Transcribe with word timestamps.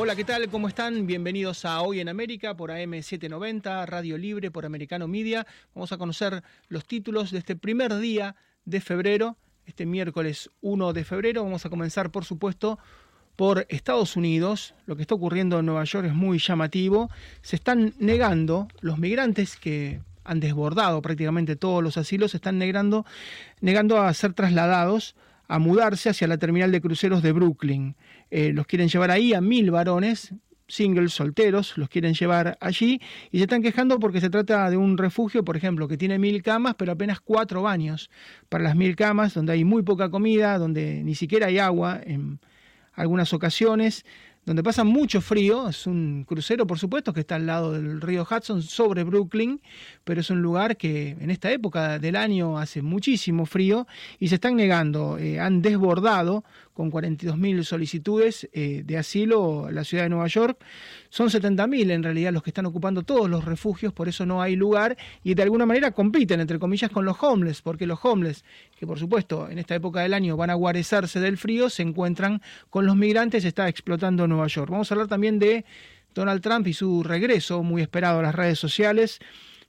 Hola, 0.00 0.14
¿qué 0.14 0.22
tal? 0.22 0.48
¿Cómo 0.48 0.68
están? 0.68 1.08
Bienvenidos 1.08 1.64
a 1.64 1.82
Hoy 1.82 1.98
en 1.98 2.08
América 2.08 2.56
por 2.56 2.70
AM790, 2.70 3.84
Radio 3.84 4.16
Libre, 4.16 4.52
por 4.52 4.64
Americano 4.64 5.08
Media. 5.08 5.44
Vamos 5.74 5.90
a 5.90 5.98
conocer 5.98 6.44
los 6.68 6.84
títulos 6.84 7.32
de 7.32 7.38
este 7.38 7.56
primer 7.56 7.98
día 7.98 8.36
de 8.64 8.80
febrero, 8.80 9.36
este 9.66 9.86
miércoles 9.86 10.50
1 10.60 10.92
de 10.92 11.02
febrero. 11.02 11.42
Vamos 11.42 11.66
a 11.66 11.68
comenzar, 11.68 12.12
por 12.12 12.24
supuesto, 12.24 12.78
por 13.34 13.66
Estados 13.70 14.14
Unidos. 14.14 14.72
Lo 14.86 14.94
que 14.94 15.02
está 15.02 15.16
ocurriendo 15.16 15.58
en 15.58 15.66
Nueva 15.66 15.82
York 15.82 16.06
es 16.06 16.14
muy 16.14 16.38
llamativo. 16.38 17.10
Se 17.42 17.56
están 17.56 17.92
negando 17.98 18.68
los 18.80 18.98
migrantes 18.98 19.56
que 19.56 20.00
han 20.22 20.38
desbordado 20.38 21.02
prácticamente 21.02 21.56
todos 21.56 21.82
los 21.82 21.96
asilos, 21.96 22.30
se 22.30 22.36
están 22.36 22.56
negando, 22.56 23.04
negando 23.60 24.00
a 24.00 24.14
ser 24.14 24.32
trasladados 24.32 25.16
a 25.48 25.58
mudarse 25.58 26.10
hacia 26.10 26.28
la 26.28 26.38
terminal 26.38 26.70
de 26.70 26.80
cruceros 26.80 27.22
de 27.22 27.32
Brooklyn. 27.32 27.96
Eh, 28.30 28.52
los 28.52 28.66
quieren 28.66 28.88
llevar 28.88 29.10
ahí 29.10 29.34
a 29.34 29.40
mil 29.40 29.70
varones, 29.70 30.34
singles, 30.68 31.12
solteros, 31.12 31.76
los 31.78 31.88
quieren 31.88 32.14
llevar 32.14 32.58
allí 32.60 33.00
y 33.30 33.38
se 33.38 33.44
están 33.44 33.62
quejando 33.62 33.98
porque 33.98 34.20
se 34.20 34.30
trata 34.30 34.68
de 34.70 34.76
un 34.76 34.98
refugio, 34.98 35.44
por 35.44 35.56
ejemplo, 35.56 35.88
que 35.88 35.96
tiene 35.96 36.18
mil 36.18 36.42
camas, 36.42 36.74
pero 36.76 36.92
apenas 36.92 37.20
cuatro 37.20 37.62
baños 37.62 38.10
para 38.48 38.64
las 38.64 38.76
mil 38.76 38.94
camas, 38.94 39.34
donde 39.34 39.54
hay 39.54 39.64
muy 39.64 39.82
poca 39.82 40.10
comida, 40.10 40.58
donde 40.58 41.02
ni 41.02 41.14
siquiera 41.14 41.46
hay 41.46 41.58
agua 41.58 42.00
en 42.04 42.38
algunas 42.94 43.32
ocasiones 43.32 44.04
donde 44.48 44.62
pasa 44.62 44.82
mucho 44.82 45.20
frío. 45.20 45.68
Es 45.68 45.86
un 45.86 46.24
crucero, 46.26 46.66
por 46.66 46.78
supuesto, 46.78 47.12
que 47.12 47.20
está 47.20 47.36
al 47.36 47.46
lado 47.46 47.72
del 47.72 48.00
río 48.00 48.26
Hudson, 48.28 48.62
sobre 48.62 49.04
Brooklyn, 49.04 49.60
pero 50.04 50.22
es 50.22 50.30
un 50.30 50.40
lugar 50.40 50.76
que 50.76 51.10
en 51.20 51.30
esta 51.30 51.52
época 51.52 51.98
del 51.98 52.16
año 52.16 52.58
hace 52.58 52.80
muchísimo 52.80 53.44
frío 53.44 53.86
y 54.18 54.28
se 54.28 54.36
están 54.36 54.56
negando. 54.56 55.18
Eh, 55.18 55.38
han 55.38 55.60
desbordado 55.60 56.44
con 56.78 56.92
42.000 56.92 57.64
solicitudes 57.64 58.48
eh, 58.52 58.84
de 58.84 58.96
asilo 58.96 59.68
la 59.68 59.82
ciudad 59.82 60.04
de 60.04 60.10
Nueva 60.10 60.28
York. 60.28 60.64
Son 61.08 61.28
70.000 61.28 61.90
en 61.90 62.04
realidad 62.04 62.32
los 62.32 62.44
que 62.44 62.50
están 62.50 62.66
ocupando 62.66 63.02
todos 63.02 63.28
los 63.28 63.44
refugios, 63.44 63.92
por 63.92 64.08
eso 64.08 64.24
no 64.24 64.40
hay 64.40 64.54
lugar 64.54 64.96
y 65.24 65.34
de 65.34 65.42
alguna 65.42 65.66
manera 65.66 65.90
compiten, 65.90 66.38
entre 66.38 66.60
comillas, 66.60 66.88
con 66.92 67.04
los 67.04 67.20
homeless, 67.20 67.62
porque 67.62 67.84
los 67.84 67.98
homeless, 68.04 68.44
que 68.78 68.86
por 68.86 68.96
supuesto 68.96 69.50
en 69.50 69.58
esta 69.58 69.74
época 69.74 70.02
del 70.02 70.14
año 70.14 70.36
van 70.36 70.50
a 70.50 70.54
guarecerse 70.54 71.18
del 71.18 71.36
frío, 71.36 71.68
se 71.68 71.82
encuentran 71.82 72.40
con 72.70 72.86
los 72.86 72.94
migrantes, 72.94 73.44
está 73.44 73.68
explotando 73.68 74.28
Nueva 74.28 74.46
York. 74.46 74.70
Vamos 74.70 74.88
a 74.88 74.94
hablar 74.94 75.08
también 75.08 75.40
de 75.40 75.64
Donald 76.14 76.42
Trump 76.42 76.68
y 76.68 76.74
su 76.74 77.02
regreso, 77.02 77.64
muy 77.64 77.82
esperado 77.82 78.20
a 78.20 78.22
las 78.22 78.36
redes 78.36 78.60
sociales. 78.60 79.18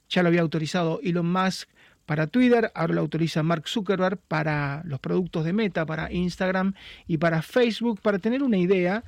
Ya 0.08 0.22
lo 0.22 0.28
había 0.28 0.42
autorizado 0.42 1.00
Elon 1.02 1.32
Musk 1.32 1.68
para 2.10 2.26
Twitter, 2.26 2.72
ahora 2.74 2.94
lo 2.94 3.02
autoriza 3.02 3.44
Mark 3.44 3.68
Zuckerberg 3.68 4.18
para 4.18 4.82
los 4.84 4.98
productos 4.98 5.44
de 5.44 5.52
Meta, 5.52 5.86
para 5.86 6.12
Instagram 6.12 6.74
y 7.06 7.18
para 7.18 7.40
Facebook. 7.40 8.00
Para 8.00 8.18
tener 8.18 8.42
una 8.42 8.58
idea, 8.58 9.04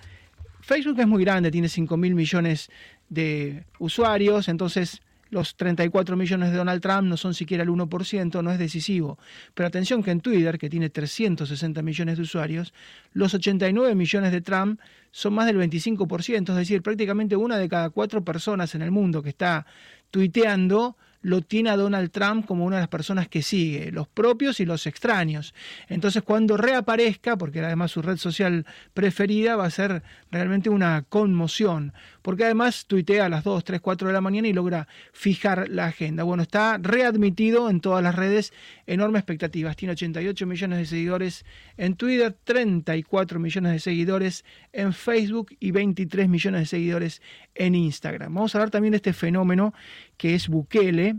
Facebook 0.61 1.01
es 1.01 1.09
muy 1.09 1.25
grande, 1.25 1.51
tiene 1.51 1.69
5 1.69 1.97
mil 1.97 2.15
millones 2.15 2.71
de 3.09 3.65
usuarios, 3.81 4.47
entonces 4.47 5.03
los 5.31 5.57
34 5.57 6.17
millones 6.17 6.53
de 6.53 6.57
Donald 6.57 6.81
Trump 6.81 7.09
no 7.09 7.17
son 7.17 7.35
siquiera 7.35 7.65
el 7.65 7.71
1%, 7.71 8.41
no 8.41 8.53
es 8.53 8.59
decisivo. 8.61 9.19
Pero 9.53 9.67
atención 9.67 10.05
que 10.05 10.13
en 10.13 10.21
Twitter, 10.21 10.57
que 10.57 10.71
tiene 10.71 10.89
360 10.89 11.83
millones 11.83 12.19
de 12.19 12.23
usuarios, 12.23 12.73
los 13.15 13.35
89 13.35 13.97
millones 13.97 14.31
de 14.31 14.43
Trump 14.43 14.79
son 15.11 15.35
más 15.35 15.47
del 15.47 15.59
25%, 15.59 16.51
es 16.51 16.57
decir, 16.57 16.83
prácticamente 16.83 17.35
una 17.35 17.59
de 17.59 17.69
cada 17.69 17.91
cuatro 17.91 18.23
personas 18.23 18.77
en 18.77 18.83
el 18.83 18.93
mundo 18.93 19.25
que 19.25 19.31
está 19.31 19.67
tuiteando 20.13 20.97
lo 21.23 21.41
tiene 21.41 21.71
a 21.71 21.77
Donald 21.77 22.11
Trump 22.11 22.45
como 22.47 22.65
una 22.65 22.77
de 22.77 22.83
las 22.83 22.89
personas 22.89 23.29
que 23.29 23.43
sigue, 23.43 23.91
los 23.93 24.09
propios 24.09 24.61
y 24.61 24.67
los 24.67 24.87
extraños. 24.87 25.55
Entonces 25.89 26.23
cuando 26.23 26.57
reaparezca, 26.57 27.37
porque 27.37 27.61
además 27.61 27.93
su 27.93 28.03
red 28.03 28.17
social 28.17 28.67
preferida, 28.93 29.57
va 29.57 29.67
a 29.67 29.71
ser 29.71 30.03
realmente 30.31 30.69
una 30.69 31.05
conmoción, 31.09 31.93
porque 32.23 32.45
además 32.45 32.87
tuitea 32.87 33.27
a 33.27 33.29
las 33.29 33.45
2, 33.45 33.65
3, 33.65 33.81
4 33.81 34.09
de 34.09 34.15
la 34.15 34.21
mañana 34.21 34.49
y 34.49 34.53
logra 34.53 34.89
fijar 35.13 35.69
la 35.69 35.87
agenda. 35.87 36.23
Bueno, 36.23 36.43
está 36.43 36.79
readmitido 36.79 37.69
en 37.69 37.81
todas 37.81 38.03
las 38.03 38.15
redes, 38.15 38.53
enormes 38.87 39.21
expectativas, 39.21 39.77
tiene 39.77 39.93
88 39.93 40.47
millones 40.47 40.79
de 40.79 40.87
seguidores 40.87 41.45
en 41.77 41.97
Twitter, 41.97 42.35
34 42.45 43.39
millones 43.39 43.73
de 43.73 43.79
seguidores 43.81 44.45
en 44.73 44.93
Facebook 44.93 45.55
y 45.61 45.73
23 45.73 46.29
millones 46.29 46.63
de 46.63 46.67
seguidores 46.67 47.23
en 47.55 47.75
Instagram. 47.75 48.35
Vamos 48.35 48.55
a 48.55 48.59
hablar 48.59 48.71
también 48.71 48.93
de 48.93 48.97
este 48.97 49.13
fenómeno 49.13 49.75
que 50.17 50.35
es 50.35 50.49
Bukele. 50.49 51.17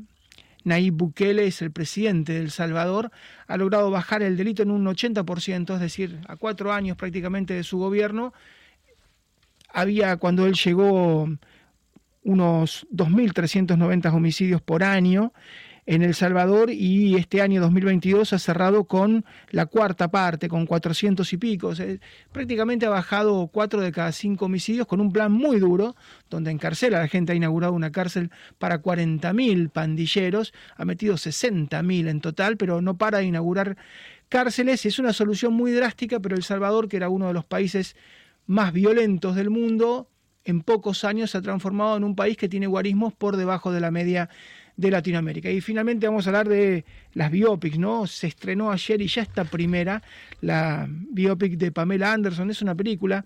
Nayib 0.64 0.94
Bukele 0.94 1.46
es 1.46 1.62
el 1.62 1.72
presidente 1.72 2.34
de 2.34 2.40
El 2.40 2.52
Salvador, 2.52 3.12
ha 3.48 3.58
logrado 3.58 3.92
bajar 3.92 4.24
el 4.24 4.38
delito 4.38 4.64
en 4.64 4.72
un 4.72 4.86
80%, 4.86 5.74
es 5.74 5.80
decir, 5.82 6.20
a 6.28 6.38
cuatro 6.38 6.72
años 6.72 6.96
prácticamente 6.96 7.54
de 7.54 7.64
su 7.64 7.78
gobierno. 7.78 8.34
Había 9.74 10.18
cuando 10.18 10.46
él 10.46 10.54
llegó 10.54 11.28
unos 12.24 12.88
2.390 12.94 14.14
homicidios 14.14 14.62
por 14.62 14.84
año 14.84 15.34
en 15.86 16.02
El 16.02 16.14
Salvador 16.14 16.70
y 16.70 17.16
este 17.16 17.42
año 17.42 17.60
2022 17.60 18.32
ha 18.32 18.40
cerrado 18.40 18.86
con 18.86 19.26
la 19.50 19.66
cuarta 19.66 20.10
parte, 20.10 20.48
con 20.48 20.66
400 20.66 21.34
y 21.34 21.38
pico. 21.38 21.74
prácticamente 22.32 22.86
ha 22.86 22.90
bajado 22.90 23.48
cuatro 23.48 23.82
de 23.82 23.92
cada 23.92 24.12
cinco 24.12 24.46
homicidios 24.46 24.88
con 24.88 25.02
un 25.02 25.12
plan 25.12 25.32
muy 25.32 25.60
duro, 25.60 25.96
donde 26.30 26.52
encarcela 26.52 27.00
la 27.00 27.08
gente, 27.08 27.34
ha 27.34 27.36
inaugurado 27.36 27.74
una 27.74 27.92
cárcel 27.92 28.32
para 28.60 28.82
40.000 28.82 29.70
pandilleros, 29.72 30.54
ha 30.78 30.86
metido 30.86 31.16
60.000 31.16 32.08
en 32.08 32.22
total, 32.22 32.56
pero 32.56 32.82
no 32.82 32.98
para 32.98 33.18
de 33.18 33.26
inaugurar 33.26 33.76
cárceles. 34.30 34.86
Es 34.86 35.00
una 35.00 35.12
solución 35.12 35.54
muy 35.54 35.72
drástica, 35.72 36.20
pero 36.20 36.36
El 36.36 36.44
Salvador, 36.44 36.88
que 36.88 36.98
era 36.98 37.10
uno 37.10 37.28
de 37.28 37.34
los 37.34 37.46
países 37.46 37.98
más 38.46 38.74
violentos 38.74 39.36
del 39.36 39.50
mundo, 39.50 40.10
en 40.46 40.62
pocos 40.62 41.04
años 41.04 41.32
se 41.32 41.38
ha 41.38 41.42
transformado 41.42 41.98
en 41.98 42.04
un 42.04 42.16
país 42.16 42.38
que 42.38 42.50
tiene 42.50 42.68
guarismos 42.68 43.14
por 43.14 43.38
debajo 43.38 43.72
de 43.72 43.80
la 43.80 43.92
media 43.92 44.30
de 44.76 44.92
Latinoamérica. 44.92 45.50
Y 45.50 45.62
finalmente 45.62 46.08
vamos 46.08 46.26
a 46.26 46.32
hablar 46.32 46.50
de 46.50 46.84
las 47.14 47.32
biopics, 47.32 47.78
¿no? 47.78 48.08
Se 48.08 48.28
estrenó 48.28 48.72
ayer 48.72 49.02
y 49.02 49.08
ya 49.08 49.22
está 49.22 49.46
primera 49.46 50.02
la 50.42 50.88
biopic 50.90 51.54
de 51.58 51.72
Pamela 51.72 52.12
Anderson. 52.12 52.50
Es 52.50 52.62
una 52.62 52.76
película 52.76 53.26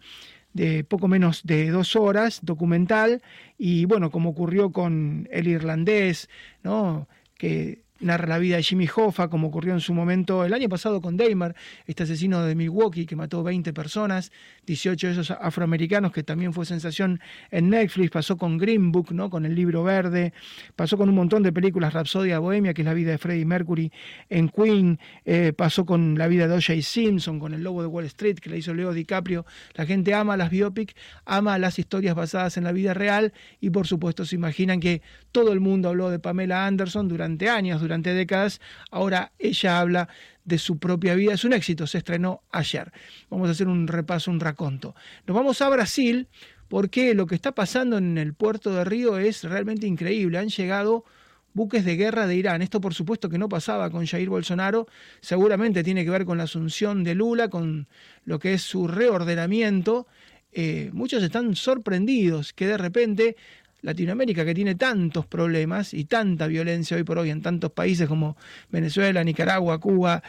de 0.53 0.83
poco 0.83 1.07
menos 1.07 1.41
de 1.45 1.69
dos 1.69 1.95
horas, 1.95 2.39
documental, 2.43 3.21
y 3.57 3.85
bueno, 3.85 4.09
como 4.11 4.31
ocurrió 4.31 4.71
con 4.71 5.27
El 5.31 5.47
Irlandés, 5.47 6.29
¿no? 6.63 7.07
Que 7.35 7.83
narra 7.99 8.27
la 8.27 8.37
vida 8.37 8.57
de 8.57 8.63
Jimmy 8.63 8.87
Hoffa, 8.93 9.29
como 9.29 9.47
ocurrió 9.47 9.73
en 9.73 9.79
su 9.79 9.93
momento 9.93 10.45
el 10.45 10.53
año 10.53 10.69
pasado 10.69 11.01
con 11.01 11.17
Damar, 11.17 11.55
este 11.85 12.03
asesino 12.03 12.43
de 12.43 12.55
Milwaukee 12.55 13.05
que 13.05 13.15
mató 13.15 13.43
20 13.43 13.73
personas, 13.73 14.31
18 14.65 15.07
de 15.07 15.13
esos 15.13 15.31
afroamericanos, 15.31 16.11
que 16.11 16.23
también 16.23 16.53
fue 16.53 16.65
sensación 16.65 17.19
en 17.51 17.69
Netflix, 17.69 18.11
pasó 18.11 18.37
con 18.37 18.57
Green 18.57 18.91
Book, 18.91 19.11
¿no? 19.11 19.29
con 19.29 19.45
el 19.45 19.55
libro 19.55 19.83
verde, 19.83 20.33
pasó 20.75 20.97
con 20.97 21.09
un 21.09 21.15
montón 21.15 21.43
de 21.43 21.51
películas, 21.51 21.93
Rapsodia 21.93 22.39
Bohemia, 22.39 22.73
que 22.73 22.81
es 22.81 22.85
la 22.85 22.93
vida 22.93 23.11
de 23.11 23.17
Freddie 23.17 23.45
Mercury 23.45 23.91
en 24.29 24.49
Queen, 24.49 24.99
eh, 25.25 25.53
pasó 25.53 25.85
con 25.85 26.17
la 26.17 26.27
vida 26.27 26.47
de 26.47 26.53
O.J. 26.53 26.81
Simpson, 26.81 27.39
con 27.39 27.53
El 27.53 27.63
Lobo 27.63 27.81
de 27.81 27.87
Wall 27.87 28.05
Street, 28.05 28.37
que 28.37 28.49
la 28.49 28.57
hizo 28.57 28.73
Leo 28.73 28.93
DiCaprio. 28.93 29.45
La 29.75 29.85
gente 29.85 30.13
ama 30.13 30.37
las 30.37 30.49
biopic, 30.49 30.95
ama 31.25 31.57
las 31.57 31.79
historias 31.79 32.15
basadas 32.15 32.57
en 32.57 32.63
la 32.63 32.71
vida 32.71 32.93
real 32.93 33.33
y 33.59 33.69
por 33.69 33.87
supuesto 33.87 34.25
se 34.25 34.35
imaginan 34.35 34.79
que 34.79 35.01
todo 35.31 35.53
el 35.53 35.59
mundo 35.59 35.89
habló 35.89 36.09
de 36.09 36.19
Pamela 36.19 36.65
Anderson 36.65 37.07
durante 37.07 37.49
años, 37.49 37.81
durante 37.87 38.13
décadas, 38.13 38.61
ahora 38.91 39.31
ella 39.39 39.79
habla 39.79 40.09
de 40.43 40.57
su 40.57 40.77
propia 40.77 41.15
vida. 41.15 41.33
Es 41.33 41.43
un 41.43 41.53
éxito, 41.53 41.87
se 41.87 41.97
estrenó 41.99 42.43
ayer. 42.51 42.91
Vamos 43.29 43.47
a 43.47 43.51
hacer 43.51 43.67
un 43.67 43.87
repaso, 43.87 44.29
un 44.31 44.39
raconto. 44.39 44.95
Nos 45.25 45.35
vamos 45.35 45.61
a 45.61 45.69
Brasil 45.69 46.27
porque 46.67 47.13
lo 47.13 47.27
que 47.27 47.35
está 47.35 47.53
pasando 47.53 47.97
en 47.97 48.17
el 48.17 48.33
puerto 48.33 48.73
de 48.73 48.83
Río 48.83 49.17
es 49.17 49.43
realmente 49.43 49.87
increíble. 49.87 50.37
Han 50.37 50.49
llegado 50.49 51.05
buques 51.53 51.85
de 51.85 51.95
guerra 51.95 52.27
de 52.27 52.35
Irán. 52.35 52.61
Esto 52.61 52.79
por 52.79 52.93
supuesto 52.93 53.29
que 53.29 53.37
no 53.37 53.49
pasaba 53.49 53.89
con 53.89 54.05
Jair 54.05 54.29
Bolsonaro, 54.29 54.87
seguramente 55.21 55.83
tiene 55.83 56.05
que 56.05 56.11
ver 56.11 56.23
con 56.25 56.37
la 56.37 56.43
asunción 56.43 57.03
de 57.03 57.15
Lula, 57.15 57.49
con 57.49 57.87
lo 58.25 58.39
que 58.39 58.53
es 58.53 58.61
su 58.61 58.87
reordenamiento. 58.87 60.07
Eh, 60.51 60.91
muchos 60.93 61.23
están 61.23 61.55
sorprendidos 61.55 62.53
que 62.53 62.67
de 62.67 62.77
repente 62.77 63.35
Latinoamérica, 63.87 64.43
que 64.43 64.53
tiene 64.53 64.75
tantos 64.75 65.25
problemas 65.25 65.93
y 65.93 66.03
tanta 66.03 66.47
violencia 66.47 66.97
hoy 66.97 67.03
por 67.03 67.19
hoy 67.19 67.29
en 67.29 67.41
tantos 67.41 67.71
países 67.71 68.09
como 68.09 68.35
Venezuela, 68.69 69.23
Nicaragua, 69.23 69.79
Cuba, 69.79 70.21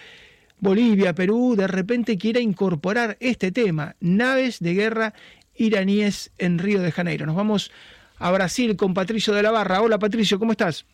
Bolivia, 0.61 1.13
Perú, 1.13 1.57
de 1.57 1.67
repente 1.67 2.17
quiere 2.17 2.41
incorporar 2.41 3.17
este 3.19 3.51
tema, 3.51 3.97
naves 3.99 4.61
de 4.61 4.75
guerra 4.75 5.15
iraníes 5.57 6.31
en 6.39 6.61
Río 6.61 6.81
de 6.81 6.93
Janeiro. 6.93 7.27
Nos 7.27 7.35
vamos 7.35 7.73
a 8.19 8.31
Brasil 8.31 8.77
con 8.77 8.95
Patricio 8.95 9.35
de 9.35 9.43
la 9.43 9.51
Barra. 9.51 9.83
Hola 9.83 9.99
Patricio, 9.99 10.39
¿cómo 10.39 10.53
estás? 10.53 10.87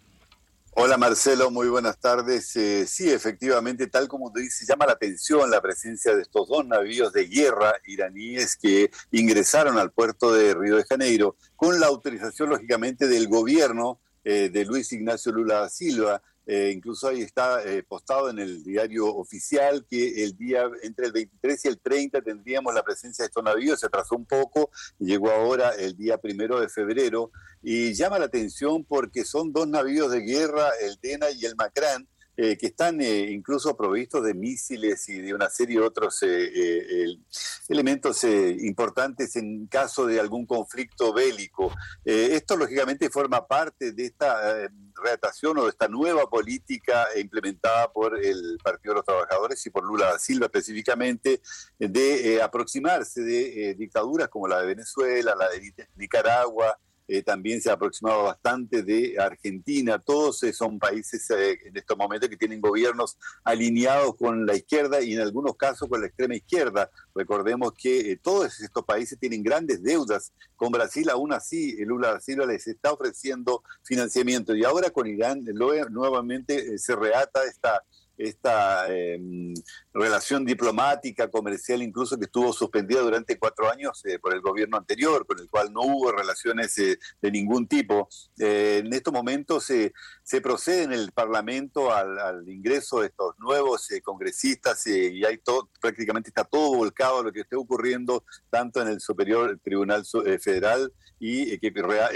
Hola 0.77 0.99
Marcelo, 0.99 1.53
muy 1.53 1.69
buenas 1.69 2.01
tardes. 2.01 2.57
Eh, 2.57 2.85
sí, 2.89 3.09
efectivamente, 3.09 3.87
tal 3.87 4.09
como 4.09 4.33
te 4.33 4.41
dice, 4.41 4.67
llama 4.67 4.87
la 4.87 4.95
atención 4.95 5.49
la 5.49 5.63
presencia 5.63 6.17
de 6.17 6.23
estos 6.23 6.49
dos 6.49 6.67
navíos 6.67 7.13
de 7.13 7.27
guerra 7.27 7.75
iraníes 7.87 8.57
que 8.57 8.91
ingresaron 9.13 9.79
al 9.79 9.93
puerto 9.93 10.35
de 10.35 10.53
Río 10.53 10.77
de 10.77 10.83
Janeiro 10.83 11.37
con 11.55 11.79
la 11.79 11.87
autorización, 11.87 12.49
lógicamente, 12.49 13.07
del 13.07 13.29
gobierno 13.29 14.01
eh, 14.25 14.51
de 14.53 14.65
Luis 14.65 14.91
Ignacio 14.93 15.31
Lula 15.31 15.61
da 15.61 15.69
Silva, 15.69 16.21
eh, 16.47 16.73
incluso 16.75 17.09
ahí 17.09 17.23
está 17.23 17.65
eh, 17.65 17.83
postado 17.83 18.29
en 18.31 18.39
el 18.39 18.63
diario 18.63 19.07
oficial 19.07 19.87
que 19.89 20.25
el 20.25 20.37
día 20.37 20.69
entre 20.83 21.07
el 21.07 21.13
23 21.13 21.65
y 21.65 21.69
el 21.69 21.79
30 21.79 22.23
tendríamos 22.23 22.75
la 22.75 22.83
presencia 22.83 23.23
de 23.23 23.29
estos 23.29 23.43
navíos, 23.43 23.81
se 23.81 23.87
atrasó 23.87 24.17
un 24.17 24.27
poco, 24.27 24.71
llegó 24.99 25.31
ahora 25.31 25.71
el 25.71 25.97
día 25.97 26.19
primero 26.19 26.61
de 26.61 26.69
febrero, 26.69 27.31
y 27.63 27.95
llama 27.95 28.19
la 28.19 28.27
atención 28.27 28.85
porque 28.85 29.25
son 29.25 29.53
dos 29.53 29.67
navíos 29.67 30.11
de 30.11 30.21
guerra, 30.21 30.69
el 30.83 30.99
Dena 31.01 31.31
y 31.31 31.47
el 31.47 31.57
Macrán, 31.57 32.07
eh, 32.37 32.57
que 32.57 32.67
están 32.67 33.01
incluso 33.01 33.77
provistos 33.77 34.25
de 34.25 34.35
misiles 34.35 35.09
y 35.09 35.21
de 35.21 35.35
una 35.35 35.51
serie 35.51 35.79
de 35.79 35.87
otros 35.87 36.25
elementos 37.69 38.25
importantes 38.25 39.37
en 39.37 39.67
caso 39.67 40.07
de 40.07 40.21
algún 40.21 40.47
conflicto 40.47 41.13
bélico. 41.13 41.73
esto 42.05 42.57
lógicamente 42.57 43.11
forma 43.11 43.47
parte 43.47 43.93
de 43.93 44.07
esta 44.07 44.69
readaptación 44.95 45.59
o 45.59 45.65
de 45.65 45.71
esta 45.71 45.89
nueva 45.89 46.29
política 46.29 47.07
implementada 47.17 47.93
por 47.93 48.19
el 48.19 48.59
Partido 48.63 48.95
de 48.95 48.99
los 48.99 49.05
Trabajadores 49.05 49.65
y 49.67 49.71
por 49.71 49.85
Lula 49.85 50.07
da 50.07 50.19
Silva 50.19 50.47
específicamente, 50.47 51.41
de 51.79 52.35
eh, 52.35 52.43
aproximarse 52.43 53.23
de 53.23 53.71
eh, 53.71 53.75
dictaduras 53.75 54.29
como 54.29 54.49
la 54.49 54.61
de 54.61 54.67
Venezuela, 54.67 55.35
la 55.35 55.49
de 55.49 55.89
Nicaragua, 55.97 56.79
eh, 57.07 57.23
también 57.23 57.61
se 57.61 57.69
ha 57.69 57.75
aproximado 57.75 58.25
bastante 58.25 58.83
de 58.83 59.17
Argentina. 59.19 59.99
Todos 59.99 60.43
eh, 60.43 60.53
son 60.53 60.79
países 60.79 61.29
eh, 61.31 61.59
en 61.65 61.77
estos 61.77 61.99
momentos 61.99 62.31
que 62.31 62.37
tienen 62.37 62.61
gobiernos 62.61 63.19
alineados 63.45 64.17
con 64.17 64.47
la 64.47 64.55
izquierda 64.57 65.03
y 65.03 65.13
en 65.13 65.21
algunos 65.21 65.57
casos 65.57 65.89
con 65.89 66.01
la 66.01 66.07
extrema 66.07 66.35
izquierda. 66.35 66.91
Recordemos 67.15 67.75
que 67.75 68.19
todos 68.23 68.59
estos 68.61 68.85
países 68.85 69.19
tienen 69.19 69.43
grandes 69.43 69.83
deudas 69.83 70.33
con 70.57 70.73
Brasil, 70.73 71.11
aún 71.11 71.33
así 71.33 71.77
Lula 71.85 72.13
da 72.13 72.21
Silva 72.21 72.47
les 72.47 72.67
está 72.67 72.93
ofreciendo 72.93 73.63
financiamiento 73.83 74.55
y 74.55 74.65
ahora 74.65 74.91
con 74.91 75.07
Irán 75.07 75.45
nuevamente 75.45 76.79
se 76.79 76.97
reata 76.97 77.45
esta 77.45 77.83
esta 78.17 78.87
em, 78.89 79.55
relación 79.93 80.45
diplomática, 80.45 81.31
comercial, 81.31 81.83
incluso 81.83 82.17
que 82.17 82.27
estuvo 82.27 82.53
suspendida 82.53 83.01
durante 83.01 83.39
cuatro 83.39 83.71
años 83.71 84.05
eh, 84.05 84.19
por 84.19 84.35
el 84.35 84.41
gobierno 84.41 84.77
anterior, 84.77 85.27
con 85.27 85.39
el 85.39 85.49
cual 85.49 85.73
no 85.73 85.83
hubo 85.83 86.13
relaciones 86.13 86.77
eh, 86.79 86.99
de 87.21 87.31
ningún 87.31 87.67
tipo. 87.67 88.09
Eh, 88.39 88.83
en 88.85 88.93
estos 88.93 89.13
momentos 89.13 89.65
se 89.65 90.41
procede 90.41 90.85
en 90.85 90.93
el 90.93 91.13
Parlamento 91.13 91.93
al, 91.93 92.49
ingreso 92.49 93.01
de 93.01 93.09
estos 93.09 93.39
nuevos 93.39 93.89
congresistas 94.03 94.87
y 94.87 95.25
hay 95.25 95.39
todo, 95.39 95.69
prácticamente 95.81 96.31
está 96.31 96.45
todo 96.45 96.77
volcado 96.77 97.21
a 97.21 97.23
lo 97.23 97.33
que 97.33 97.41
esté 97.41 97.57
ocurriendo 97.57 98.25
tanto 98.51 98.81
en 98.81 98.89
el 98.89 99.01
Superior 99.01 99.59
Tribunal 99.63 100.05
Federal 100.41 100.93
y 101.19 101.59
que 101.59 101.73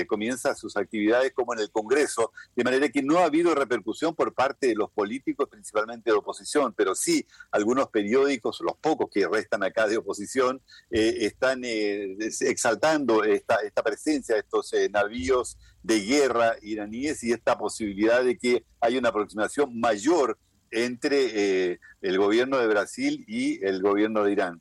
comienza 0.06 0.54
sus 0.54 0.76
actividades 0.76 1.32
como 1.32 1.54
en 1.54 1.60
el 1.60 1.70
Congreso, 1.70 2.32
de 2.54 2.64
manera 2.64 2.88
que 2.88 3.02
no 3.02 3.18
ha 3.18 3.24
habido 3.24 3.54
repercusión 3.54 4.14
por 4.14 4.34
parte 4.34 4.68
de 4.68 4.74
los 4.74 4.90
políticos, 4.90 5.48
principalmente 5.48 5.88
de 5.96 6.12
oposición, 6.12 6.75
pero 6.76 6.94
sí 6.94 7.26
algunos 7.50 7.88
periódicos, 7.88 8.61
los 8.61 8.76
pocos 8.76 9.08
que 9.12 9.26
restan 9.26 9.62
acá 9.62 9.87
de 9.87 9.96
oposición, 9.96 10.61
eh, 10.90 11.19
están 11.20 11.62
eh, 11.64 12.17
exaltando 12.40 13.25
esta, 13.25 13.56
esta 13.56 13.82
presencia 13.82 14.35
de 14.35 14.43
estos 14.43 14.73
eh, 14.75 14.88
navíos 14.90 15.58
de 15.82 16.00
guerra 16.00 16.56
iraníes 16.62 17.23
y 17.25 17.32
esta 17.32 17.56
posibilidad 17.56 18.23
de 18.23 18.37
que 18.37 18.64
haya 18.81 18.99
una 18.99 19.08
aproximación 19.08 19.79
mayor 19.79 20.38
entre 20.70 21.81
el 22.02 22.19
gobierno 22.19 22.58
de 22.58 22.67
Brasil 22.67 23.25
y 23.26 23.64
el 23.64 23.81
gobierno 23.81 24.23
de 24.23 24.32
Irán. 24.32 24.61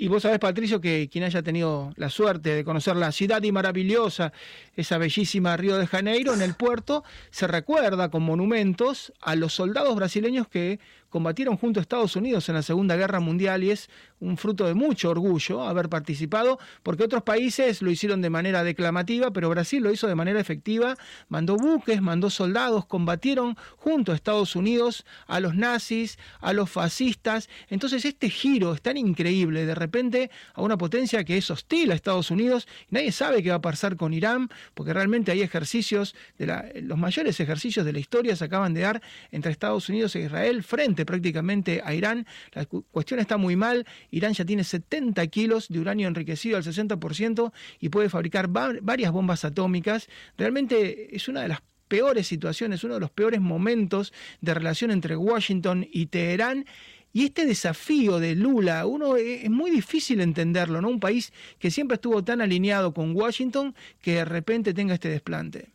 Y 0.00 0.06
vos 0.06 0.22
sabés, 0.22 0.38
Patricio, 0.38 0.80
que 0.80 1.08
quien 1.10 1.24
haya 1.24 1.42
tenido 1.42 1.92
la 1.96 2.08
suerte 2.08 2.50
de 2.54 2.62
conocer 2.62 2.94
la 2.94 3.10
ciudad 3.10 3.42
y 3.42 3.50
maravillosa, 3.50 4.32
esa 4.76 4.96
bellísima 4.96 5.56
Río 5.56 5.76
de 5.76 5.88
Janeiro, 5.88 6.32
en 6.34 6.40
el 6.40 6.54
puerto, 6.54 7.02
se 7.30 7.48
recuerda 7.48 8.08
con 8.08 8.22
monumentos 8.22 9.12
a 9.20 9.34
los 9.34 9.54
soldados 9.54 9.96
brasileños 9.96 10.46
que 10.46 10.78
combatieron 11.08 11.56
junto 11.56 11.80
a 11.80 11.82
Estados 11.82 12.16
Unidos 12.16 12.48
en 12.48 12.54
la 12.54 12.62
Segunda 12.62 12.96
Guerra 12.96 13.20
Mundial 13.20 13.64
y 13.64 13.70
es 13.70 13.88
un 14.20 14.36
fruto 14.36 14.66
de 14.66 14.74
mucho 14.74 15.10
orgullo 15.10 15.62
haber 15.62 15.88
participado, 15.88 16.58
porque 16.82 17.04
otros 17.04 17.22
países 17.22 17.82
lo 17.82 17.90
hicieron 17.90 18.20
de 18.20 18.30
manera 18.30 18.64
declamativa, 18.64 19.30
pero 19.30 19.48
Brasil 19.48 19.82
lo 19.82 19.92
hizo 19.92 20.06
de 20.06 20.14
manera 20.14 20.40
efectiva, 20.40 20.96
mandó 21.28 21.56
buques, 21.56 22.02
mandó 22.02 22.30
soldados, 22.30 22.86
combatieron 22.86 23.56
junto 23.76 24.12
a 24.12 24.14
Estados 24.14 24.56
Unidos 24.56 25.04
a 25.26 25.40
los 25.40 25.54
nazis, 25.54 26.18
a 26.40 26.52
los 26.52 26.70
fascistas. 26.70 27.48
Entonces 27.68 28.04
este 28.04 28.28
giro 28.30 28.74
es 28.74 28.82
tan 28.82 28.96
increíble 28.96 29.66
de 29.66 29.74
repente 29.74 30.30
a 30.54 30.62
una 30.62 30.76
potencia 30.76 31.24
que 31.24 31.36
es 31.36 31.50
hostil 31.50 31.92
a 31.92 31.94
Estados 31.94 32.30
Unidos, 32.30 32.66
nadie 32.90 33.12
sabe 33.12 33.42
qué 33.42 33.50
va 33.50 33.56
a 33.56 33.60
pasar 33.60 33.96
con 33.96 34.12
Irán, 34.12 34.48
porque 34.74 34.92
realmente 34.92 35.32
hay 35.32 35.42
ejercicios, 35.42 36.14
los 36.38 36.98
mayores 36.98 37.38
ejercicios 37.40 37.86
de 37.86 37.92
la 37.92 37.98
historia 37.98 38.36
se 38.36 38.44
acaban 38.44 38.74
de 38.74 38.80
dar 38.80 39.02
entre 39.30 39.52
Estados 39.52 39.88
Unidos 39.88 40.14
e 40.16 40.20
Israel 40.20 40.62
frente 40.62 40.97
prácticamente 41.04 41.82
a 41.84 41.94
Irán. 41.94 42.26
La 42.52 42.64
cuestión 42.66 43.20
está 43.20 43.36
muy 43.36 43.56
mal. 43.56 43.86
Irán 44.10 44.32
ya 44.32 44.44
tiene 44.44 44.64
70 44.64 45.26
kilos 45.28 45.68
de 45.68 45.80
uranio 45.80 46.08
enriquecido 46.08 46.56
al 46.56 46.64
60% 46.64 47.52
y 47.80 47.88
puede 47.88 48.08
fabricar 48.08 48.48
varias 48.48 49.12
bombas 49.12 49.44
atómicas. 49.44 50.08
Realmente 50.36 51.14
es 51.14 51.28
una 51.28 51.42
de 51.42 51.48
las 51.48 51.62
peores 51.88 52.26
situaciones, 52.26 52.84
uno 52.84 52.94
de 52.94 53.00
los 53.00 53.10
peores 53.10 53.40
momentos 53.40 54.12
de 54.40 54.54
relación 54.54 54.90
entre 54.90 55.16
Washington 55.16 55.86
y 55.90 56.06
Teherán. 56.06 56.66
Y 57.12 57.24
este 57.24 57.46
desafío 57.46 58.18
de 58.18 58.36
Lula, 58.36 58.86
uno 58.86 59.16
e, 59.16 59.44
es 59.44 59.50
muy 59.50 59.70
difícil 59.70 60.20
entenderlo, 60.20 60.82
¿no? 60.82 60.88
Un 60.88 61.00
país 61.00 61.32
que 61.58 61.70
siempre 61.70 61.94
estuvo 61.94 62.22
tan 62.22 62.42
alineado 62.42 62.92
con 62.92 63.16
Washington 63.16 63.74
que 64.00 64.16
de 64.16 64.24
repente 64.26 64.74
tenga 64.74 64.94
este 64.94 65.08
desplante. 65.08 65.70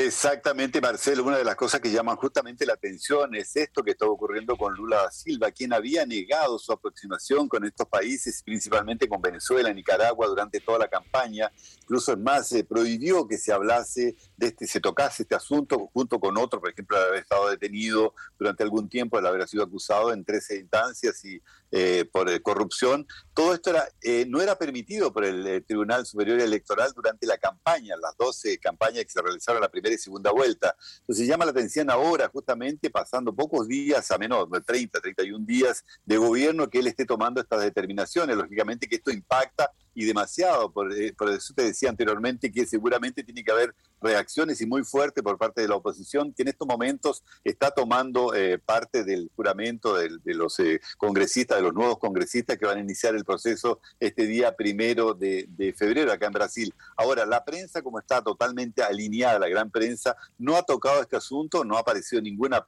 Exactamente, 0.00 0.80
Marcelo. 0.80 1.24
Una 1.24 1.38
de 1.38 1.44
las 1.44 1.56
cosas 1.56 1.80
que 1.80 1.90
llaman 1.90 2.14
justamente 2.14 2.64
la 2.64 2.74
atención 2.74 3.34
es 3.34 3.56
esto 3.56 3.82
que 3.82 3.90
está 3.90 4.06
ocurriendo 4.06 4.56
con 4.56 4.72
Lula 4.72 5.02
da 5.02 5.10
Silva, 5.10 5.50
quien 5.50 5.72
había 5.72 6.06
negado 6.06 6.56
su 6.60 6.70
aproximación 6.70 7.48
con 7.48 7.64
estos 7.64 7.88
países, 7.88 8.40
principalmente 8.44 9.08
con 9.08 9.20
Venezuela, 9.20 9.72
Nicaragua, 9.72 10.28
durante 10.28 10.60
toda 10.60 10.78
la 10.78 10.86
campaña. 10.86 11.50
Incluso 11.82 12.12
es 12.12 12.18
más, 12.18 12.46
se 12.46 12.62
prohibió 12.62 13.26
que 13.26 13.38
se 13.38 13.52
hablase 13.52 14.14
de 14.36 14.46
este, 14.46 14.68
se 14.68 14.78
tocase 14.78 15.24
este 15.24 15.34
asunto 15.34 15.90
junto 15.92 16.20
con 16.20 16.38
otro, 16.38 16.60
por 16.60 16.70
ejemplo, 16.70 16.96
el 16.96 17.02
haber 17.02 17.18
estado 17.18 17.50
detenido 17.50 18.14
durante 18.38 18.62
algún 18.62 18.88
tiempo, 18.88 19.18
el 19.18 19.26
haber 19.26 19.48
sido 19.48 19.64
acusado 19.64 20.12
en 20.12 20.24
13 20.24 20.58
instancias 20.58 21.24
y 21.24 21.42
eh, 21.70 22.04
por 22.10 22.30
eh, 22.30 22.40
corrupción. 22.40 23.06
Todo 23.34 23.54
esto 23.54 23.70
era, 23.70 23.88
eh, 24.02 24.24
no 24.28 24.40
era 24.40 24.56
permitido 24.56 25.12
por 25.12 25.24
el 25.24 25.64
Tribunal 25.66 26.06
Superior 26.06 26.40
Electoral 26.40 26.92
durante 26.94 27.26
la 27.26 27.36
campaña, 27.38 27.94
las 28.00 28.16
12 28.16 28.58
campañas 28.58 29.04
que 29.04 29.10
se 29.10 29.20
realizaron 29.20 29.60
la 29.60 29.68
primera 29.68 29.94
y 29.94 29.98
segunda 29.98 30.30
vuelta. 30.30 30.74
Entonces 31.00 31.26
llama 31.26 31.44
la 31.44 31.50
atención 31.50 31.90
ahora, 31.90 32.28
justamente 32.32 32.90
pasando 32.90 33.34
pocos 33.34 33.68
días, 33.68 34.10
a 34.10 34.18
menos 34.18 34.50
de 34.50 34.60
30, 34.60 35.00
31 35.00 35.44
días 35.44 35.84
de 36.04 36.16
gobierno, 36.16 36.68
que 36.70 36.78
él 36.78 36.86
esté 36.86 37.04
tomando 37.04 37.40
estas 37.40 37.60
determinaciones. 37.60 38.36
Lógicamente 38.36 38.88
que 38.88 38.96
esto 38.96 39.10
impacta 39.10 39.70
y 39.98 40.04
demasiado. 40.04 40.70
Por, 40.70 40.92
eh, 40.92 41.12
por, 41.12 41.28
eso 41.28 41.52
te 41.52 41.64
decía 41.64 41.90
anteriormente 41.90 42.52
que 42.52 42.64
seguramente 42.66 43.24
tiene 43.24 43.42
que 43.42 43.50
haber 43.50 43.74
reacciones 44.00 44.60
y 44.60 44.66
muy 44.66 44.84
fuerte 44.84 45.24
por 45.24 45.36
parte 45.38 45.60
de 45.60 45.66
la 45.66 45.74
oposición, 45.74 46.32
que 46.32 46.42
en 46.42 46.48
estos 46.48 46.68
momentos 46.68 47.24
está 47.42 47.72
tomando 47.72 48.32
eh, 48.32 48.60
parte 48.60 49.02
del 49.02 49.28
juramento 49.34 49.96
de, 49.96 50.20
los 50.34 50.60
eh, 50.60 50.80
congresistas, 50.98 51.58
de 51.58 51.64
los 51.64 51.74
nuevos 51.74 51.98
congresistas 51.98 52.56
que 52.58 52.66
van 52.66 52.78
a 52.78 52.80
iniciar 52.80 53.16
el 53.16 53.24
proceso 53.24 53.80
este 53.98 54.26
día 54.26 54.54
primero 54.54 55.14
de, 55.14 55.48
febrero 55.76 56.12
acá 56.12 56.26
en 56.26 56.32
Brasil. 56.32 56.74
Ahora, 56.96 57.26
la 57.26 57.44
prensa, 57.44 57.82
como 57.82 57.98
está 57.98 58.22
totalmente 58.22 58.84
alineada, 58.84 59.40
la 59.40 59.48
gran 59.48 59.68
prensa, 59.68 60.16
no 60.38 60.56
ha 60.56 60.62
tocado 60.62 61.02
este 61.02 61.16
asunto, 61.16 61.64
no 61.64 61.76
ha 61.76 61.80
aparecido 61.80 62.22
ninguna, 62.22 62.64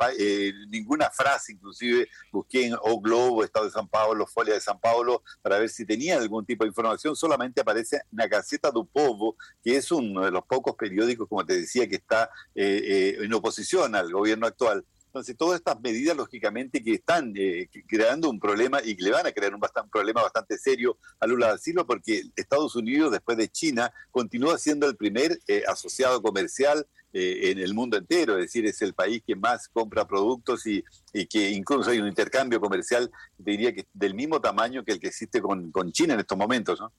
ninguna 0.69 1.11
frase, 1.11 1.53
inclusive 1.53 2.09
busqué 2.33 2.67
en 2.67 2.75
O 2.83 3.01
Globo, 3.01 3.45
Estado 3.45 3.67
de 3.67 3.71
San 3.71 3.87
Paulo, 3.87 4.27
Folia 4.27 4.55
de 4.55 4.61
San 4.61 4.81
Paulo, 4.81 5.23
para 5.43 5.61
ver 5.61 5.69
si 5.69 5.87
tenían 5.87 6.21
algún 6.21 6.45
tipo 6.45 6.65
de 6.65 6.69
información 6.69 7.15
solamente 7.21 7.61
aparece 7.61 8.01
la 8.13 8.27
Gaceta 8.27 8.71
do 8.71 8.85
Povo, 8.85 9.37
que 9.63 9.77
es 9.77 9.93
uno 9.93 10.25
de 10.25 10.31
los 10.31 10.45
pocos 10.47 10.75
periódicos, 10.75 11.29
como 11.29 11.45
te 11.45 11.57
decía, 11.57 11.87
que 11.87 11.97
está 11.97 12.31
eh, 12.55 12.81
eh, 12.83 13.25
en 13.25 13.33
oposición 13.35 13.95
al 13.95 14.11
gobierno 14.11 14.47
actual. 14.47 14.85
Entonces, 15.07 15.37
todas 15.37 15.59
estas 15.59 15.81
medidas, 15.81 16.17
lógicamente, 16.17 16.83
que 16.83 16.95
están 16.95 17.35
eh, 17.37 17.69
creando 17.87 18.31
un 18.31 18.39
problema 18.39 18.81
y 18.83 18.97
que 18.97 19.03
le 19.03 19.11
van 19.11 19.27
a 19.27 19.33
crear 19.33 19.53
un, 19.55 19.61
problema 19.91 20.23
bastante 20.23 20.57
serio 20.57 20.99
a 21.19 21.27
Lula 21.27 21.49
da 21.49 21.59
Silva, 21.59 21.85
porque 21.85 22.23
Estados 22.37 22.77
Unidos, 22.77 23.11
después 23.11 23.37
de 23.37 23.49
China, 23.49 23.93
continúa 24.13 24.57
siendo 24.57 24.87
el 24.87 24.97
primer 24.97 25.39
asociado 25.67 26.23
comercial 26.23 26.87
en 27.13 27.59
el 27.59 27.75
mundo 27.75 27.97
entero, 27.97 28.35
es 28.39 28.45
decir, 28.45 28.65
es 28.67 28.81
el 28.83 28.95
país 28.95 29.21
que 29.27 29.35
más 29.35 29.67
compra 29.67 30.07
productos 30.07 30.65
y, 30.65 30.85
que 31.29 31.51
incluso 31.51 31.91
hay 31.91 31.99
un 31.99 32.07
intercambio 32.07 32.61
comercial, 32.61 33.11
diría 33.37 33.75
que 33.75 33.87
del 33.93 34.15
mismo 34.15 34.41
tamaño 34.41 34.85
que 34.85 34.93
el 34.93 35.01
que 35.01 35.09
existe 35.09 35.43
con, 35.43 35.73
con 35.73 35.91
China 35.91 36.15
en 36.15 36.21
estos 36.21 36.39
momentos, 36.39 36.79
¿no? 36.79 36.93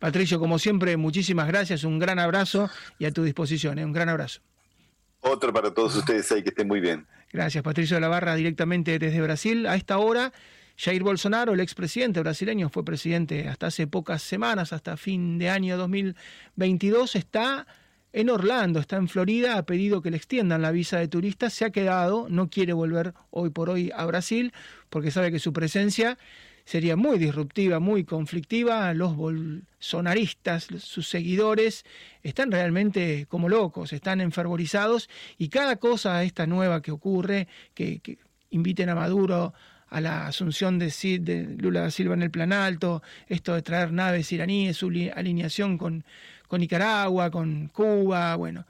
Patricio, 0.00 0.38
como 0.38 0.58
siempre, 0.58 0.96
muchísimas 0.96 1.46
gracias, 1.48 1.84
un 1.84 1.98
gran 1.98 2.18
abrazo 2.18 2.70
y 2.98 3.06
a 3.06 3.10
tu 3.10 3.24
disposición, 3.24 3.78
¿eh? 3.78 3.84
un 3.84 3.92
gran 3.92 4.08
abrazo. 4.08 4.40
Otro 5.20 5.52
para 5.52 5.72
todos 5.72 5.96
ustedes 5.96 6.30
ahí, 6.32 6.42
que 6.42 6.50
estén 6.50 6.68
muy 6.68 6.80
bien. 6.80 7.06
Gracias, 7.32 7.62
Patricio 7.64 7.96
de 7.96 8.00
la 8.00 8.08
Barra, 8.08 8.34
directamente 8.34 8.98
desde 8.98 9.20
Brasil. 9.20 9.66
A 9.66 9.74
esta 9.74 9.98
hora, 9.98 10.32
Jair 10.76 11.02
Bolsonaro, 11.02 11.54
el 11.54 11.60
expresidente 11.60 12.20
brasileño, 12.20 12.68
fue 12.68 12.84
presidente 12.84 13.48
hasta 13.48 13.68
hace 13.68 13.86
pocas 13.86 14.22
semanas, 14.22 14.72
hasta 14.72 14.96
fin 14.96 15.38
de 15.38 15.50
año 15.50 15.76
2022, 15.76 17.16
está 17.16 17.66
en 18.12 18.30
Orlando, 18.30 18.80
está 18.80 18.96
en 18.96 19.08
Florida, 19.08 19.58
ha 19.58 19.66
pedido 19.66 20.00
que 20.00 20.10
le 20.10 20.16
extiendan 20.16 20.62
la 20.62 20.70
visa 20.70 20.98
de 20.98 21.08
turista, 21.08 21.50
se 21.50 21.64
ha 21.64 21.70
quedado, 21.70 22.28
no 22.30 22.48
quiere 22.48 22.72
volver 22.72 23.12
hoy 23.30 23.50
por 23.50 23.68
hoy 23.68 23.92
a 23.94 24.06
Brasil 24.06 24.52
porque 24.88 25.10
sabe 25.10 25.30
que 25.30 25.38
su 25.38 25.52
presencia 25.52 26.16
sería 26.66 26.96
muy 26.96 27.18
disruptiva, 27.18 27.78
muy 27.78 28.04
conflictiva. 28.04 28.92
Los 28.92 29.16
bolsonaristas, 29.16 30.66
sus 30.80 31.08
seguidores, 31.08 31.84
están 32.22 32.50
realmente 32.50 33.26
como 33.28 33.48
locos, 33.48 33.92
están 33.92 34.20
enfervorizados 34.20 35.08
y 35.38 35.48
cada 35.48 35.76
cosa 35.76 36.22
esta 36.24 36.46
nueva 36.46 36.82
que 36.82 36.90
ocurre, 36.90 37.46
que, 37.72 38.18
inviten 38.50 38.88
a 38.88 38.94
Maduro 38.94 39.54
a 39.88 40.00
la 40.00 40.26
asunción 40.26 40.78
de, 40.78 40.92
de, 41.20 41.56
Lula 41.56 41.82
da 41.82 41.90
Silva 41.90 42.14
en 42.14 42.22
el 42.22 42.30
plan 42.30 42.52
alto, 42.52 43.02
esto 43.28 43.54
de 43.54 43.62
traer 43.62 43.92
naves 43.92 44.32
iraníes, 44.32 44.76
su 44.76 44.88
alineación 45.14 45.78
con, 45.78 46.04
con 46.48 46.60
Nicaragua, 46.60 47.30
con 47.30 47.68
Cuba, 47.68 48.34
bueno, 48.34 48.66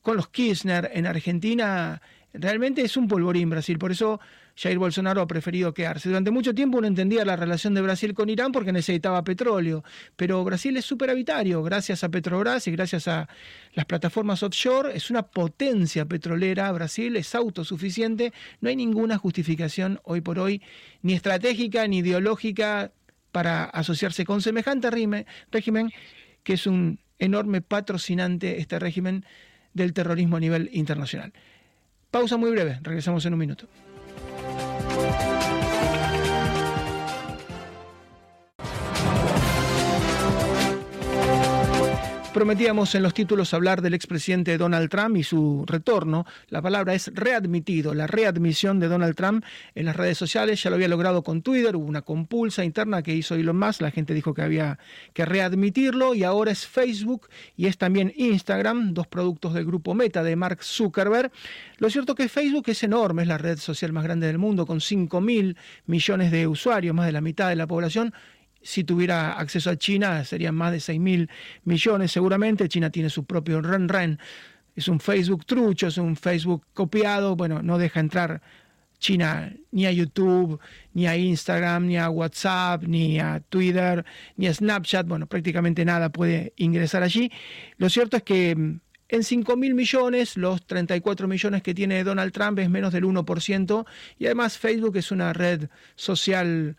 con 0.00 0.16
los 0.16 0.28
Kirchner 0.28 0.90
en 0.94 1.06
Argentina, 1.06 2.00
realmente 2.32 2.82
es 2.82 2.96
un 2.96 3.06
polvorín 3.06 3.50
Brasil. 3.50 3.78
Por 3.78 3.92
eso 3.92 4.20
Jair 4.56 4.78
Bolsonaro 4.78 5.20
ha 5.20 5.26
preferido 5.26 5.74
quedarse. 5.74 6.08
Durante 6.08 6.30
mucho 6.30 6.54
tiempo 6.54 6.78
uno 6.78 6.86
entendía 6.86 7.24
la 7.24 7.36
relación 7.36 7.74
de 7.74 7.82
Brasil 7.82 8.14
con 8.14 8.28
Irán 8.28 8.52
porque 8.52 8.72
necesitaba 8.72 9.24
petróleo, 9.24 9.82
pero 10.16 10.44
Brasil 10.44 10.76
es 10.76 10.84
superavitario 10.84 11.62
gracias 11.62 12.04
a 12.04 12.08
Petrobras 12.08 12.66
y 12.68 12.70
gracias 12.70 13.08
a 13.08 13.28
las 13.74 13.84
plataformas 13.86 14.42
offshore, 14.42 14.96
es 14.96 15.10
una 15.10 15.22
potencia 15.22 16.04
petrolera, 16.04 16.70
Brasil 16.72 17.16
es 17.16 17.34
autosuficiente, 17.34 18.32
no 18.60 18.68
hay 18.68 18.76
ninguna 18.76 19.18
justificación 19.18 20.00
hoy 20.04 20.20
por 20.20 20.38
hoy, 20.38 20.62
ni 21.02 21.14
estratégica 21.14 21.86
ni 21.88 21.98
ideológica 21.98 22.92
para 23.32 23.64
asociarse 23.64 24.24
con 24.24 24.42
semejante 24.42 24.88
régimen, 24.90 25.92
que 26.44 26.52
es 26.52 26.66
un 26.68 27.00
enorme 27.18 27.62
patrocinante, 27.62 28.60
este 28.60 28.78
régimen, 28.78 29.24
del 29.72 29.92
terrorismo 29.92 30.36
a 30.36 30.40
nivel 30.40 30.70
internacional. 30.72 31.32
Pausa 32.12 32.36
muy 32.36 32.52
breve, 32.52 32.78
regresamos 32.82 33.26
en 33.26 33.32
un 33.32 33.40
minuto. 33.40 33.66
Thank 34.94 35.28
you. 35.28 35.33
Prometíamos 42.34 42.92
en 42.96 43.04
los 43.04 43.14
títulos 43.14 43.54
hablar 43.54 43.80
del 43.80 43.94
expresidente 43.94 44.58
Donald 44.58 44.90
Trump 44.90 45.16
y 45.16 45.22
su 45.22 45.64
retorno. 45.68 46.26
La 46.48 46.60
palabra 46.60 46.92
es 46.92 47.12
readmitido, 47.14 47.94
la 47.94 48.08
readmisión 48.08 48.80
de 48.80 48.88
Donald 48.88 49.14
Trump 49.14 49.44
en 49.76 49.86
las 49.86 49.94
redes 49.94 50.18
sociales. 50.18 50.60
Ya 50.60 50.68
lo 50.68 50.74
había 50.74 50.88
logrado 50.88 51.22
con 51.22 51.42
Twitter, 51.42 51.76
hubo 51.76 51.86
una 51.86 52.02
compulsa 52.02 52.64
interna 52.64 53.04
que 53.04 53.14
hizo 53.14 53.36
Elon 53.36 53.56
Musk, 53.56 53.82
la 53.82 53.92
gente 53.92 54.14
dijo 54.14 54.34
que 54.34 54.42
había 54.42 54.80
que 55.12 55.24
readmitirlo 55.24 56.12
y 56.16 56.24
ahora 56.24 56.50
es 56.50 56.66
Facebook 56.66 57.28
y 57.56 57.66
es 57.66 57.78
también 57.78 58.12
Instagram, 58.16 58.94
dos 58.94 59.06
productos 59.06 59.54
del 59.54 59.64
grupo 59.64 59.94
Meta 59.94 60.24
de 60.24 60.34
Mark 60.34 60.64
Zuckerberg. 60.64 61.30
Lo 61.78 61.88
cierto 61.88 62.14
es 62.14 62.16
que 62.16 62.28
Facebook 62.28 62.64
es 62.66 62.82
enorme, 62.82 63.22
es 63.22 63.28
la 63.28 63.38
red 63.38 63.58
social 63.58 63.92
más 63.92 64.02
grande 64.02 64.26
del 64.26 64.38
mundo 64.38 64.66
con 64.66 64.80
5 64.80 65.20
mil 65.20 65.56
millones 65.86 66.32
de 66.32 66.48
usuarios, 66.48 66.96
más 66.96 67.06
de 67.06 67.12
la 67.12 67.20
mitad 67.20 67.48
de 67.48 67.54
la 67.54 67.68
población 67.68 68.12
si 68.64 68.82
tuviera 68.82 69.34
acceso 69.34 69.70
a 69.70 69.76
China 69.76 70.24
serían 70.24 70.54
más 70.54 70.72
de 70.72 70.80
6 70.80 70.98
mil 70.98 71.30
millones 71.64 72.10
seguramente. 72.10 72.68
China 72.68 72.90
tiene 72.90 73.10
su 73.10 73.24
propio 73.24 73.60
RenRen. 73.60 74.18
Es 74.74 74.88
un 74.88 74.98
Facebook 74.98 75.44
trucho, 75.44 75.86
es 75.86 75.98
un 75.98 76.16
Facebook 76.16 76.64
copiado. 76.72 77.36
Bueno, 77.36 77.62
no 77.62 77.78
deja 77.78 78.00
entrar 78.00 78.40
China 78.98 79.52
ni 79.70 79.86
a 79.86 79.92
YouTube, 79.92 80.58
ni 80.94 81.06
a 81.06 81.16
Instagram, 81.16 81.86
ni 81.86 81.98
a 81.98 82.08
WhatsApp, 82.08 82.84
ni 82.84 83.20
a 83.20 83.40
Twitter, 83.48 84.04
ni 84.36 84.46
a 84.46 84.54
Snapchat. 84.54 85.06
Bueno, 85.06 85.26
prácticamente 85.26 85.84
nada 85.84 86.08
puede 86.08 86.54
ingresar 86.56 87.02
allí. 87.02 87.30
Lo 87.76 87.90
cierto 87.90 88.16
es 88.16 88.22
que 88.22 88.56
mm, 88.56 88.80
en 89.10 89.22
5 89.22 89.56
mil 89.56 89.74
millones, 89.74 90.38
los 90.38 90.66
34 90.66 91.28
millones 91.28 91.62
que 91.62 91.74
tiene 91.74 92.02
Donald 92.02 92.32
Trump 92.32 92.58
es 92.58 92.70
menos 92.70 92.92
del 92.94 93.04
1%. 93.04 93.86
Y 94.18 94.24
además 94.24 94.56
Facebook 94.56 94.96
es 94.96 95.10
una 95.10 95.34
red 95.34 95.68
social 95.96 96.76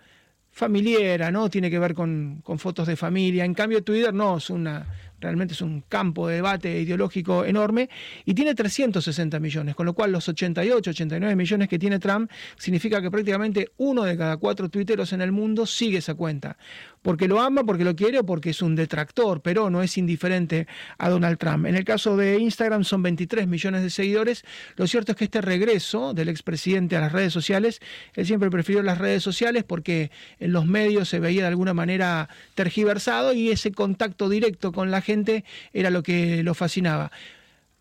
familiar, 0.56 1.34
¿no? 1.34 1.50
Tiene 1.50 1.70
que 1.70 1.78
ver 1.78 1.94
con, 1.94 2.40
con, 2.42 2.58
fotos 2.58 2.88
de 2.88 2.96
familia. 2.96 3.44
En 3.44 3.54
cambio, 3.54 3.84
Twitter 3.84 4.14
no, 4.14 4.38
es 4.38 4.50
una 4.50 4.88
realmente 5.26 5.54
es 5.54 5.62
un 5.62 5.82
campo 5.82 6.28
de 6.28 6.36
debate 6.36 6.80
ideológico 6.80 7.46
enorme, 7.46 7.90
y 8.26 8.34
tiene 8.34 8.56
360 8.56 9.40
millones, 9.40 9.76
con 9.76 9.86
lo 9.86 9.94
cual 9.94 10.12
los 10.12 10.28
88, 10.30 10.92
89 10.92 11.36
millones 11.36 11.68
que 11.68 11.80
tiene 11.80 12.00
Trump 12.00 12.30
significa 12.58 13.02
que 13.02 13.12
prácticamente 13.12 13.72
uno 13.78 14.04
de 14.04 14.18
cada 14.18 14.38
cuatro 14.38 14.70
tuiteros 14.70 15.14
en 15.14 15.22
el 15.22 15.32
mundo 15.32 15.66
sigue 15.66 15.98
esa 15.98 16.16
cuenta, 16.16 16.58
porque 17.02 17.28
lo 17.28 17.42
ama, 17.42 17.64
porque 17.64 17.84
lo 17.84 17.96
quiere 17.96 18.20
o 18.20 18.26
porque 18.26 18.52
es 18.52 18.62
un 18.62 18.76
detractor, 18.76 19.42
pero 19.42 19.70
no 19.70 19.82
es 19.82 19.98
indiferente 19.98 20.68
a 20.98 21.10
Donald 21.10 21.38
Trump. 21.38 21.66
En 21.66 21.76
el 21.76 21.84
caso 21.84 22.18
de 22.18 22.40
Instagram 22.40 22.84
son 22.84 23.04
23 23.04 23.48
millones 23.48 23.84
de 23.84 23.90
seguidores, 23.90 24.44
lo 24.76 24.88
cierto 24.88 25.12
es 25.12 25.18
que 25.18 25.26
este 25.26 25.42
regreso 25.42 26.14
del 26.14 26.30
expresidente 26.30 26.96
a 26.96 27.02
las 27.02 27.12
redes 27.12 27.34
sociales, 27.34 27.82
él 28.14 28.26
siempre 28.26 28.50
prefirió 28.50 28.82
las 28.84 28.98
redes 28.98 29.24
sociales 29.24 29.64
porque 29.64 30.12
en 30.40 30.52
los 30.52 30.66
medios 30.66 31.10
se 31.10 31.20
veía 31.20 31.42
de 31.42 31.48
alguna 31.48 31.74
manera 31.74 32.30
tergiversado 32.54 33.34
y 33.34 33.52
ese 33.52 33.72
contacto 33.72 34.30
directo 34.30 34.72
con 34.72 34.92
la 34.92 35.02
gente 35.02 35.15
era 35.72 35.90
lo 35.90 36.04
que 36.04 36.44
lo 36.44 36.54
fascinaba. 36.54 37.12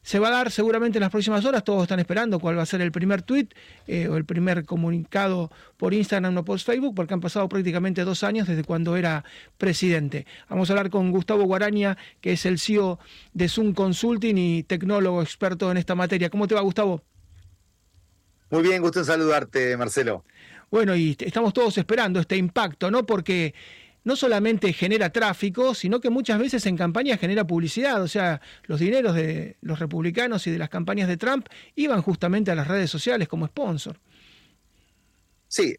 Se 0.04 0.18
va 0.18 0.28
a 0.28 0.32
dar 0.32 0.50
seguramente 0.50 0.98
en 0.98 1.00
las 1.00 1.10
próximas 1.10 1.46
horas, 1.46 1.64
todos 1.64 1.84
están 1.84 1.98
esperando 1.98 2.38
cuál 2.38 2.58
va 2.58 2.62
a 2.62 2.66
ser 2.66 2.82
el 2.82 2.92
primer 2.92 3.22
tweet 3.22 3.48
eh, 3.86 4.06
o 4.06 4.18
el 4.18 4.26
primer 4.26 4.66
comunicado 4.66 5.50
por 5.78 5.94
Instagram 5.94 6.36
o 6.36 6.44
por 6.44 6.58
Facebook, 6.60 6.94
porque 6.94 7.14
han 7.14 7.20
pasado 7.20 7.48
prácticamente 7.48 8.04
dos 8.04 8.22
años 8.22 8.46
desde 8.46 8.64
cuando 8.64 8.96
era 8.96 9.24
presidente. 9.56 10.26
Vamos 10.50 10.68
a 10.68 10.74
hablar 10.74 10.90
con 10.90 11.10
Gustavo 11.10 11.44
Guaraña, 11.44 11.96
que 12.20 12.32
es 12.32 12.44
el 12.44 12.58
CEO 12.58 12.98
de 13.32 13.48
Zoom 13.48 13.72
Consulting 13.72 14.36
y 14.36 14.62
tecnólogo 14.64 15.22
experto 15.22 15.70
en 15.70 15.78
esta 15.78 15.94
materia. 15.94 16.28
¿Cómo 16.28 16.46
te 16.46 16.54
va, 16.54 16.60
Gustavo? 16.60 17.02
Muy 18.50 18.62
bien, 18.62 18.82
gusto 18.82 18.98
en 18.98 19.06
saludarte, 19.06 19.74
Marcelo. 19.78 20.22
Bueno, 20.70 20.94
y 20.94 21.16
estamos 21.20 21.54
todos 21.54 21.78
esperando 21.78 22.20
este 22.20 22.36
impacto, 22.36 22.90
¿no? 22.90 23.06
Porque 23.06 23.54
no 24.04 24.16
solamente 24.16 24.72
genera 24.72 25.10
tráfico, 25.10 25.74
sino 25.74 26.00
que 26.00 26.10
muchas 26.10 26.38
veces 26.38 26.64
en 26.66 26.76
campaña 26.76 27.16
genera 27.16 27.46
publicidad. 27.46 28.02
O 28.02 28.08
sea, 28.08 28.40
los 28.64 28.78
dineros 28.78 29.14
de 29.14 29.56
los 29.62 29.78
republicanos 29.78 30.46
y 30.46 30.50
de 30.50 30.58
las 30.58 30.68
campañas 30.68 31.08
de 31.08 31.16
Trump 31.16 31.48
iban 31.74 32.02
justamente 32.02 32.50
a 32.50 32.54
las 32.54 32.68
redes 32.68 32.90
sociales 32.90 33.28
como 33.28 33.46
sponsor. 33.46 33.98
Sí, 35.48 35.76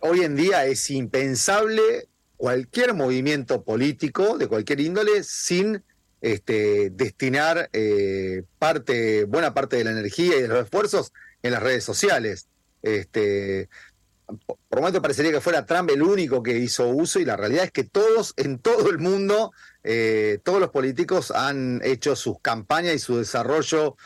hoy 0.00 0.20
en 0.20 0.36
día 0.36 0.66
es 0.66 0.90
impensable 0.90 2.08
cualquier 2.36 2.92
movimiento 2.92 3.62
político 3.62 4.36
de 4.36 4.48
cualquier 4.48 4.80
índole 4.80 5.22
sin 5.22 5.82
este, 6.20 6.90
destinar 6.90 7.70
eh, 7.72 8.42
parte, 8.58 9.24
buena 9.24 9.54
parte 9.54 9.76
de 9.76 9.84
la 9.84 9.92
energía 9.92 10.36
y 10.36 10.42
de 10.42 10.48
los 10.48 10.64
esfuerzos 10.64 11.12
en 11.42 11.52
las 11.52 11.62
redes 11.62 11.84
sociales. 11.84 12.48
Este, 12.82 13.68
por 14.68 14.80
momento 14.80 15.02
parecería 15.02 15.32
que 15.32 15.40
fuera 15.40 15.66
Trump 15.66 15.90
el 15.90 16.02
único 16.02 16.42
que 16.42 16.56
hizo 16.58 16.88
uso 16.88 17.20
y 17.20 17.24
la 17.24 17.36
realidad 17.36 17.64
es 17.64 17.72
que 17.72 17.84
todos 17.84 18.34
en 18.36 18.58
todo 18.58 18.90
el 18.90 18.98
mundo, 18.98 19.52
eh, 19.84 20.38
todos 20.42 20.60
los 20.60 20.70
políticos 20.70 21.30
han 21.30 21.80
hecho 21.84 22.16
sus 22.16 22.40
campañas 22.40 22.94
y 22.94 22.98
su 22.98 23.18
desarrollo, 23.18 23.96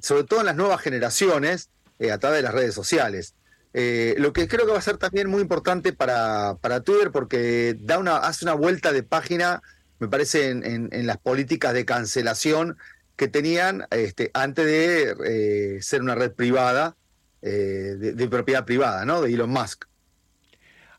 sobre 0.00 0.24
todo 0.24 0.40
en 0.40 0.46
las 0.46 0.56
nuevas 0.56 0.80
generaciones, 0.80 1.70
eh, 1.98 2.10
a 2.10 2.18
través 2.18 2.38
de 2.38 2.42
las 2.42 2.54
redes 2.54 2.74
sociales. 2.74 3.34
Eh, 3.72 4.14
lo 4.18 4.32
que 4.32 4.48
creo 4.48 4.66
que 4.66 4.72
va 4.72 4.78
a 4.78 4.82
ser 4.82 4.96
también 4.96 5.28
muy 5.28 5.42
importante 5.42 5.92
para, 5.92 6.56
para 6.60 6.80
Twitter 6.80 7.10
porque 7.12 7.76
da 7.78 7.98
una, 7.98 8.16
hace 8.16 8.44
una 8.44 8.54
vuelta 8.54 8.92
de 8.92 9.02
página, 9.02 9.62
me 9.98 10.08
parece, 10.08 10.48
en, 10.50 11.06
las 11.06 11.18
políticas 11.18 11.74
de 11.74 11.84
cancelación 11.84 12.76
que 13.16 13.28
tenían 13.28 13.86
este, 13.90 14.30
antes 14.34 14.66
de 14.66 15.78
ser 15.82 16.02
una 16.02 16.14
red 16.14 16.32
privada 16.32 16.96
eh, 17.42 17.96
de, 17.98 18.28
propiedad 18.28 18.64
privada, 18.64 19.04
¿no? 19.04 19.20
De 19.20 19.32
Elon 19.32 19.50
Musk. 19.50 19.84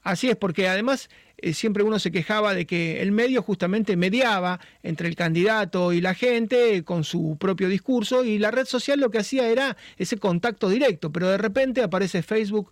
Así 0.03 0.29
es, 0.29 0.37
porque 0.37 0.69
además 0.69 1.09
eh, 1.37 1.53
siempre 1.53 1.83
uno 1.83 1.99
se 1.99 2.11
quejaba 2.11 2.53
de 2.53 2.65
que 2.65 3.01
el 3.01 3.11
medio 3.11 3.41
justamente 3.41 3.97
mediaba 3.97 4.59
entre 4.81 5.07
el 5.07 5.15
candidato 5.15 5.91
y 5.91 6.01
la 6.01 6.13
gente 6.13 6.83
con 6.83 7.03
su 7.03 7.37
propio 7.37 7.67
discurso 7.67 8.23
y 8.23 8.39
la 8.39 8.49
red 8.49 8.65
social 8.65 8.99
lo 8.99 9.11
que 9.11 9.19
hacía 9.19 9.49
era 9.49 9.75
ese 9.97 10.17
contacto 10.17 10.69
directo, 10.69 11.11
pero 11.11 11.27
de 11.29 11.37
repente 11.37 11.81
aparece 11.81 12.23
Facebook 12.23 12.71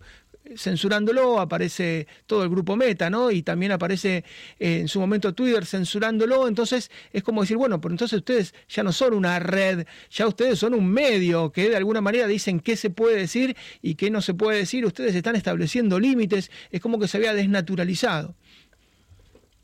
censurándolo, 0.54 1.40
aparece 1.40 2.06
todo 2.26 2.42
el 2.42 2.48
grupo 2.48 2.76
Meta, 2.76 3.10
¿no? 3.10 3.30
Y 3.30 3.42
también 3.42 3.72
aparece 3.72 4.24
eh, 4.58 4.80
en 4.80 4.88
su 4.88 5.00
momento 5.00 5.34
Twitter 5.34 5.66
censurándolo, 5.66 6.46
entonces 6.46 6.90
es 7.12 7.22
como 7.22 7.40
decir, 7.40 7.56
bueno, 7.56 7.80
pero 7.80 7.92
entonces 7.92 8.18
ustedes 8.18 8.54
ya 8.68 8.82
no 8.82 8.92
son 8.92 9.14
una 9.14 9.38
red, 9.38 9.86
ya 10.10 10.26
ustedes 10.26 10.58
son 10.58 10.74
un 10.74 10.88
medio 10.88 11.50
que 11.50 11.70
de 11.70 11.76
alguna 11.76 12.00
manera 12.00 12.26
dicen 12.26 12.60
qué 12.60 12.76
se 12.76 12.90
puede 12.90 13.16
decir 13.16 13.56
y 13.82 13.94
qué 13.94 14.10
no 14.10 14.22
se 14.22 14.34
puede 14.34 14.58
decir, 14.58 14.84
ustedes 14.84 15.14
están 15.14 15.36
estableciendo 15.36 15.98
límites, 15.98 16.50
es 16.70 16.80
como 16.80 16.98
que 16.98 17.08
se 17.08 17.16
había 17.16 17.34
desnaturalizado. 17.34 18.34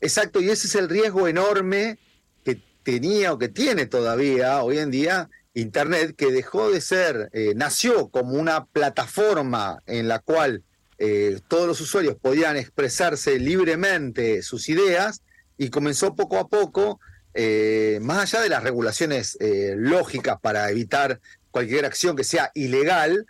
Exacto, 0.01 0.41
y 0.41 0.49
ese 0.49 0.67
es 0.67 0.75
el 0.75 0.89
riesgo 0.89 1.27
enorme 1.27 1.97
que 2.43 2.59
tenía 2.83 3.31
o 3.31 3.37
que 3.37 3.47
tiene 3.47 3.85
todavía 3.85 4.61
hoy 4.61 4.79
en 4.79 4.91
día 4.91 5.29
Internet, 5.53 6.15
que 6.15 6.31
dejó 6.31 6.71
de 6.71 6.81
ser, 6.81 7.29
eh, 7.31 7.53
nació 7.55 8.07
como 8.09 8.33
una 8.33 8.65
plataforma 8.65 9.83
en 9.85 10.07
la 10.07 10.19
cual 10.19 10.63
eh, 11.05 11.41
todos 11.49 11.67
los 11.67 11.81
usuarios 11.81 12.15
podían 12.15 12.55
expresarse 12.55 13.37
libremente 13.37 14.41
sus 14.41 14.69
ideas 14.69 15.21
y 15.57 15.69
comenzó 15.69 16.15
poco 16.15 16.37
a 16.37 16.47
poco 16.47 17.01
eh, 17.33 17.99
más 18.01 18.19
allá 18.19 18.41
de 18.41 18.47
las 18.47 18.63
regulaciones 18.63 19.35
eh, 19.41 19.75
lógicas 19.77 20.37
para 20.39 20.69
evitar 20.69 21.19
cualquier 21.51 21.83
acción 21.83 22.15
que 22.15 22.23
sea 22.23 22.51
ilegal, 22.53 23.25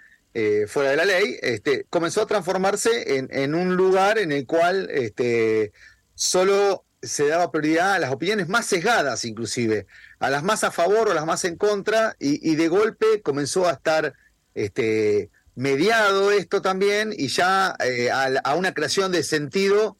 fuera 0.67 0.91
de 0.91 0.97
la 0.97 1.05
ley, 1.05 1.37
este, 1.41 1.85
comenzó 1.89 2.21
a 2.21 2.27
transformarse 2.27 3.17
en, 3.17 3.27
en, 3.31 3.53
un 3.53 3.75
lugar 3.75 4.17
en 4.17 4.31
el 4.31 4.47
cual 4.47 4.89
este, 4.91 5.71
solo 6.15 6.85
se 7.03 7.27
daba 7.27 7.51
prioridad 7.51 7.93
a 7.93 7.99
las 7.99 8.11
opiniones 8.11 8.49
más 8.49 8.65
sesgadas, 8.65 9.25
inclusive, 9.25 9.85
a 10.19 10.31
las 10.31 10.43
más 10.43 10.63
a 10.63 10.71
favor 10.71 11.09
o 11.09 11.13
las 11.13 11.27
más 11.27 11.45
en 11.45 11.55
contra, 11.55 12.15
y, 12.19 12.51
y 12.51 12.55
de 12.55 12.67
golpe 12.67 13.21
comenzó 13.21 13.67
a 13.67 13.73
estar 13.73 14.13
este, 14.55 15.29
mediado 15.55 16.31
esto 16.31 16.61
también 16.61 17.13
y 17.15 17.27
ya 17.27 17.75
eh, 17.83 18.09
a, 18.11 18.55
una 18.55 18.73
creación 18.73 19.11
de 19.11 19.23
sentido 19.23 19.97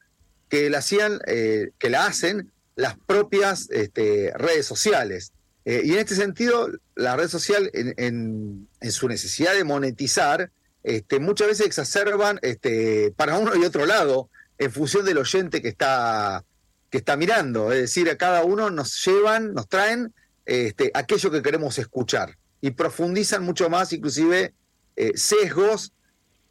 que 0.48 0.70
la 0.70 0.78
hacían, 0.78 1.20
eh, 1.26 1.70
que 1.78 1.90
la 1.90 2.06
hacen 2.06 2.52
las 2.76 2.96
propias 2.96 3.68
este, 3.70 4.32
redes 4.36 4.66
sociales. 4.66 5.32
Eh, 5.64 5.82
y 5.84 5.92
en 5.92 5.98
este 5.98 6.14
sentido, 6.14 6.70
la 6.94 7.16
red 7.16 7.28
social, 7.28 7.70
en, 7.72 7.94
en, 7.96 8.68
en 8.80 8.92
su 8.92 9.08
necesidad 9.08 9.54
de 9.54 9.64
monetizar, 9.64 10.50
este, 10.82 11.18
muchas 11.18 11.48
veces 11.48 11.66
exacerban 11.66 12.38
este, 12.42 13.12
para 13.16 13.38
uno 13.38 13.56
y 13.56 13.64
otro 13.64 13.86
lado, 13.86 14.28
en 14.58 14.70
función 14.70 15.04
del 15.04 15.18
oyente 15.18 15.62
que 15.62 15.68
está, 15.68 16.44
que 16.90 16.98
está 16.98 17.16
mirando. 17.16 17.72
Es 17.72 17.80
decir, 17.80 18.10
a 18.10 18.16
cada 18.16 18.44
uno 18.44 18.70
nos 18.70 19.04
llevan, 19.04 19.54
nos 19.54 19.68
traen 19.68 20.12
este, 20.44 20.90
aquello 20.94 21.30
que 21.30 21.42
queremos 21.42 21.78
escuchar 21.78 22.36
y 22.60 22.72
profundizan 22.72 23.42
mucho 23.44 23.70
más, 23.70 23.92
inclusive 23.92 24.52
eh, 24.96 25.12
sesgos 25.16 25.92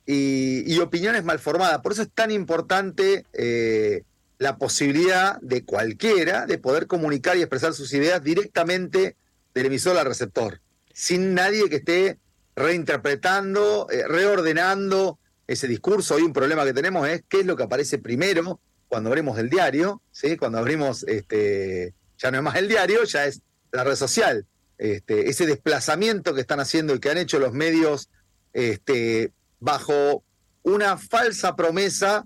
y, 0.05 0.79
opiniones 0.79 1.23
mal 1.23 1.39
formadas. 1.39 1.79
Por 1.79 1.93
eso 1.93 2.01
es 2.01 2.09
tan 2.13 2.31
importante 2.31 3.25
eh, 3.33 4.03
la 4.38 4.57
posibilidad 4.57 5.39
de 5.41 5.63
cualquiera 5.63 6.45
de 6.45 6.57
poder 6.57 6.88
comunicar 6.88 7.38
y 7.38 7.41
expresar 7.41 7.73
sus 7.73 7.93
ideas 7.93 8.21
directamente 8.23 9.15
del 9.53 9.67
emisor 9.67 9.97
al 9.97 10.05
receptor, 10.05 10.59
sin 10.93 11.33
nadie 11.33 11.69
que 11.69 11.77
esté 11.77 12.19
reinterpretando, 12.55 13.88
eh, 13.89 14.07
reordenando 14.07 15.19
ese 15.47 15.67
discurso. 15.67 16.15
Hoy 16.15 16.23
un 16.23 16.33
problema 16.33 16.65
que 16.65 16.73
tenemos 16.73 17.07
es 17.07 17.23
qué 17.27 17.41
es 17.41 17.45
lo 17.45 17.55
que 17.55 17.63
aparece 17.63 17.97
primero 17.97 18.59
cuando 18.88 19.09
abrimos 19.09 19.39
el 19.39 19.50
diario, 19.50 20.01
¿sí? 20.12 20.38
cuando 20.38 20.59
abrimos, 20.59 21.03
este, 21.03 21.93
ya 22.17 22.29
no 22.29 22.38
es 22.38 22.43
más 22.43 22.55
el 22.57 22.67
diario, 22.67 23.03
ya 23.05 23.25
es 23.25 23.41
la 23.71 23.83
red 23.83 23.95
social. 23.95 24.45
Este, 24.77 25.29
ese 25.29 25.45
desplazamiento 25.45 26.33
que 26.33 26.41
están 26.41 26.59
haciendo 26.59 26.93
y 26.93 27.00
que 27.00 27.09
han 27.09 27.17
hecho 27.17 27.39
los 27.39 27.53
medios 27.53 28.09
este, 28.53 29.31
bajo 29.60 30.24
una 30.63 30.98
falsa 30.98 31.55
promesa 31.55 32.25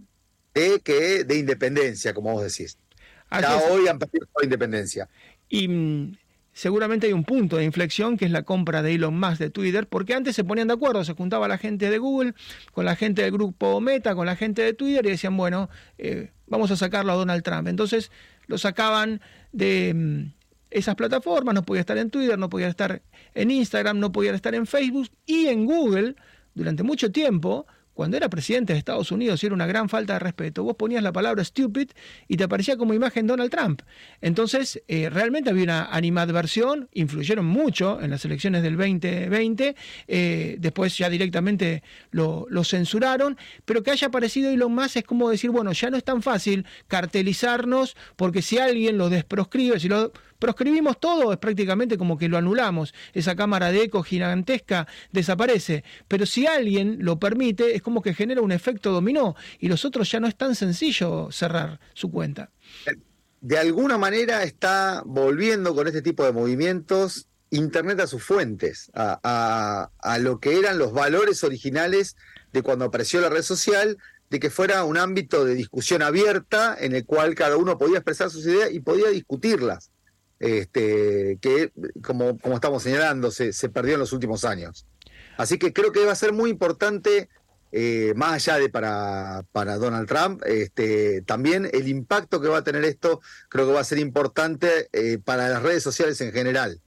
de, 0.54 0.80
que, 0.82 1.24
de 1.24 1.38
independencia, 1.38 2.14
como 2.14 2.34
vos 2.34 2.44
decís. 2.44 2.78
Ya 3.32 3.58
hoy 3.58 3.88
han 3.88 4.00
perdido 4.00 4.28
la 4.38 4.44
independencia. 4.46 5.10
Y 5.50 5.68
mm, 5.68 6.18
seguramente 6.54 7.08
hay 7.08 7.14
un 7.14 7.24
punto 7.24 7.58
de 7.58 7.64
inflexión 7.64 8.18
que 8.18 8.26
es 8.26 8.32
la 8.32 8.44
compra 8.44 8.82
de 8.82 8.96
Elon 8.96 9.20
Musk 9.20 9.40
de 9.40 9.50
Twitter, 9.50 9.88
porque 9.88 10.14
antes 10.14 10.36
se 10.36 10.44
ponían 10.44 10.68
de 10.68 10.74
acuerdo, 10.76 11.04
se 11.04 11.14
juntaba 11.14 11.48
la 11.48 11.58
gente 11.58 11.90
de 11.90 11.98
Google 11.98 12.34
con 12.74 12.86
la 12.86 12.96
gente 12.96 13.22
del 13.22 13.32
grupo 13.32 13.80
Meta, 13.82 14.16
con 14.16 14.26
la 14.26 14.36
gente 14.36 14.62
de 14.62 14.74
Twitter 14.74 15.06
y 15.06 15.10
decían, 15.10 15.36
bueno, 15.36 15.70
eh, 15.98 16.32
vamos 16.48 16.72
a 16.72 16.78
sacarlo 16.78 17.12
a 17.12 17.16
Donald 17.16 17.44
Trump. 17.44 17.68
Entonces 17.68 18.12
lo 18.48 18.58
sacaban 18.58 19.22
de 19.52 19.94
mm, 19.94 20.34
esas 20.72 20.96
plataformas, 20.96 21.54
no 21.54 21.64
podía 21.64 21.82
estar 21.82 21.98
en 21.98 22.10
Twitter, 22.10 22.38
no 22.40 22.50
podía 22.50 22.68
estar 22.68 23.02
en 23.38 23.52
Instagram, 23.52 24.00
no 24.00 24.12
podía 24.12 24.34
estar 24.34 24.56
en 24.56 24.66
Facebook 24.66 25.10
y 25.26 25.48
en 25.48 25.66
Google 25.66 26.16
durante 26.56 26.84
mucho 26.84 27.12
tiempo 27.12 27.68
cuando 27.98 28.16
era 28.16 28.30
presidente 28.30 28.74
de 28.74 28.80
Estados 28.80 29.12
Unidos 29.12 29.42
y 29.42 29.48
era 29.48 29.56
una 29.56 29.66
gran 29.66 29.90
falta 29.90 30.14
de 30.14 30.20
respeto, 30.20 30.64
vos 30.64 30.76
ponías 30.76 31.02
la 31.02 31.12
palabra 31.12 31.44
stupid 31.44 31.90
y 32.28 32.38
te 32.38 32.44
aparecía 32.44 32.78
como 32.78 32.94
imagen 32.94 33.26
Donald 33.26 33.50
Trump. 33.50 33.82
Entonces, 34.22 34.84
eh, 34.88 35.10
realmente 35.10 35.50
había 35.50 35.64
una 35.64 35.86
animadversión, 35.86 36.90
influyeron 36.94 37.46
mucho 37.46 38.00
en 38.00 38.12
las 38.12 38.24
elecciones 38.24 38.62
del 38.62 38.78
2020, 38.78 39.76
eh, 40.08 40.58
después 40.60 40.96
ya 40.96 41.10
directamente 41.10 41.82
lo, 42.12 42.46
lo, 42.52 42.64
censuraron, 42.64 43.36
pero 43.66 43.82
que 43.82 43.90
haya 43.90 44.08
aparecido 44.08 44.52
Elon 44.52 44.76
Musk 44.76 44.98
es 44.98 45.04
como 45.04 45.32
decir, 45.32 45.50
bueno, 45.50 45.72
ya 45.72 45.90
no 45.90 45.98
es 45.98 46.04
tan 46.04 46.22
fácil 46.22 46.68
cartelizarnos 46.88 47.98
porque 48.16 48.44
si 48.44 48.60
alguien 48.60 49.00
lo 49.00 49.10
desproscribe, 49.10 49.80
si 49.80 49.90
lo 49.90 50.12
proscribimos 50.40 51.00
todo, 51.00 51.32
es 51.32 51.38
prácticamente 51.38 51.98
como 51.98 52.18
que 52.18 52.30
lo 52.30 52.38
anulamos. 52.38 52.94
Esa 53.14 53.36
cámara 53.36 53.72
de 53.72 53.84
eco 53.84 54.04
gigantesca 54.04 54.88
desaparece. 55.12 55.84
Pero 56.08 56.26
si 56.26 56.48
alguien 56.48 56.98
lo 57.02 57.20
permite, 57.20 57.76
es 57.76 57.82
como 57.82 58.02
que 58.02 58.14
genera 58.14 58.42
un 58.42 58.52
efecto 58.52 58.92
dominó 58.92 59.36
y 59.60 59.68
los 59.68 59.86
otros 59.86 60.12
ya 60.12 60.20
no 60.20 60.28
es 60.28 60.36
tan 60.36 60.56
sencillo 60.56 61.30
cerrar 61.32 61.80
su 61.94 62.12
cuenta. 62.12 62.52
De 63.42 63.58
alguna 63.58 63.98
manera 63.98 64.44
está 64.44 65.04
volviendo 65.06 65.76
con 65.76 65.88
este 65.88 66.02
tipo 66.02 66.26
de 66.26 66.32
movimientos 66.32 67.28
Internet 67.50 68.02
a 68.02 68.08
sus 68.08 68.24
fuentes, 68.24 68.92
a, 68.94 69.90
a, 70.02 70.20
lo 70.20 70.40
que 70.40 70.60
eran 70.60 70.78
los 70.78 70.92
valores 70.92 71.46
originales 71.46 72.18
de 72.52 72.62
cuando 72.62 72.86
apareció 72.86 73.22
la 73.22 73.30
red 73.30 73.42
social, 73.42 73.98
de 74.30 74.40
que 74.42 74.50
fuera 74.50 74.84
un 74.84 74.98
ámbito 74.98 75.46
de 75.46 75.56
discusión 75.56 76.02
abierta 76.02 76.76
en 76.78 76.94
el 76.94 77.06
cual 77.06 77.36
cada 77.36 77.56
uno 77.56 77.78
podía 77.78 78.00
expresar 78.00 78.30
sus 78.30 78.46
ideas 78.46 78.72
y 78.74 78.82
podía 78.82 79.08
discutirlas 79.08 79.92
este, 80.40 81.38
que, 81.42 81.72
como, 82.04 82.38
como 82.38 82.56
estamos 82.56 82.84
señalando, 82.84 83.32
se, 83.32 83.54
se, 83.54 83.70
perdió 83.70 83.96
en 83.96 84.00
los 84.00 84.14
últimos 84.14 84.46
años. 84.46 84.86
Así 85.38 85.58
que 85.58 85.74
creo 85.74 85.92
que 85.92 86.06
va 86.06 86.12
a 86.12 86.16
ser 86.16 86.34
muy 86.34 86.50
importante, 86.50 87.30
eh, 87.72 88.14
más 88.16 88.34
allá 88.34 88.60
de 88.60 88.70
para, 88.70 89.44
para 89.52 89.78
Donald 89.78 90.08
Trump, 90.08 90.42
este, 90.46 91.22
también 91.22 91.70
el 91.74 91.88
impacto 91.88 92.42
que 92.42 92.48
va 92.48 92.60
a 92.60 92.64
tener 92.64 92.84
esto, 92.86 93.22
creo 93.50 93.68
que 93.68 93.74
va 93.74 93.82
a 93.82 93.86
ser 93.86 94.00
importante 94.00 94.90
eh, 94.94 95.20
para 95.24 95.50
las 95.50 95.64
redes 95.64 95.84
sociales 95.84 96.20
en 96.22 96.32
general. 96.32 96.82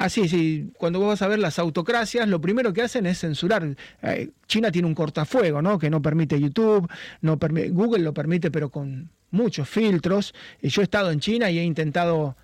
Así, 0.00 0.30
sí, 0.30 0.72
cuando 0.78 0.98
vos 0.98 1.08
vas 1.08 1.20
a 1.20 1.28
ver 1.28 1.38
las 1.38 1.58
autocracias, 1.58 2.26
lo 2.26 2.40
primero 2.40 2.72
que 2.72 2.80
hacen 2.80 3.04
es 3.04 3.18
censurar. 3.20 3.76
Eh, 4.00 4.30
China 4.46 4.72
tiene 4.72 4.88
un 4.88 4.94
cortafuego, 4.94 5.60
¿no? 5.60 5.78
Que 5.78 5.90
no 5.90 6.00
permite 6.00 6.40
YouTube, 6.40 6.90
no 7.20 7.38
permite, 7.38 7.68
Google 7.68 8.02
lo 8.02 8.14
permite, 8.14 8.50
pero 8.50 8.70
con 8.70 9.10
muchos 9.30 9.68
filtros. 9.68 10.32
Y 10.62 10.70
yo 10.70 10.80
he 10.80 10.84
estado 10.84 11.10
en 11.10 11.20
China 11.20 11.50
y 11.50 11.58
he 11.58 11.64
intentado 11.64 12.34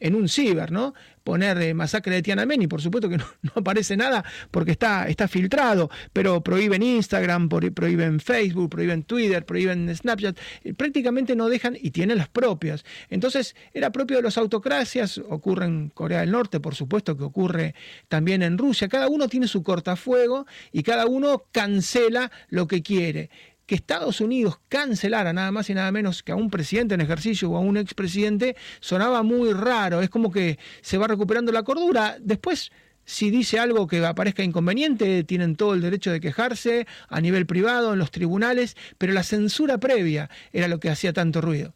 en 0.00 0.14
un 0.14 0.28
ciber, 0.28 0.72
¿no? 0.72 0.94
Poner 1.22 1.60
eh, 1.60 1.74
masacre 1.74 2.14
de 2.14 2.22
Tiananmen 2.22 2.62
y 2.62 2.66
por 2.66 2.80
supuesto 2.80 3.08
que 3.08 3.18
no, 3.18 3.24
aparece 3.54 3.96
nada 3.96 4.24
porque 4.50 4.72
está, 4.72 5.06
está 5.08 5.28
filtrado, 5.28 5.90
pero 6.12 6.42
prohíben 6.42 6.82
Instagram, 6.82 7.48
prohíben 7.48 8.20
Facebook, 8.20 8.70
prohíben 8.70 9.04
Twitter, 9.04 9.44
prohíben 9.44 9.94
Snapchat, 9.94 10.38
eh, 10.64 10.74
prácticamente 10.74 11.36
no 11.36 11.48
dejan 11.48 11.76
y 11.80 11.90
tienen 11.90 12.18
las 12.18 12.28
propias. 12.28 12.84
Entonces, 13.10 13.54
era 13.74 13.92
propio 13.92 14.16
de 14.16 14.22
las 14.22 14.38
autocracias, 14.38 15.18
ocurre 15.18 15.66
en 15.66 15.90
Corea 15.90 16.20
del 16.20 16.30
Norte, 16.30 16.58
por 16.58 16.74
supuesto 16.74 17.16
que 17.16 17.24
ocurre 17.24 17.74
también 18.08 18.42
en 18.42 18.56
Rusia, 18.56 18.88
cada 18.88 19.08
uno 19.08 19.28
tiene 19.28 19.46
su 19.46 19.62
cortafuego 19.62 20.46
y 20.72 20.82
cada 20.82 21.06
uno 21.06 21.44
cancela 21.52 22.32
lo 22.48 22.66
que 22.66 22.82
quiere 22.82 23.30
que 23.70 23.76
Estados 23.76 24.20
Unidos 24.20 24.58
cancelara 24.68 25.32
nada 25.32 25.52
más 25.52 25.70
y 25.70 25.74
nada 25.74 25.92
menos 25.92 26.24
que 26.24 26.32
a 26.32 26.34
un 26.34 26.50
presidente 26.50 26.94
en 26.94 27.02
ejercicio 27.02 27.48
o 27.52 27.56
a 27.56 27.60
un 27.60 27.76
expresidente 27.76 28.56
sonaba 28.80 29.22
muy 29.22 29.52
raro. 29.52 30.00
Es 30.00 30.10
como 30.10 30.32
que 30.32 30.58
se 30.80 30.98
va 30.98 31.06
recuperando 31.06 31.52
la 31.52 31.62
cordura. 31.62 32.16
Después, 32.20 32.72
si 33.04 33.30
dice 33.30 33.60
algo 33.60 33.86
que 33.86 34.04
aparezca 34.04 34.42
inconveniente, 34.42 35.22
tienen 35.22 35.54
todo 35.54 35.74
el 35.74 35.82
derecho 35.82 36.10
de 36.10 36.18
quejarse 36.18 36.88
a 37.08 37.20
nivel 37.20 37.46
privado, 37.46 37.92
en 37.92 38.00
los 38.00 38.10
tribunales, 38.10 38.76
pero 38.98 39.12
la 39.12 39.22
censura 39.22 39.78
previa 39.78 40.30
era 40.52 40.66
lo 40.66 40.80
que 40.80 40.90
hacía 40.90 41.12
tanto 41.12 41.40
ruido. 41.40 41.72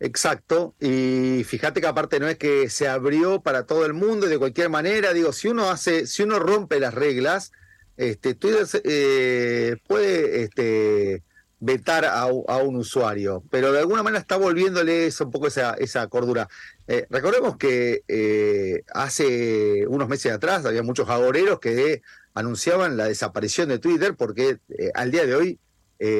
Exacto, 0.00 0.74
y 0.78 1.44
fíjate 1.44 1.80
que 1.80 1.86
aparte 1.86 2.20
no 2.20 2.28
es 2.28 2.36
que 2.36 2.68
se 2.68 2.88
abrió 2.88 3.40
para 3.40 3.64
todo 3.64 3.86
el 3.86 3.94
mundo 3.94 4.26
de 4.26 4.36
cualquier 4.36 4.68
manera, 4.68 5.14
digo, 5.14 5.32
si 5.32 5.48
uno 5.48 5.70
hace, 5.70 6.06
si 6.06 6.24
uno 6.24 6.38
rompe 6.38 6.78
las 6.78 6.92
reglas, 6.92 7.52
este, 7.96 8.34
Twitter 8.34 8.66
eh, 8.84 9.76
puede 9.86 10.42
este, 10.42 11.22
vetar 11.60 12.04
a, 12.04 12.22
a, 12.22 12.28
un 12.28 12.76
usuario, 12.76 13.42
pero 13.50 13.72
de 13.72 13.80
alguna 13.80 14.02
manera 14.02 14.20
está 14.20 14.36
volviéndole 14.36 15.06
eso, 15.06 15.24
un 15.24 15.30
poco 15.30 15.46
esa, 15.46 15.74
esa 15.74 16.06
cordura. 16.08 16.48
Eh, 16.86 17.06
recordemos 17.10 17.56
que 17.56 18.02
eh, 18.08 18.82
hace 18.92 19.86
unos 19.86 20.08
meses 20.08 20.32
atrás 20.32 20.66
había 20.66 20.82
muchos 20.82 21.08
agoreros 21.08 21.58
que 21.60 22.02
anunciaban 22.34 22.96
la 22.96 23.06
desaparición 23.06 23.68
de 23.68 23.78
Twitter 23.78 24.14
porque 24.14 24.58
al 24.94 25.10
día 25.10 25.24
de 25.24 25.34
hoy 25.34 25.58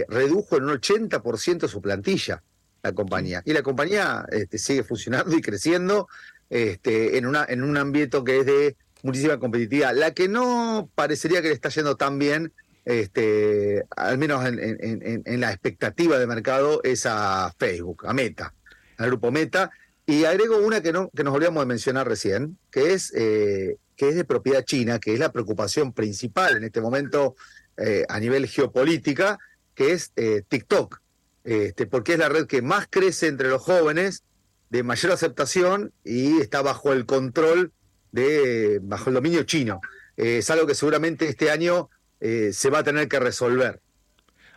redujo 0.08 0.56
en 0.56 0.64
un 0.64 0.80
80% 0.80 1.68
su 1.68 1.82
plantilla 1.82 2.42
la 2.82 2.92
compañía. 2.92 3.42
Y 3.44 3.52
la 3.52 3.62
compañía 3.62 4.24
este, 4.30 4.58
sigue 4.58 4.82
funcionando 4.82 5.36
y 5.36 5.42
creciendo 5.42 6.08
este, 6.48 7.18
en, 7.18 7.26
una, 7.26 7.44
en 7.48 7.62
un 7.62 7.76
ámbito 7.76 8.24
que 8.24 8.40
es 8.40 8.46
de 8.46 8.76
muchísima 9.06 9.38
competitividad. 9.38 9.94
La 9.94 10.12
que 10.12 10.28
no 10.28 10.90
parecería 10.94 11.40
que 11.40 11.48
le 11.48 11.54
está 11.54 11.70
yendo 11.70 11.96
tan 11.96 12.18
bien, 12.18 12.52
este, 12.84 13.84
al 13.96 14.18
menos 14.18 14.44
en, 14.44 14.58
en, 14.60 15.22
en, 15.24 15.40
la 15.40 15.50
expectativa 15.50 16.18
de 16.18 16.26
mercado, 16.26 16.80
es 16.84 17.06
a 17.06 17.54
Facebook, 17.58 18.04
a 18.06 18.12
Meta, 18.12 18.52
al 18.98 19.06
grupo 19.06 19.30
Meta. 19.30 19.70
Y 20.04 20.24
agrego 20.24 20.58
una 20.58 20.82
que, 20.82 20.92
no, 20.92 21.10
que 21.16 21.24
nos 21.24 21.34
olvidamos 21.34 21.62
de 21.62 21.66
mencionar 21.66 22.06
recién, 22.06 22.58
que 22.70 22.92
es, 22.92 23.12
eh, 23.16 23.78
que 23.96 24.08
es 24.10 24.14
de 24.14 24.24
propiedad 24.24 24.64
china, 24.64 24.98
que 25.00 25.14
es 25.14 25.18
la 25.18 25.32
preocupación 25.32 25.92
principal 25.92 26.56
en 26.56 26.64
este 26.64 26.80
momento 26.80 27.34
eh, 27.76 28.04
a 28.08 28.20
nivel 28.20 28.46
geopolítica, 28.46 29.38
que 29.74 29.92
es 29.92 30.12
eh, 30.16 30.42
TikTok, 30.46 31.00
este, 31.44 31.86
porque 31.86 32.12
es 32.12 32.18
la 32.18 32.28
red 32.28 32.46
que 32.46 32.62
más 32.62 32.86
crece 32.88 33.26
entre 33.26 33.48
los 33.48 33.62
jóvenes 33.62 34.22
de 34.70 34.82
mayor 34.82 35.12
aceptación 35.12 35.92
y 36.04 36.40
está 36.40 36.62
bajo 36.62 36.92
el 36.92 37.06
control 37.06 37.72
de, 38.16 38.80
bajo 38.82 39.10
el 39.10 39.14
dominio 39.14 39.44
chino. 39.44 39.80
Eh, 40.16 40.38
es 40.38 40.50
algo 40.50 40.66
que 40.66 40.74
seguramente 40.74 41.28
este 41.28 41.50
año 41.50 41.90
eh, 42.20 42.50
se 42.52 42.70
va 42.70 42.80
a 42.80 42.82
tener 42.82 43.08
que 43.08 43.20
resolver. 43.20 43.80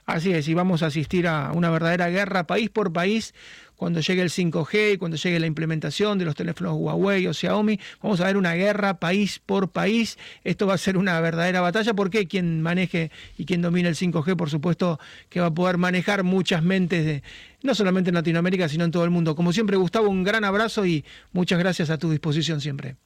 Así 0.05 0.31
es, 0.31 0.47
y 0.47 0.55
vamos 0.55 0.81
a 0.81 0.87
asistir 0.87 1.27
a 1.27 1.51
una 1.53 1.69
verdadera 1.69 2.09
guerra 2.09 2.47
país 2.47 2.71
por 2.71 2.91
país 2.91 3.35
cuando 3.75 4.01
llegue 4.01 4.21
el 4.21 4.29
5G, 4.29 4.97
cuando 4.97 5.15
llegue 5.15 5.39
la 5.39 5.45
implementación 5.45 6.17
de 6.17 6.25
los 6.25 6.35
teléfonos 6.35 6.73
Huawei 6.73 7.27
o 7.27 7.33
Xiaomi, 7.33 7.79
vamos 8.01 8.19
a 8.19 8.25
ver 8.25 8.35
una 8.35 8.53
guerra 8.53 8.99
país 8.99 9.39
por 9.39 9.69
país. 9.69 10.17
Esto 10.43 10.67
va 10.67 10.73
a 10.73 10.77
ser 10.77 10.97
una 10.97 11.19
verdadera 11.21 11.61
batalla 11.61 11.93
porque 11.93 12.27
quien 12.27 12.61
maneje 12.61 13.09
y 13.37 13.45
quien 13.45 13.61
domine 13.61 13.87
el 13.87 13.95
5G, 13.95 14.35
por 14.35 14.49
supuesto, 14.49 14.99
que 15.29 15.39
va 15.39 15.47
a 15.47 15.53
poder 15.53 15.77
manejar 15.77 16.23
muchas 16.23 16.61
mentes, 16.61 17.05
de, 17.05 17.23
no 17.63 17.73
solamente 17.73 18.09
en 18.09 18.15
Latinoamérica, 18.15 18.67
sino 18.67 18.83
en 18.83 18.91
todo 18.91 19.05
el 19.05 19.11
mundo. 19.11 19.33
Como 19.35 19.53
siempre, 19.53 19.77
Gustavo, 19.77 20.09
un 20.09 20.23
gran 20.23 20.43
abrazo 20.43 20.85
y 20.85 21.05
muchas 21.31 21.57
gracias 21.57 21.89
a 21.89 21.97
tu 21.97 22.11
disposición 22.11 22.59
siempre. 22.59 22.97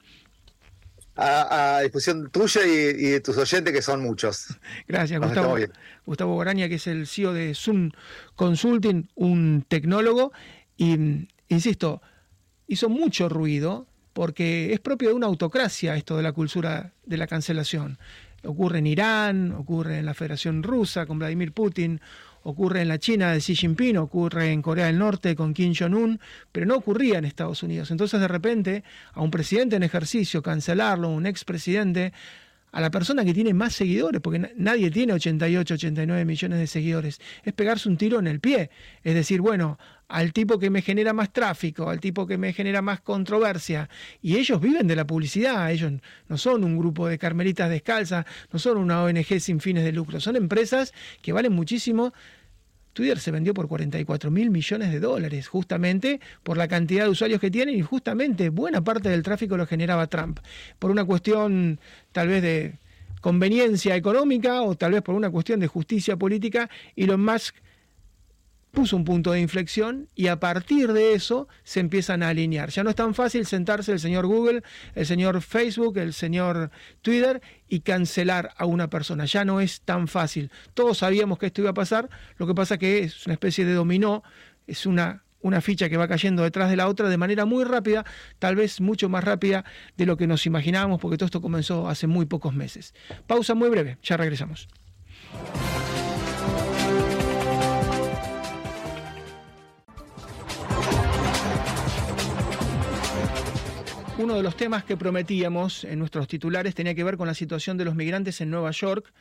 A, 1.16 1.82
disposición 1.84 2.30
tuya 2.32 2.66
y, 2.66 3.12
de 3.12 3.20
tus 3.20 3.38
oyentes, 3.38 3.72
que 3.72 3.82
son 3.82 4.02
muchos. 4.02 4.48
Gracias, 4.88 5.22
Gustavo. 5.22 5.58
Gustavo 6.06 6.36
Goraña, 6.36 6.68
que 6.68 6.76
es 6.76 6.88
el 6.88 7.08
CEO 7.08 7.34
de 7.34 7.54
Zoom 7.54 7.92
Consulting, 8.36 9.10
un 9.16 9.64
tecnólogo 9.68 10.32
y, 10.76 11.28
insisto, 11.50 12.02
hizo 12.68 12.90
mucho 12.90 13.30
ruido 13.30 13.86
porque 14.14 14.74
es 14.74 14.80
propio 14.80 15.10
de 15.10 15.16
una 15.16 15.28
autocracia 15.28 15.96
esto 15.96 16.18
de 16.18 16.24
la 16.24 16.32
cultura 16.32 16.94
de 17.06 17.18
la 17.18 17.28
cancelación. 17.28 17.98
Ocurre 18.44 18.80
en 18.80 18.88
Irán, 18.88 19.52
ocurre 19.52 20.00
en 20.00 20.06
la 20.06 20.14
Federación 20.14 20.64
Rusa 20.64 21.06
con 21.06 21.20
Vladimir 21.20 21.54
Putin, 21.54 22.02
ocurre 22.44 22.82
en 22.82 22.88
la 22.88 23.00
China 23.00 23.32
de 23.32 23.40
Xi 23.40 23.56
Jinping, 23.56 23.98
ocurre 23.98 24.52
en 24.52 24.62
Corea 24.62 24.88
del 24.88 25.00
Norte 25.00 25.36
con 25.36 25.54
Kim 25.54 25.74
Jong-un, 25.78 26.20
pero 26.52 26.66
no 26.66 26.76
ocurría 26.76 27.18
en 27.18 27.26
Estados 27.26 27.64
Unidos. 27.64 27.92
Entonces, 27.92 28.20
de 28.20 28.28
repente, 28.28 28.84
a 29.14 29.22
un 29.22 29.32
presidente 29.32 29.76
en 29.76 29.84
ejercicio, 29.84 30.42
cancelarlo, 30.42 31.10
un 31.10 31.26
expresidente, 31.26 32.14
a 32.74 32.82
la 32.82 32.90
persona 32.90 33.24
que 33.24 33.36
tiene 33.36 33.54
más 33.54 33.74
seguidores, 33.74 34.20
porque 34.20 34.52
nadie 34.58 34.90
tiene 34.90 35.14
88, 35.14 35.76
89 35.76 36.26
millones 36.26 36.58
de 36.58 36.68
seguidores, 36.68 37.22
es 37.44 37.54
pegarse 37.54 37.88
un 37.88 37.98
tiro 37.98 38.18
en 38.18 38.26
el 38.26 38.40
pie. 38.40 38.72
Es 39.04 39.14
decir, 39.14 39.42
bueno, 39.42 39.78
al 40.08 40.34
tipo 40.34 40.58
que 40.58 40.72
me 40.72 40.82
genera 40.82 41.14
más 41.14 41.32
tráfico, 41.32 41.88
al 41.88 42.00
tipo 42.00 42.26
que 42.26 42.40
me 42.40 42.52
genera 42.52 42.82
más 42.82 43.00
controversia, 43.00 43.90
y 44.24 44.38
ellos 44.38 44.60
viven 44.60 44.88
de 44.88 44.96
la 44.96 45.06
publicidad, 45.06 45.72
ellos 45.72 45.94
no 46.28 46.38
son 46.38 46.64
un 46.64 46.76
grupo 46.76 47.08
de 47.08 47.20
carmelitas 47.20 47.70
descalzas, 47.70 48.26
no 48.52 48.58
son 48.58 48.80
una 48.80 49.04
ONG 49.04 49.40
sin 49.40 49.60
fines 49.60 49.84
de 49.84 49.92
lucro, 49.92 50.20
son 50.20 50.36
empresas 50.36 50.94
que 51.22 51.32
valen 51.32 51.54
muchísimo 51.54 52.12
Twitter 52.94 53.20
se 53.20 53.32
vendió 53.32 53.54
por 53.54 53.68
44 53.68 54.32
mil 54.32 54.50
millones 54.50 54.92
de 54.92 55.00
dólares, 55.00 55.48
justamente 55.48 56.20
por 56.44 56.58
la 56.58 56.68
cantidad 56.68 57.04
de 57.04 57.10
usuarios 57.10 57.42
que 57.42 57.52
tienen 57.52 57.76
y 57.76 57.82
justamente 57.82 58.50
buena 58.50 58.84
parte 58.84 59.10
del 59.10 59.24
tráfico 59.24 59.58
lo 59.58 59.66
generaba 59.66 60.08
Trump. 60.08 60.40
Por 60.80 60.92
una 60.92 61.04
cuestión 61.04 61.80
tal 62.12 62.28
vez 62.28 62.42
de 62.42 62.76
conveniencia 63.22 63.96
económica 63.96 64.62
o 64.62 64.76
tal 64.76 64.92
vez 64.92 65.02
por 65.02 65.16
una 65.16 65.30
cuestión 65.30 65.60
de 65.60 65.68
justicia 65.68 66.18
política, 66.18 66.70
Elon 66.96 67.24
Musk 67.24 67.56
puso 68.74 68.98
un 68.98 69.06
punto 69.06 69.32
de 69.32 69.40
inflexión 69.40 70.10
y 70.16 70.28
a 70.28 70.40
partir 70.40 70.94
de 70.94 71.14
eso 71.14 71.48
se 71.64 71.80
empiezan 71.80 72.24
a 72.24 72.30
alinear. 72.30 72.70
Ya 72.70 72.84
no 72.84 72.90
es 72.90 72.96
tan 72.96 73.14
fácil 73.14 73.46
sentarse 73.46 73.92
el 73.92 74.00
señor 74.00 74.26
Google, 74.26 74.64
el 74.96 75.06
señor 75.06 75.42
Facebook, 75.42 76.00
el 76.00 76.12
señor 76.12 76.72
Twitter 77.04 77.42
y 77.70 77.82
cancelar 77.82 78.52
a 78.58 78.66
una 78.66 78.90
persona. 78.90 79.26
Ya 79.26 79.46
no 79.46 79.62
es 79.62 79.82
tan 79.82 80.08
fácil. 80.08 80.50
Todos 80.74 80.98
sabíamos 80.98 81.38
que 81.38 81.46
esto 81.46 81.62
iba 81.62 81.70
a 81.70 81.76
pasar, 81.76 82.10
lo 82.38 82.48
que 82.48 82.56
pasa 82.56 82.80
que 82.80 83.04
es 83.04 83.28
una 83.28 83.34
especie 83.34 83.64
de 83.64 83.74
dominó, 83.74 84.24
es 84.66 84.88
una, 84.88 85.24
una 85.42 85.62
ficha 85.62 85.88
que 85.88 85.98
va 85.98 86.08
cayendo 86.08 86.42
detrás 86.42 86.72
de 86.72 86.76
la 86.76 86.88
otra 86.88 87.10
de 87.10 87.18
manera 87.18 87.46
muy 87.46 87.66
rápida, 87.66 88.06
tal 88.40 88.56
vez 88.56 88.82
mucho 88.82 89.08
más 89.08 89.24
rápida 89.24 89.66
de 89.98 90.08
lo 90.08 90.18
que 90.18 90.26
nos 90.26 90.48
imaginábamos, 90.48 91.00
porque 91.00 91.18
todo 91.18 91.28
esto 91.28 91.42
comenzó 91.42 91.88
hace 91.88 92.08
muy 92.08 92.26
pocos 92.26 92.56
meses. 92.56 92.96
Pausa 93.28 93.54
muy 93.54 93.70
breve, 93.70 94.00
ya 94.02 94.18
regresamos. 94.18 94.68
Uno 104.20 104.36
de 104.36 104.44
los 104.44 104.56
temas 104.56 104.84
que 104.84 104.96
prometíamos 104.96 105.84
en 105.86 105.98
nuestros 105.98 106.28
titulares 106.28 106.76
tenía 106.76 106.94
que 106.94 107.04
ver 107.04 107.18
con 107.18 107.26
la 107.26 107.34
situación 107.34 107.78
de 107.78 107.86
los 107.86 107.96
migrantes 107.96 108.42
en 108.42 108.52
Nueva 108.52 108.70
York, 108.70 109.12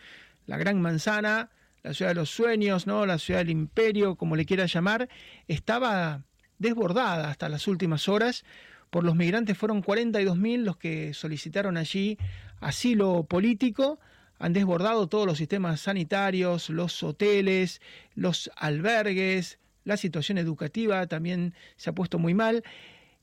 la 0.46 0.58
gran 0.58 0.82
manzana, 0.82 1.50
la 1.82 1.94
ciudad 1.94 2.10
de 2.10 2.16
los 2.16 2.28
sueños, 2.28 2.86
¿no? 2.86 3.06
la 3.06 3.16
ciudad 3.16 3.40
del 3.40 3.50
imperio, 3.50 4.16
como 4.16 4.36
le 4.36 4.44
quiera 4.44 4.66
llamar, 4.66 5.08
estaba 5.48 6.24
desbordada 6.58 7.30
hasta 7.30 7.48
las 7.48 7.66
últimas 7.68 8.06
horas 8.06 8.44
por 8.90 9.02
los 9.02 9.16
migrantes. 9.16 9.56
Fueron 9.56 9.82
42.000 9.82 10.58
los 10.58 10.76
que 10.76 11.14
solicitaron 11.14 11.78
allí 11.78 12.18
asilo 12.60 13.24
político. 13.24 13.98
Han 14.38 14.52
desbordado 14.52 15.08
todos 15.08 15.26
los 15.26 15.38
sistemas 15.38 15.80
sanitarios, 15.80 16.68
los 16.68 17.02
hoteles, 17.02 17.80
los 18.14 18.50
albergues, 18.56 19.58
la 19.84 19.96
situación 19.96 20.36
educativa 20.36 21.06
también 21.06 21.54
se 21.76 21.90
ha 21.90 21.94
puesto 21.94 22.18
muy 22.18 22.34
mal 22.34 22.62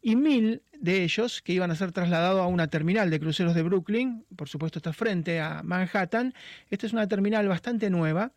y 0.01 0.15
mil 0.15 0.63
de 0.79 1.03
ellos 1.03 1.41
que 1.41 1.53
iban 1.53 1.71
a 1.71 1.75
ser 1.75 1.91
trasladados 1.91 2.41
a 2.41 2.47
una 2.47 2.67
terminal 2.67 3.09
de 3.09 3.19
cruceros 3.19 3.53
de 3.53 3.63
Brooklyn, 3.63 4.25
por 4.35 4.47
supuesto 4.47 4.79
está 4.79 4.93
frente 4.93 5.39
a 5.39 5.61
Manhattan, 5.63 6.33
esta 6.69 6.87
es 6.87 6.93
una 6.93 7.07
terminal 7.07 7.47
bastante 7.47 7.89
nueva, 7.89 8.31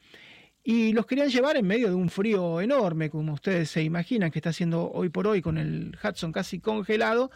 y 0.64 0.92
los 0.92 1.06
querían 1.06 1.28
llevar 1.28 1.56
en 1.56 1.66
medio 1.66 1.88
de 1.88 1.94
un 1.94 2.08
frío 2.08 2.60
enorme, 2.60 3.10
como 3.10 3.32
ustedes 3.32 3.70
se 3.70 3.82
imaginan 3.82 4.30
que 4.30 4.38
está 4.38 4.50
haciendo 4.50 4.90
hoy 4.92 5.08
por 5.08 5.26
hoy 5.26 5.42
con 5.42 5.58
el 5.58 5.96
Hudson 6.02 6.30
casi 6.30 6.60
congelado, 6.60 7.30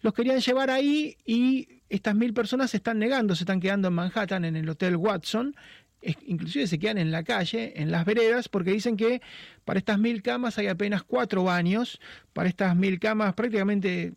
los 0.00 0.14
querían 0.14 0.40
llevar 0.40 0.70
ahí 0.70 1.16
y 1.26 1.82
estas 1.90 2.14
mil 2.14 2.32
personas 2.32 2.70
se 2.70 2.78
están 2.78 2.98
negando, 2.98 3.34
se 3.34 3.44
están 3.44 3.60
quedando 3.60 3.88
en 3.88 3.94
Manhattan 3.94 4.44
en 4.44 4.56
el 4.56 4.68
Hotel 4.68 4.96
Watson, 4.96 5.54
inclusive 6.26 6.66
se 6.66 6.78
quedan 6.78 6.96
en 6.96 7.10
la 7.10 7.22
calle, 7.22 7.74
en 7.76 7.90
las 7.90 8.06
veredas, 8.06 8.48
porque 8.48 8.72
dicen 8.72 8.96
que 8.96 9.20
para 9.66 9.78
estas 9.78 9.98
mil 9.98 10.22
camas 10.22 10.56
hay 10.56 10.68
apenas 10.68 11.02
cuatro 11.02 11.44
baños, 11.44 12.00
para 12.32 12.48
estas 12.48 12.74
mil 12.76 12.98
camas 12.98 13.34
prácticamente 13.34 14.14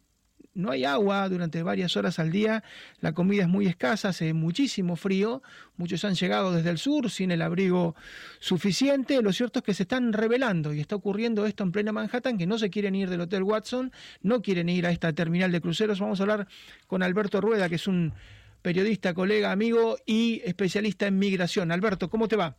no 0.54 0.72
hay 0.72 0.86
agua 0.86 1.28
durante 1.30 1.63
varias 1.63 1.98
horas 1.98 2.20
al 2.20 2.32
día, 2.32 2.63
la 3.02 3.13
comida 3.13 3.44
es 3.44 3.50
muy 3.50 3.68
escasa, 3.68 4.10
hace 4.10 4.34
muchísimo 4.34 4.96
frío, 4.96 5.42
muchos 5.78 6.04
han 6.06 6.16
llegado 6.16 6.52
desde 6.52 6.70
el 6.70 6.78
sur 6.78 7.10
sin 7.10 7.32
el 7.32 7.42
abrigo 7.42 7.96
suficiente, 8.39 9.22
lo 9.22 9.34
cierto 9.34 9.60
es 9.60 9.66
que 9.66 9.74
se 9.74 9.84
están 9.84 10.13
revelando 10.13 10.74
y 10.74 10.80
está 10.80 10.96
ocurriendo 10.96 11.46
esto 11.46 11.63
en 11.63 11.72
plena 11.72 11.92
Manhattan, 11.92 12.38
que 12.38 12.46
no 12.46 12.58
se 12.58 12.70
quieren 12.70 12.96
ir 12.96 13.10
del 13.10 13.22
Hotel 13.22 13.44
Watson, 13.44 13.92
no 14.22 14.42
quieren 14.42 14.70
ir 14.70 14.86
a 14.86 14.92
esta 14.92 15.13
terminal 15.13 15.52
de 15.52 15.62
cruceros, 15.62 16.00
vamos 16.00 16.20
a 16.20 16.24
hablar 16.24 16.48
con 16.88 17.04
Alberto 17.04 17.42
Rueda, 17.42 17.70
que 17.70 17.76
es 17.76 17.88
un 17.88 18.13
periodista, 18.62 19.13
colega, 19.13 19.52
amigo 19.52 19.98
y 20.06 20.42
especialista 20.46 21.06
en 21.06 21.20
migración. 21.20 21.72
Alberto, 21.72 22.10
¿cómo 22.10 22.28
te 22.28 22.38
va? 22.38 22.56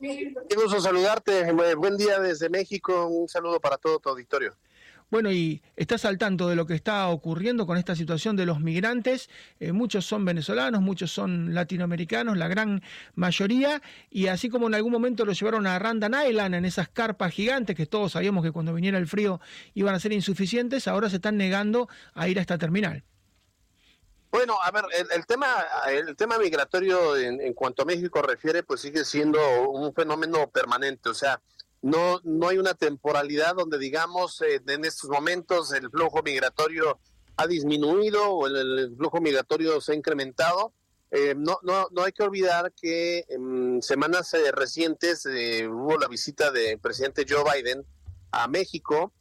Qué 0.00 0.56
gusto 0.56 0.80
saludarte. 0.80 1.52
Buen 1.74 1.96
día 1.98 2.18
desde 2.20 2.48
México. 2.48 3.06
Un 3.06 3.28
saludo 3.28 3.60
para 3.60 3.76
todo 3.76 3.98
tu 3.98 4.08
auditorio. 4.08 4.54
Bueno, 5.10 5.32
y 5.32 5.60
estás 5.74 6.04
al 6.04 6.18
tanto 6.18 6.48
de 6.48 6.54
lo 6.54 6.66
que 6.66 6.74
está 6.74 7.08
ocurriendo 7.08 7.66
con 7.66 7.76
esta 7.76 7.96
situación 7.96 8.36
de 8.36 8.46
los 8.46 8.60
migrantes. 8.60 9.28
Eh, 9.58 9.72
muchos 9.72 10.06
son 10.06 10.24
venezolanos, 10.24 10.80
muchos 10.82 11.10
son 11.10 11.52
latinoamericanos, 11.52 12.36
la 12.36 12.46
gran 12.46 12.80
mayoría. 13.14 13.82
Y 14.08 14.28
así 14.28 14.48
como 14.48 14.68
en 14.68 14.74
algún 14.74 14.92
momento 14.92 15.24
lo 15.24 15.32
llevaron 15.32 15.66
a 15.66 15.78
Randan 15.80 16.14
Island, 16.28 16.54
en 16.54 16.64
esas 16.64 16.88
carpas 16.88 17.32
gigantes 17.32 17.74
que 17.74 17.86
todos 17.86 18.12
sabíamos 18.12 18.44
que 18.44 18.52
cuando 18.52 18.72
viniera 18.72 18.98
el 18.98 19.08
frío 19.08 19.40
iban 19.74 19.96
a 19.96 20.00
ser 20.00 20.12
insuficientes, 20.12 20.86
ahora 20.86 21.10
se 21.10 21.16
están 21.16 21.36
negando 21.36 21.88
a 22.14 22.28
ir 22.28 22.38
a 22.38 22.42
esta 22.42 22.56
terminal. 22.56 23.02
Bueno, 24.30 24.58
a 24.62 24.70
ver, 24.70 24.84
el, 25.12 25.26
tema, 25.26 25.48
el 25.88 26.14
tema 26.14 26.38
migratorio 26.38 27.16
en, 27.16 27.52
cuanto 27.52 27.82
a 27.82 27.84
México 27.84 28.22
refiere, 28.22 28.62
pues 28.62 28.80
sigue 28.80 29.04
siendo 29.04 29.40
un 29.68 29.92
fenómeno 29.92 30.48
permanente. 30.48 31.08
O 31.08 31.14
sea, 31.14 31.40
no, 31.82 32.20
no 32.24 32.48
hay 32.48 32.58
una 32.58 32.74
temporalidad 32.74 33.54
donde 33.54 33.78
digamos 33.78 34.40
eh, 34.42 34.60
en 34.66 34.84
estos 34.84 35.08
momentos 35.10 35.72
el 35.72 35.90
flujo 35.90 36.22
migratorio 36.22 36.98
ha 37.36 37.46
disminuido 37.46 38.30
o 38.30 38.46
el, 38.46 38.94
flujo 38.96 39.20
migratorio 39.20 39.80
se 39.80 39.92
ha 39.92 39.94
incrementado. 39.94 40.72
Eh, 41.10 41.34
no, 41.36 41.58
no, 41.62 41.88
no 41.90 42.04
hay 42.04 42.12
que 42.12 42.22
olvidar 42.22 42.72
que 42.72 43.24
en 43.28 43.82
semanas 43.82 44.32
eh, 44.34 44.52
recientes 44.52 45.26
hubo 45.26 45.98
la 45.98 46.06
visita 46.06 46.52
del 46.52 46.78
presidente 46.78 47.26
Joe 47.28 47.42
Biden 47.42 47.84
a 48.30 48.46
México 48.46 49.12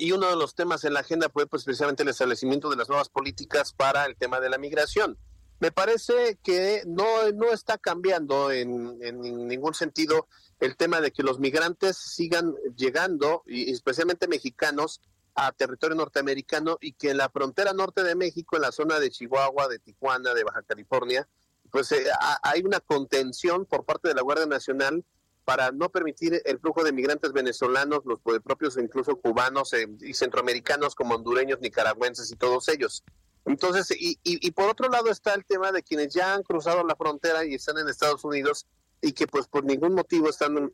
y 0.00 0.12
uno 0.12 0.30
de 0.30 0.36
los 0.36 0.54
temas 0.54 0.84
en 0.84 0.94
la 0.94 1.00
agenda 1.00 1.28
fue 1.28 1.46
pues 1.46 1.64
precisamente 1.64 2.04
el 2.04 2.08
establecimiento 2.08 2.70
de 2.70 2.76
las 2.76 2.88
nuevas 2.88 3.10
políticas 3.10 3.74
para 3.74 4.06
el 4.06 4.16
tema 4.16 4.40
de 4.40 4.48
la 4.48 4.56
migración. 4.56 5.18
Me 5.60 5.70
parece 5.70 6.38
que 6.42 6.82
no, 6.86 7.30
no 7.32 7.52
está 7.52 7.76
cambiando 7.76 8.50
en, 8.50 8.98
ningún 9.46 9.74
sentido 9.74 10.26
el 10.60 10.76
tema 10.76 11.00
de 11.00 11.10
que 11.10 11.22
los 11.22 11.38
migrantes 11.38 11.96
sigan 11.96 12.54
llegando, 12.76 13.42
y 13.46 13.72
especialmente 13.72 14.28
mexicanos, 14.28 15.00
a 15.34 15.52
territorio 15.52 15.96
norteamericano 15.96 16.76
y 16.80 16.92
que 16.92 17.10
en 17.10 17.16
la 17.16 17.30
frontera 17.30 17.72
norte 17.72 18.02
de 18.02 18.14
México, 18.14 18.56
en 18.56 18.62
la 18.62 18.72
zona 18.72 18.98
de 18.98 19.10
Chihuahua, 19.10 19.68
de 19.68 19.78
Tijuana, 19.78 20.34
de 20.34 20.44
Baja 20.44 20.62
California, 20.62 21.26
pues 21.70 21.92
eh, 21.92 22.04
hay 22.42 22.62
una 22.62 22.80
contención 22.80 23.64
por 23.64 23.84
parte 23.84 24.08
de 24.08 24.14
la 24.14 24.22
Guardia 24.22 24.46
Nacional 24.46 25.04
para 25.44 25.70
no 25.72 25.88
permitir 25.88 26.42
el 26.44 26.58
flujo 26.58 26.84
de 26.84 26.92
migrantes 26.92 27.32
venezolanos, 27.32 28.02
los 28.04 28.20
propios 28.20 28.76
incluso 28.76 29.16
cubanos 29.16 29.72
eh, 29.72 29.88
y 30.00 30.14
centroamericanos 30.14 30.94
como 30.94 31.14
hondureños, 31.14 31.60
nicaragüenses 31.60 32.30
y 32.30 32.36
todos 32.36 32.68
ellos. 32.68 33.04
Entonces, 33.46 33.90
y, 33.98 34.18
y, 34.22 34.50
por 34.50 34.68
otro 34.68 34.88
lado 34.90 35.10
está 35.10 35.32
el 35.32 35.46
tema 35.46 35.72
de 35.72 35.82
quienes 35.82 36.12
ya 36.12 36.34
han 36.34 36.42
cruzado 36.42 36.84
la 36.84 36.94
frontera 36.94 37.46
y 37.46 37.54
están 37.54 37.78
en 37.78 37.88
Estados 37.88 38.22
Unidos 38.22 38.66
y 39.00 39.12
que 39.12 39.26
pues 39.26 39.46
por 39.46 39.64
ningún 39.64 39.94
motivo 39.94 40.28
están 40.28 40.72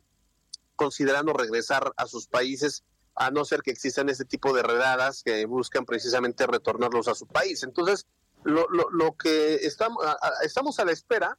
considerando 0.75 1.33
regresar 1.33 1.93
a 1.97 2.07
sus 2.07 2.27
países 2.27 2.83
a 3.15 3.31
no 3.31 3.45
ser 3.45 3.61
que 3.61 3.71
existan 3.71 4.09
este 4.09 4.25
tipo 4.25 4.53
de 4.53 4.61
redadas 4.61 5.23
que 5.23 5.45
buscan 5.45 5.85
precisamente 5.85 6.45
retornarlos 6.45 7.07
a 7.07 7.15
su 7.15 7.25
país. 7.25 7.63
Entonces, 7.63 8.05
lo, 8.43 8.67
lo, 8.69 8.89
lo 8.91 9.17
que 9.17 9.55
estamos 9.55 10.05
estamos 10.43 10.79
a 10.79 10.85
la 10.85 10.91
espera 10.91 11.37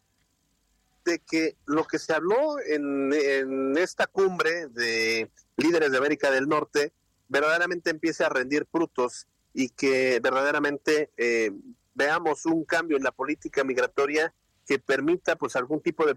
de 1.05 1.21
que 1.21 1.57
lo 1.67 1.85
que 1.85 1.99
se 1.99 2.13
habló 2.13 2.59
en, 2.61 3.13
en 3.13 3.79
esta 3.79 4.07
cumbre 4.07 4.67
de 4.69 5.31
líderes 5.57 5.93
de 5.93 5.99
América 5.99 6.31
del 6.31 6.49
Norte 6.49 6.93
verdaderamente 7.29 7.91
empiece 7.91 8.25
a 8.25 8.29
rendir 8.29 8.67
frutos 8.71 9.27
y 9.55 9.71
que 9.71 10.21
verdaderamente 10.21 11.11
eh, 11.17 11.53
veamos 11.95 12.47
un 12.47 12.65
cambio 12.65 12.97
en 12.97 13.05
la 13.05 13.13
política 13.13 13.65
migratoria 13.65 14.35
que 14.69 14.79
permita 14.79 15.37
pues 15.37 15.57
algún 15.57 15.81
tipo 15.81 16.05
de, 16.05 16.15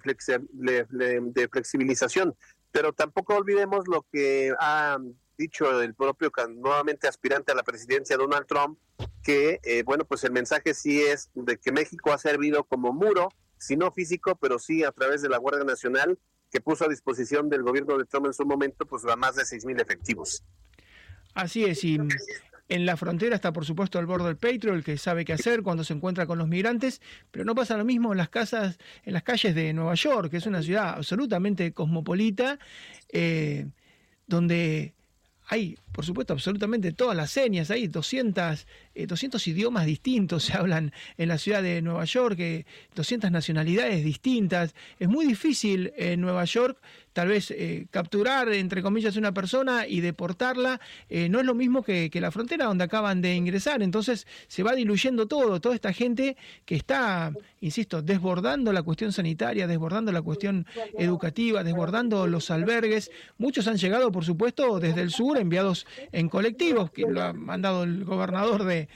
de, 0.52 1.48
flexibilización. 1.50 2.36
Pero 2.74 2.92
tampoco 2.92 3.36
olvidemos 3.36 3.88
lo 3.88 4.06
que 4.12 4.54
ha 4.60 5.00
dicho 5.38 5.82
el 5.82 5.96
propio 5.96 6.34
nuevamente 6.50 7.08
aspirante 7.08 7.54
a 7.54 7.56
la 7.56 7.64
presidencia 7.64 8.18
Donald 8.18 8.46
Trump, 8.46 8.78
que 9.24 9.62
eh, 9.64 9.84
bueno 9.84 10.04
pues 10.04 10.26
el 10.26 10.34
mensaje 10.34 10.74
sí 10.74 11.02
es 11.02 11.32
de 11.34 11.58
que 11.58 11.72
México 11.72 12.12
ha 12.12 12.18
servido 12.18 12.66
como 12.66 12.92
muro 12.92 13.30
si 13.58 13.78
no 13.78 13.92
físico, 13.92 14.36
pero 14.36 14.60
sí 14.60 14.84
a 14.84 14.92
través 14.92 15.22
de 15.22 15.30
la 15.30 15.38
Guardia 15.38 15.64
Nacional, 15.64 16.20
que 16.52 16.60
puso 16.60 16.86
a 16.86 16.90
disposición 16.90 17.48
del 17.48 17.64
gobierno 17.64 17.98
de 17.98 18.06
Trump 18.06 18.26
en 18.26 18.34
su 18.34 18.46
momento, 18.46 18.86
pues 18.86 19.06
a 19.06 19.16
más 19.16 19.36
de 19.36 19.46
seis 19.46 19.64
mil 19.66 19.80
efectivos. 19.80 20.44
Así 21.36 21.64
es, 21.64 21.84
y 21.86 21.98
en 22.72 22.86
la 22.86 22.96
frontera 22.96 23.36
está, 23.36 23.52
por 23.52 23.66
supuesto, 23.66 24.00
el 24.00 24.06
borde 24.06 24.28
del 24.28 24.38
Patriot, 24.38 24.74
el 24.74 24.84
que 24.86 24.98
sabe 24.98 25.26
qué 25.26 25.34
hacer 25.34 25.62
cuando 25.62 25.84
se 25.84 25.92
encuentra 25.94 26.26
con 26.26 26.38
los 26.38 26.48
migrantes, 26.48 27.02
pero 27.30 27.44
no 27.44 27.54
pasa 27.54 27.76
lo 27.76 27.84
mismo 27.84 28.14
en 28.14 28.18
las 28.18 28.30
casas, 28.30 28.80
en 29.04 29.12
las 29.12 29.24
calles 29.24 29.54
de 29.54 29.74
Nueva 29.74 29.94
York, 29.96 30.32
que 30.32 30.38
es 30.38 30.46
una 30.46 30.64
ciudad 30.64 30.92
absolutamente 30.96 31.74
cosmopolita, 31.74 32.60
eh, 33.12 33.68
donde 34.26 34.94
hay, 35.48 35.78
por 35.92 36.06
supuesto, 36.06 36.32
absolutamente 36.32 36.94
todas 36.94 37.18
las 37.18 37.30
señas, 37.30 37.70
hay 37.72 37.88
200, 37.88 38.66
200 39.08 39.46
eh, 39.46 39.50
idiomas 39.52 39.86
distintos 39.86 40.44
se 40.46 40.54
hablan 40.54 40.92
en 41.18 41.30
la 41.30 41.38
ciudad 41.38 41.62
de 41.62 41.82
Nueva 41.82 42.06
York, 42.06 42.38
200 42.96 43.28
eh, 43.28 43.32
nacionalidades 43.32 44.04
distintas. 44.04 44.74
Es 45.00 45.08
muy 45.08 45.26
difícil 45.26 45.94
en 45.98 46.22
Nueva 46.22 46.46
York 46.46 46.78
tal 47.14 47.28
vez 47.28 47.52
eh, 47.52 47.88
capturar, 47.92 48.48
entre 48.54 48.82
comillas, 48.82 49.18
una 49.18 49.34
persona 49.34 49.86
y 49.86 50.00
deportarla, 50.00 50.80
no 51.10 51.40
es 51.42 51.46
lo 51.46 51.54
mismo 51.54 51.84
que, 51.84 52.10
que, 52.10 52.22
la 52.22 52.32
frontera 52.32 52.68
donde 52.68 52.86
acaban 52.86 53.22
de 53.22 53.36
ingresar. 53.36 53.84
Entonces 53.84 54.26
se 54.48 54.64
va 54.64 54.76
diluyendo 54.76 55.28
todo, 55.28 55.60
toda 55.60 55.76
esta 55.76 55.92
gente 55.92 56.38
que 56.64 56.76
está, 56.76 57.34
insisto, 57.60 58.02
desbordando 58.02 58.72
la 58.72 58.82
cuestión 58.82 59.12
sanitaria, 59.12 59.68
desbordando 59.68 60.14
la 60.14 60.22
cuestión 60.22 60.66
educativa, 60.98 61.66
desbordando 61.66 62.28
los 62.28 62.50
albergues. 62.50 63.12
Muchos 63.38 63.68
han 63.68 63.78
llegado, 63.78 64.10
por 64.12 64.24
supuesto, 64.24 64.80
desde 64.80 65.02
el 65.02 65.12
sur, 65.12 65.38
enviados 65.38 65.86
en 66.12 66.30
colectivos, 66.30 66.92
que 66.92 67.02
lo 67.02 67.22
ha 67.22 67.34
mandado 67.34 67.84
el 67.84 68.06
gobernador 68.06 68.64
de 68.64 68.88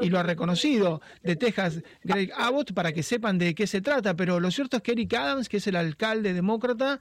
y 0.00 0.08
lo 0.08 0.18
ha 0.18 0.22
reconocido 0.22 1.00
de 1.22 1.36
Texas, 1.36 1.82
Greg 2.02 2.32
Abbott, 2.36 2.72
para 2.72 2.92
que 2.92 3.02
sepan 3.02 3.38
de 3.38 3.54
qué 3.54 3.66
se 3.66 3.80
trata. 3.80 4.14
Pero 4.14 4.40
lo 4.40 4.50
cierto 4.50 4.78
es 4.78 4.82
que 4.82 4.92
Eric 4.92 5.14
Adams, 5.14 5.48
que 5.48 5.58
es 5.58 5.66
el 5.66 5.76
alcalde 5.76 6.32
demócrata, 6.32 7.00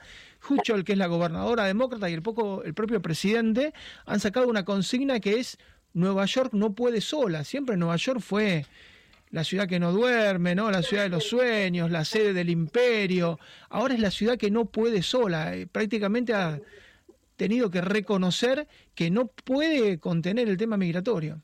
Huchol, 0.49 0.84
que 0.84 0.93
es 0.93 0.97
la 0.97 1.08
gobernadora 1.08 1.65
demócrata, 1.65 2.10
y 2.10 2.13
el, 2.13 2.21
poco, 2.21 2.63
el 2.63 2.73
propio 2.73 3.02
presidente, 3.02 3.73
han 4.06 4.19
sacado 4.19 4.47
una 4.47 4.65
consigna 4.65 5.19
que 5.19 5.39
es 5.39 5.58
Nueva 5.93 6.25
York 6.25 6.54
no 6.54 6.73
puede 6.73 7.02
sola. 7.02 7.43
Siempre 7.43 7.78
Nueva 7.78 7.95
York 7.95 8.19
fue 8.19 8.65
la 9.32 9.43
ciudad 9.43 9.67
que 9.67 9.80
no 9.80 9.91
duerme, 9.91 10.56
¿no? 10.56 10.71
La 10.71 10.82
ciudad 10.82 11.04
de 11.04 11.10
los 11.10 11.25
sueños, 11.25 11.91
la 11.91 12.06
sede 12.06 12.34
del 12.34 12.49
imperio. 12.49 13.39
Ahora 13.69 13.93
es 13.93 13.99
la 13.99 14.12
ciudad 14.12 14.38
que 14.38 14.52
no 14.52 14.65
puede 14.65 15.04
sola. 15.04 15.56
Eh, 15.56 15.67
prácticamente 15.67 16.34
ha 16.34 16.60
tenido 17.36 17.69
que 17.69 17.82
reconocer 17.82 18.67
que 18.95 19.10
no 19.10 19.28
puede 19.28 19.99
contener 19.99 20.49
el 20.49 20.58
tema 20.58 20.78
migratorio. 20.78 21.41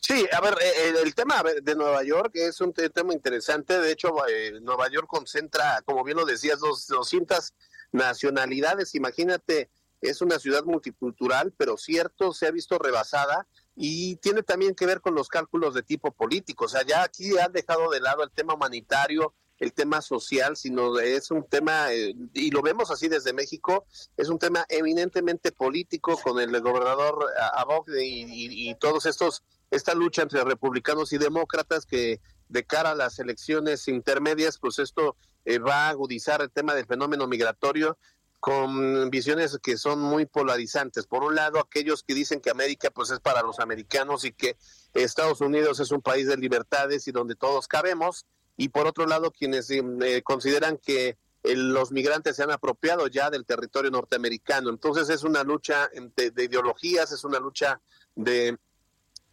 Sí, 0.00 0.26
a 0.32 0.40
ver, 0.40 0.54
eh, 0.60 0.94
el, 1.02 1.14
tema 1.14 1.42
de 1.62 1.74
Nueva 1.74 2.02
York 2.02 2.32
es 2.34 2.60
un 2.60 2.72
tema 2.72 3.12
interesante. 3.12 3.78
De 3.78 3.92
hecho, 3.92 4.14
eh, 4.26 4.58
Nueva 4.60 4.88
York 4.90 5.06
concentra, 5.08 5.82
como 5.84 6.04
bien 6.04 6.16
lo 6.16 6.24
decías, 6.24 6.60
dos, 6.60 6.86
200 6.86 7.52
nacionalidades. 7.92 8.94
Imagínate, 8.94 9.70
es 10.00 10.20
una 10.20 10.38
ciudad 10.38 10.64
multicultural, 10.64 11.52
pero 11.56 11.76
cierto, 11.76 12.32
se 12.32 12.46
ha 12.46 12.50
visto 12.50 12.78
rebasada 12.78 13.46
y 13.74 14.16
tiene 14.16 14.42
también 14.42 14.74
que 14.74 14.86
ver 14.86 15.00
con 15.00 15.14
los 15.14 15.28
cálculos 15.28 15.74
de 15.74 15.82
tipo 15.82 16.12
político. 16.12 16.66
O 16.66 16.68
sea, 16.68 16.82
ya 16.84 17.02
aquí 17.02 17.36
han 17.38 17.52
dejado 17.52 17.90
de 17.90 18.00
lado 18.00 18.22
el 18.22 18.30
tema 18.30 18.54
humanitario, 18.54 19.34
el 19.58 19.72
tema 19.72 20.00
social, 20.02 20.56
sino 20.56 20.98
es 21.00 21.30
un 21.30 21.44
tema, 21.44 21.92
eh, 21.92 22.14
y 22.32 22.50
lo 22.50 22.62
vemos 22.62 22.90
así 22.90 23.08
desde 23.08 23.32
México, 23.32 23.86
es 24.16 24.28
un 24.28 24.38
tema 24.38 24.64
eminentemente 24.68 25.52
político 25.52 26.16
con 26.22 26.38
el 26.38 26.60
gobernador 26.60 27.26
Abog 27.54 27.86
y, 27.90 28.70
y, 28.70 28.74
todos 28.76 29.06
estos, 29.06 29.42
esta 29.70 29.94
lucha 29.94 30.22
entre 30.22 30.44
republicanos 30.44 31.12
y 31.12 31.18
demócratas 31.18 31.86
que 31.86 32.20
de 32.48 32.64
cara 32.64 32.92
a 32.92 32.94
las 32.94 33.18
elecciones 33.18 33.88
intermedias, 33.88 34.58
pues 34.58 34.78
esto 34.78 35.16
eh, 35.44 35.58
va 35.58 35.86
a 35.86 35.88
agudizar 35.90 36.40
el 36.40 36.50
tema 36.50 36.74
del 36.74 36.86
fenómeno 36.86 37.26
migratorio 37.26 37.98
con 38.40 39.10
visiones 39.10 39.58
que 39.62 39.76
son 39.76 40.00
muy 40.00 40.26
polarizantes. 40.26 41.06
Por 41.06 41.24
un 41.24 41.34
lado, 41.34 41.58
aquellos 41.58 42.02
que 42.02 42.14
dicen 42.14 42.40
que 42.40 42.50
América 42.50 42.90
pues 42.90 43.10
es 43.10 43.20
para 43.20 43.42
los 43.42 43.58
americanos 43.58 44.24
y 44.24 44.32
que 44.32 44.56
Estados 44.94 45.40
Unidos 45.40 45.80
es 45.80 45.90
un 45.90 46.02
país 46.02 46.28
de 46.28 46.36
libertades 46.36 47.08
y 47.08 47.12
donde 47.12 47.34
todos 47.34 47.66
cabemos, 47.66 48.26
y 48.56 48.68
por 48.68 48.86
otro 48.86 49.06
lado 49.06 49.32
quienes 49.32 49.70
eh, 49.70 50.22
consideran 50.22 50.78
que 50.78 51.18
eh, 51.42 51.56
los 51.56 51.92
migrantes 51.92 52.36
se 52.36 52.42
han 52.42 52.50
apropiado 52.50 53.06
ya 53.08 53.30
del 53.30 53.44
territorio 53.44 53.90
norteamericano. 53.90 54.70
Entonces 54.70 55.08
es 55.10 55.24
una 55.24 55.42
lucha 55.42 55.90
de, 56.16 56.44
ideologías, 56.44 57.12
es 57.12 57.24
una 57.24 57.38
lucha 57.38 57.80
de, 58.14 58.56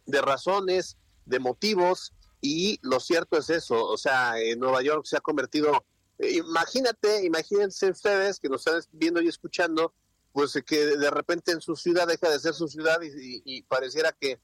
de, 0.06 0.20
razones, 0.20 0.96
de 1.24 1.38
motivos, 1.38 2.12
y 2.40 2.78
lo 2.82 3.00
cierto 3.00 3.38
es 3.38 3.50
eso, 3.50 3.84
o 3.84 3.96
sea, 3.96 4.38
en 4.40 4.60
Nueva 4.60 4.82
York 4.82 5.04
se 5.04 5.16
ha 5.16 5.20
convertido, 5.20 5.84
eh, 6.18 6.32
imagínate, 6.32 7.24
imagínense 7.24 7.90
ustedes 7.90 8.38
que 8.38 8.48
nos 8.48 8.66
están 8.66 8.80
viendo 8.92 9.20
y 9.20 9.28
escuchando, 9.28 9.92
pues 10.32 10.52
que 10.66 10.84
de 10.96 11.10
repente 11.10 11.52
en 11.52 11.60
su 11.60 11.76
ciudad 11.76 12.06
deja 12.06 12.30
de 12.30 12.38
ser 12.38 12.54
su 12.54 12.68
ciudad 12.68 13.00
y, 13.02 13.62
pareciera 13.62 14.12
que 14.12 14.38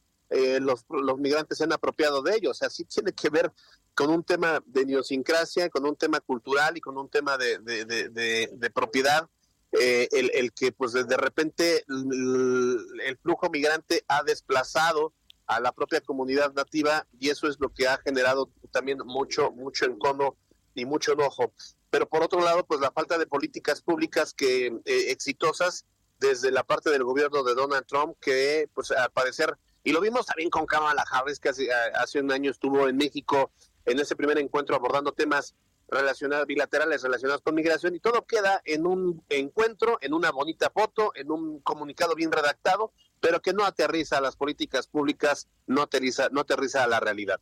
los, 0.60 0.86
los 0.88 1.18
migrantes 1.18 1.58
se 1.58 1.64
han 1.64 1.74
apropiado 1.74 2.22
de 2.22 2.34
ellos. 2.34 2.52
O 2.52 2.54
sea, 2.54 2.70
sí 2.70 2.86
tiene 2.86 3.12
que 3.12 3.28
ver 3.28 3.52
con 3.94 4.10
un 4.10 4.24
tema 4.24 4.62
de 4.66 4.82
idiosincrasia, 4.82 5.68
con 5.68 5.86
un 5.86 5.96
tema 5.96 6.20
cultural 6.20 6.76
y 6.76 6.80
con 6.80 6.96
un 6.96 7.08
tema 7.08 7.36
de, 7.36 7.58
de, 7.58 8.70
propiedad, 8.70 9.28
eh, 9.72 10.08
el, 10.12 10.52
que 10.52 10.72
pues 10.72 10.92
de 10.92 11.16
repente 11.16 11.84
el, 11.88 13.18
flujo 13.22 13.50
migrante 13.50 14.04
ha 14.08 14.22
desplazado 14.22 15.12
a 15.46 15.60
la 15.60 15.72
propia 15.72 16.00
comunidad 16.00 16.52
nativa 16.54 17.06
y 17.18 17.30
eso 17.30 17.48
es 17.48 17.58
lo 17.60 17.70
que 17.70 17.88
ha 17.88 17.98
generado 17.98 18.50
también 18.70 18.98
mucho, 19.04 19.50
mucho 19.52 19.84
encono 19.84 20.36
y 20.74 20.84
mucho 20.84 21.12
enojo. 21.12 21.52
Pero 21.90 22.08
por 22.08 22.22
otro 22.22 22.40
lado, 22.40 22.64
pues 22.64 22.80
la 22.80 22.90
falta 22.90 23.18
de 23.18 23.26
políticas 23.26 23.82
públicas 23.82 24.32
que 24.32 24.66
eh, 24.66 25.10
exitosas 25.10 25.84
desde 26.18 26.50
la 26.50 26.62
parte 26.62 26.90
del 26.90 27.04
gobierno 27.04 27.42
de 27.42 27.54
Donald 27.54 27.86
Trump, 27.86 28.16
que 28.20 28.68
pues 28.72 28.90
al 28.92 29.10
parecer, 29.10 29.56
y 29.84 29.92
lo 29.92 30.00
vimos 30.00 30.26
también 30.26 30.50
con 30.50 30.64
Kamala 30.64 31.04
Harris, 31.10 31.40
que 31.40 31.50
hace, 31.50 31.68
hace 31.94 32.20
un 32.20 32.30
año 32.32 32.50
estuvo 32.50 32.88
en 32.88 32.96
México 32.96 33.50
en 33.84 33.98
ese 33.98 34.14
primer 34.16 34.38
encuentro 34.38 34.76
abordando 34.76 35.12
temas 35.12 35.54
relacionados 35.88 36.46
bilaterales 36.46 37.02
relacionados 37.02 37.42
con 37.42 37.54
migración 37.54 37.94
y 37.94 38.00
todo 38.00 38.24
queda 38.24 38.62
en 38.64 38.86
un 38.86 39.22
encuentro, 39.28 39.98
en 40.00 40.14
una 40.14 40.30
bonita 40.30 40.70
foto, 40.70 41.12
en 41.14 41.30
un 41.30 41.60
comunicado 41.60 42.14
bien 42.14 42.32
redactado, 42.32 42.92
pero 43.22 43.40
que 43.40 43.52
no 43.52 43.64
aterriza 43.64 44.18
a 44.18 44.20
las 44.20 44.34
políticas 44.34 44.88
públicas, 44.88 45.48
no 45.68 45.82
aterriza, 45.82 46.28
no 46.32 46.40
aterriza 46.40 46.82
a 46.82 46.88
la 46.88 46.98
realidad. 46.98 47.40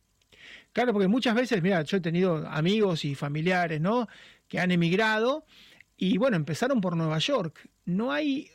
Claro, 0.73 0.93
porque 0.93 1.07
muchas 1.07 1.33
veces, 1.33 1.61
mira, 1.63 1.81
yo 1.81 1.97
he 1.97 2.01
tenido 2.01 2.47
amigos 2.47 3.03
y 3.03 3.15
familiares, 3.15 3.81
¿no? 3.81 4.07
Que 4.47 4.59
han 4.59 4.71
emigrado 4.71 5.43
y 5.97 6.19
bueno, 6.19 6.37
empezaron 6.37 6.81
por 6.81 6.95
Nueva 6.95 7.17
York. 7.17 7.67
No 7.85 8.11
hay 8.11 8.51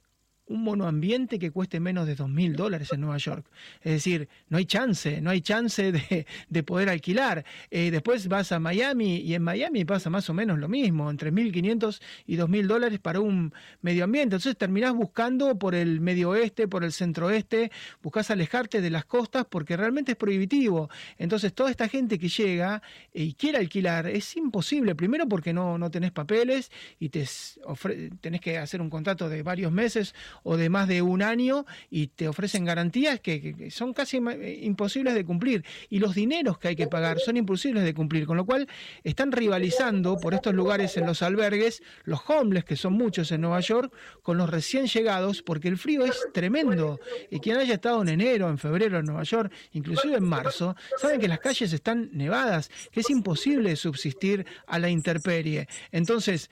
un 0.48 0.62
monoambiente 0.62 1.38
que 1.38 1.50
cueste 1.50 1.80
menos 1.80 2.06
de 2.06 2.14
dos 2.14 2.28
mil 2.28 2.54
dólares 2.54 2.92
en 2.92 3.00
Nueva 3.00 3.18
York. 3.18 3.46
Es 3.82 3.92
decir, 3.92 4.28
no 4.48 4.58
hay 4.58 4.66
chance, 4.66 5.20
no 5.20 5.30
hay 5.30 5.40
chance 5.40 5.92
de, 5.92 6.26
de 6.48 6.62
poder 6.62 6.88
alquilar. 6.88 7.44
Eh, 7.70 7.90
después 7.90 8.28
vas 8.28 8.52
a 8.52 8.60
Miami 8.60 9.16
y 9.16 9.34
en 9.34 9.42
Miami 9.42 9.84
pasa 9.84 10.10
más 10.10 10.28
o 10.30 10.34
menos 10.34 10.58
lo 10.58 10.68
mismo, 10.68 11.10
entre 11.10 11.32
1.500 11.32 12.00
y 12.26 12.36
dos 12.36 12.48
mil 12.48 12.68
dólares 12.68 13.00
para 13.00 13.20
un 13.20 13.52
medio 13.82 14.04
ambiente. 14.04 14.36
Entonces 14.36 14.56
terminás 14.56 14.94
buscando 14.94 15.58
por 15.58 15.74
el 15.74 16.00
medio 16.00 16.30
oeste, 16.30 16.68
por 16.68 16.84
el 16.84 16.92
centro 16.92 17.26
oeste, 17.26 17.70
buscas 18.02 18.30
alejarte 18.30 18.80
de 18.80 18.90
las 18.90 19.04
costas 19.04 19.46
porque 19.48 19.76
realmente 19.76 20.12
es 20.12 20.18
prohibitivo. 20.18 20.88
Entonces 21.18 21.52
toda 21.52 21.70
esta 21.70 21.88
gente 21.88 22.18
que 22.18 22.28
llega 22.28 22.82
y 23.12 23.34
quiere 23.34 23.58
alquilar 23.58 24.06
es 24.06 24.36
imposible, 24.36 24.94
primero 24.94 25.28
porque 25.28 25.52
no, 25.52 25.78
no 25.78 25.90
tenés 25.90 26.12
papeles 26.12 26.70
y 27.00 27.08
te 27.08 27.26
tenés 28.20 28.40
que 28.40 28.58
hacer 28.58 28.80
un 28.80 28.90
contrato 28.90 29.28
de 29.28 29.42
varios 29.42 29.72
meses 29.72 30.14
o 30.42 30.56
de 30.56 30.68
más 30.68 30.88
de 30.88 31.02
un 31.02 31.22
año 31.22 31.66
y 31.90 32.08
te 32.08 32.28
ofrecen 32.28 32.64
garantías 32.64 33.20
que, 33.20 33.68
son 33.70 33.92
casi 33.92 34.18
eh, 34.18 34.60
imposibles 34.62 35.14
de 35.14 35.24
cumplir. 35.24 35.64
Y 35.88 35.98
los 35.98 36.14
dineros 36.14 36.58
que 36.58 36.68
hay 36.68 36.76
que 36.76 36.86
pagar 36.86 37.18
son 37.18 37.36
imposibles 37.36 37.84
de 37.84 37.94
cumplir, 37.94 38.26
con 38.26 38.36
lo 38.36 38.44
cual 38.44 38.68
están 39.04 39.32
rivalizando 39.32 40.16
por 40.18 40.34
estos 40.34 40.54
lugares 40.54 40.96
en 40.96 41.06
los 41.06 41.22
albergues 41.22 41.82
los 42.04 42.20
homeless, 42.28 42.64
que 42.64 42.76
son 42.76 42.94
muchos 42.94 43.30
en 43.32 43.40
Nueva 43.40 43.60
York, 43.60 43.92
con 44.22 44.36
los 44.38 44.48
recién 44.50 44.86
llegados, 44.86 45.42
porque 45.42 45.68
el 45.68 45.78
frío 45.78 46.04
es 46.04 46.26
tremendo. 46.32 47.00
Y 47.30 47.40
quien 47.40 47.56
haya 47.56 47.74
estado 47.74 48.02
en 48.02 48.08
enero, 48.08 48.48
en 48.48 48.58
febrero 48.58 48.98
en 48.98 49.06
Nueva 49.06 49.22
York, 49.22 49.52
inclusive 49.72 50.16
en 50.16 50.24
marzo, 50.24 50.76
saben 50.98 51.20
que 51.20 51.28
las 51.28 51.40
calles 51.40 51.72
están 51.72 52.10
nevadas, 52.12 52.70
que 52.90 53.00
es 53.00 53.10
imposible 53.10 53.76
subsistir 53.76 54.46
a 54.66 54.78
la 54.78 54.88
intemperie. 54.88 55.68
Entonces, 55.92 56.50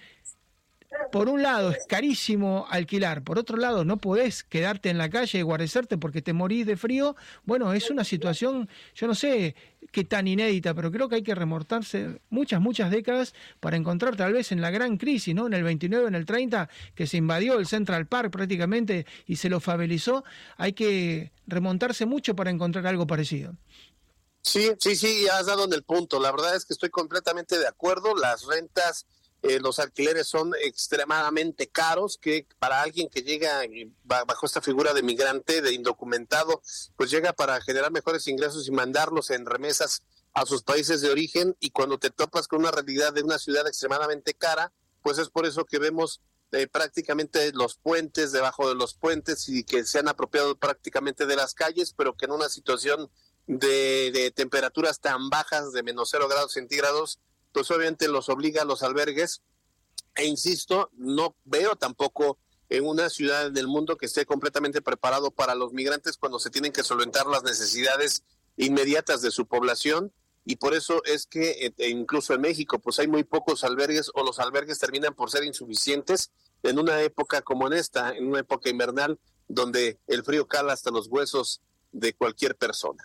por 1.12 1.28
un 1.28 1.42
lado 1.42 1.70
es 1.70 1.86
carísimo 1.86 2.66
alquilar, 2.70 3.22
por 3.22 3.38
otro 3.38 3.56
lado 3.56 3.84
no 3.84 3.98
podés 3.98 4.44
quedarte 4.44 4.90
en 4.90 4.98
la 4.98 5.10
calle 5.10 5.38
y 5.38 5.42
guarecerte 5.42 5.98
porque 5.98 6.22
te 6.22 6.32
morís 6.32 6.66
de 6.66 6.76
frío, 6.76 7.16
bueno, 7.44 7.72
es 7.72 7.90
una 7.90 8.04
situación, 8.04 8.68
yo 8.94 9.06
no 9.06 9.14
sé 9.14 9.54
qué 9.92 10.04
tan 10.04 10.26
inédita, 10.26 10.74
pero 10.74 10.90
creo 10.90 11.08
que 11.08 11.16
hay 11.16 11.22
que 11.22 11.34
remortarse 11.34 12.20
muchas, 12.30 12.60
muchas 12.60 12.90
décadas 12.90 13.34
para 13.60 13.76
encontrar 13.76 14.16
tal 14.16 14.32
vez 14.32 14.52
en 14.52 14.60
la 14.60 14.70
gran 14.70 14.96
crisis, 14.96 15.34
¿no? 15.34 15.46
En 15.46 15.54
el 15.54 15.62
29, 15.62 16.08
en 16.08 16.14
el 16.14 16.26
30, 16.26 16.68
que 16.94 17.06
se 17.06 17.16
invadió 17.16 17.58
el 17.58 17.66
Central 17.66 18.06
Park 18.06 18.30
prácticamente 18.30 19.06
y 19.26 19.36
se 19.36 19.48
lo 19.48 19.60
fabelizó, 19.60 20.24
hay 20.56 20.72
que 20.72 21.30
remontarse 21.46 22.06
mucho 22.06 22.34
para 22.34 22.50
encontrar 22.50 22.86
algo 22.86 23.06
parecido. 23.06 23.54
Sí, 24.42 24.72
sí, 24.78 24.94
sí, 24.94 25.26
has 25.28 25.46
dado 25.46 25.64
en 25.64 25.72
el 25.72 25.82
punto. 25.84 26.20
La 26.20 26.30
verdad 26.30 26.54
es 26.54 26.66
que 26.66 26.74
estoy 26.74 26.90
completamente 26.90 27.58
de 27.58 27.66
acuerdo. 27.66 28.14
Las 28.14 28.44
rentas 28.44 29.06
eh, 29.46 29.60
los 29.60 29.78
alquileres 29.78 30.26
son 30.26 30.52
extremadamente 30.62 31.68
caros, 31.68 32.16
que 32.16 32.46
para 32.58 32.80
alguien 32.80 33.10
que 33.10 33.20
llega 33.20 33.60
bajo 34.04 34.46
esta 34.46 34.62
figura 34.62 34.94
de 34.94 35.02
migrante, 35.02 35.60
de 35.60 35.74
indocumentado, 35.74 36.62
pues 36.96 37.10
llega 37.10 37.34
para 37.34 37.60
generar 37.60 37.92
mejores 37.92 38.26
ingresos 38.26 38.66
y 38.66 38.70
mandarlos 38.70 39.28
en 39.28 39.44
remesas 39.44 40.02
a 40.32 40.46
sus 40.46 40.62
países 40.62 41.02
de 41.02 41.10
origen 41.10 41.54
y 41.60 41.70
cuando 41.70 41.98
te 41.98 42.08
topas 42.08 42.48
con 42.48 42.60
una 42.60 42.70
realidad 42.70 43.12
de 43.12 43.22
una 43.22 43.38
ciudad 43.38 43.66
extremadamente 43.68 44.32
cara, 44.32 44.72
pues 45.02 45.18
es 45.18 45.28
por 45.28 45.44
eso 45.44 45.66
que 45.66 45.78
vemos 45.78 46.22
eh, 46.52 46.66
prácticamente 46.66 47.52
los 47.52 47.76
puentes, 47.76 48.32
debajo 48.32 48.66
de 48.66 48.74
los 48.74 48.94
puentes 48.94 49.46
y 49.50 49.64
que 49.64 49.84
se 49.84 49.98
han 49.98 50.08
apropiado 50.08 50.56
prácticamente 50.56 51.26
de 51.26 51.36
las 51.36 51.52
calles, 51.52 51.92
pero 51.94 52.16
que 52.16 52.24
en 52.24 52.32
una 52.32 52.48
situación 52.48 53.10
de, 53.46 54.10
de 54.10 54.30
temperaturas 54.30 55.00
tan 55.00 55.28
bajas 55.28 55.72
de 55.72 55.82
menos 55.82 56.08
cero 56.10 56.28
grados 56.28 56.52
centígrados, 56.52 57.20
pues 57.54 57.70
obviamente 57.70 58.08
los 58.08 58.28
obliga 58.28 58.62
a 58.62 58.64
los 58.66 58.82
albergues. 58.82 59.40
E 60.16 60.26
insisto, 60.26 60.90
no 60.92 61.36
veo 61.44 61.76
tampoco 61.76 62.38
en 62.68 62.84
una 62.84 63.08
ciudad 63.08 63.50
del 63.50 63.68
mundo 63.68 63.96
que 63.96 64.06
esté 64.06 64.26
completamente 64.26 64.82
preparado 64.82 65.30
para 65.30 65.54
los 65.54 65.72
migrantes 65.72 66.16
cuando 66.16 66.38
se 66.38 66.50
tienen 66.50 66.72
que 66.72 66.82
solventar 66.82 67.26
las 67.26 67.44
necesidades 67.44 68.24
inmediatas 68.56 69.22
de 69.22 69.30
su 69.30 69.46
población 69.46 70.12
y 70.44 70.56
por 70.56 70.74
eso 70.74 71.02
es 71.04 71.26
que 71.26 71.66
eh, 71.66 71.74
e 71.78 71.88
incluso 71.88 72.34
en 72.34 72.40
México 72.40 72.78
pues 72.78 72.98
hay 72.98 73.08
muy 73.08 73.24
pocos 73.24 73.64
albergues 73.64 74.10
o 74.14 74.24
los 74.24 74.38
albergues 74.38 74.78
terminan 74.78 75.14
por 75.14 75.30
ser 75.30 75.44
insuficientes 75.44 76.32
en 76.62 76.78
una 76.78 77.00
época 77.02 77.42
como 77.42 77.66
en 77.66 77.74
esta, 77.74 78.10
en 78.10 78.26
una 78.26 78.40
época 78.40 78.68
invernal 78.68 79.18
donde 79.48 79.98
el 80.06 80.24
frío 80.24 80.46
cala 80.46 80.72
hasta 80.72 80.90
los 80.90 81.08
huesos 81.08 81.60
de 81.92 82.12
cualquier 82.14 82.56
persona. 82.56 83.04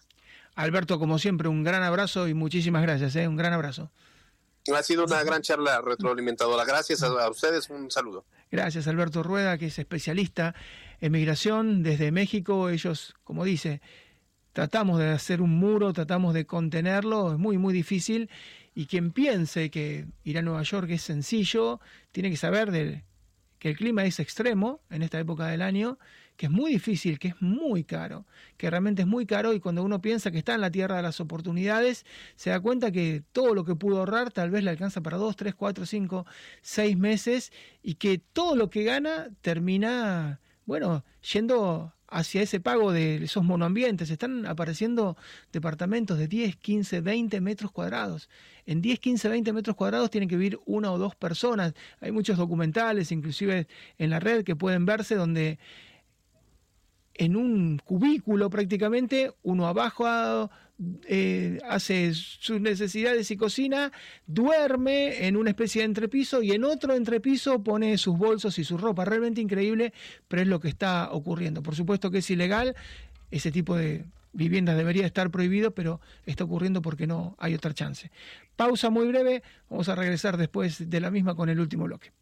Alberto, 0.56 1.00
como 1.00 1.20
siempre, 1.20 1.48
un 1.48 1.64
gran 1.64 1.84
abrazo 1.84 2.28
y 2.28 2.34
muchísimas 2.34 2.82
gracias, 2.82 3.16
¿eh? 3.16 3.28
un 3.28 3.38
gran 3.38 3.54
abrazo. 3.54 3.92
Ha 4.76 4.84
sido 4.84 5.06
una 5.06 5.24
gran 5.24 5.42
charla 5.42 5.82
retroalimentadora. 5.82 6.66
Gracias 6.66 7.02
a, 7.04 7.30
ustedes, 7.30 7.70
un 7.70 7.90
saludo. 7.90 8.26
Gracias, 8.52 8.88
Alberto 8.88 9.24
Rueda, 9.24 9.58
que 9.58 9.68
es 9.68 9.80
especialista 9.80 10.56
en 11.02 11.12
migración 11.12 11.84
desde 11.84 12.12
México. 12.12 12.70
Ellos, 12.70 13.16
como 13.24 13.46
dice, 13.46 13.82
tratamos 14.54 15.00
de 15.00 15.10
hacer 15.10 15.42
un 15.42 15.58
muro, 15.58 15.94
tratamos 15.94 16.34
de 16.34 16.46
contenerlo, 16.46 17.34
es 17.34 17.38
muy, 17.40 17.58
muy 17.58 17.74
difícil. 17.74 18.30
Y 18.76 18.86
quien 18.86 19.12
piense 19.12 19.72
que 19.72 20.06
ir 20.24 20.38
a 20.38 20.42
Nueva 20.42 20.64
York 20.64 20.90
es 20.92 21.02
sencillo, 21.02 21.80
tiene 22.12 22.30
que 22.30 22.38
saber 22.38 22.72
de, 22.72 23.04
que 23.60 23.70
el 23.70 23.78
clima 23.78 24.06
es 24.06 24.20
extremo 24.20 24.82
en 24.90 25.04
esta 25.04 25.20
época 25.20 25.48
del 25.48 25.62
año 25.62 26.00
que 26.40 26.46
es 26.46 26.52
muy 26.54 26.72
difícil, 26.72 27.20
que 27.20 27.28
es 27.28 27.42
muy 27.42 27.84
caro, 27.84 28.26
que 28.56 28.70
realmente 28.70 29.02
es 29.02 29.08
muy 29.10 29.26
caro 29.26 29.54
y 29.54 29.60
cuando 29.60 29.84
uno 29.84 30.02
piensa 30.02 30.32
que 30.32 30.38
está 30.38 30.56
en 30.56 30.62
la 30.62 30.72
tierra 30.72 30.96
de 30.96 31.02
las 31.02 31.20
oportunidades, 31.20 32.06
se 32.38 32.50
da 32.50 32.62
cuenta 32.62 32.94
que 32.94 33.24
todo 33.34 33.54
lo 33.54 33.66
que 33.66 33.76
pudo 33.76 34.00
ahorrar 34.00 34.32
tal 34.32 34.50
vez 34.50 34.64
le 34.64 34.70
alcanza 34.70 35.02
para 35.02 35.18
dos, 35.18 35.36
tres, 35.36 35.54
cuatro, 35.54 35.86
cinco, 35.86 36.26
seis 36.62 36.98
meses 36.98 37.52
y 37.84 37.96
que 37.96 38.20
todo 38.20 38.56
lo 38.56 38.70
que 38.70 38.86
gana 38.86 39.28
termina, 39.42 40.40
bueno, 40.66 41.04
yendo 41.34 41.94
hacia 42.08 42.42
ese 42.42 42.62
pago 42.62 42.94
de 42.94 43.18
esos 43.18 43.44
monoambientes. 43.44 44.10
Están 44.10 44.46
apareciendo 44.46 45.18
departamentos 45.52 46.18
de 46.18 46.30
10, 46.30 46.56
15, 46.56 47.02
20 47.02 47.42
metros 47.42 47.70
cuadrados. 47.74 48.30
En 48.66 48.82
10, 48.82 48.98
15, 49.00 49.28
20 49.28 49.52
metros 49.52 49.76
cuadrados 49.76 50.10
tienen 50.10 50.30
que 50.30 50.38
vivir 50.38 50.58
una 50.66 50.90
o 50.94 50.98
dos 50.98 51.16
personas. 51.18 51.74
Hay 52.00 52.14
muchos 52.14 52.38
documentales, 52.38 53.12
inclusive 53.12 53.68
en 53.98 54.10
la 54.10 54.22
red, 54.22 54.46
que 54.46 54.56
pueden 54.56 54.86
verse 54.86 55.16
donde 55.16 55.60
en 57.20 57.36
un 57.36 57.80
cubículo 57.84 58.50
prácticamente, 58.50 59.34
uno 59.44 59.68
abajo 59.68 60.50
eh, 61.06 61.60
hace 61.68 62.14
sus 62.14 62.62
necesidades 62.62 63.30
y 63.30 63.36
cocina, 63.36 63.92
duerme 64.26 65.28
en 65.28 65.36
una 65.36 65.50
especie 65.50 65.82
de 65.82 65.88
entrepiso 65.88 66.42
y 66.42 66.54
en 66.54 66.64
otro 66.64 66.96
entrepiso 66.96 67.62
pone 67.62 67.98
sus 67.98 68.18
bolsos 68.18 68.58
y 68.58 68.64
su 68.64 68.78
ropa. 68.78 69.04
Realmente 69.04 69.42
increíble, 69.42 69.92
pero 70.30 70.42
es 70.42 70.48
lo 70.48 70.62
que 70.62 70.70
está 70.70 71.10
ocurriendo. 71.12 71.62
Por 71.62 71.76
supuesto 71.76 72.10
que 72.10 72.20
es 72.20 72.30
ilegal, 72.32 72.74
ese 73.32 73.52
tipo 73.52 73.76
de 73.76 74.06
viviendas 74.32 74.78
debería 74.78 75.06
estar 75.06 75.30
prohibido, 75.30 75.72
pero 75.72 76.00
está 76.26 76.46
ocurriendo 76.46 76.82
porque 76.82 77.06
no 77.06 77.36
hay 77.38 77.54
otra 77.54 77.74
chance. 77.74 78.12
Pausa 78.56 78.90
muy 78.90 79.10
breve, 79.10 79.44
vamos 79.70 79.90
a 79.90 79.96
regresar 79.96 80.38
después 80.38 80.90
de 80.90 81.02
la 81.02 81.12
misma 81.12 81.36
con 81.36 81.50
el 81.50 81.60
último 81.60 81.84
bloque. 81.84 82.14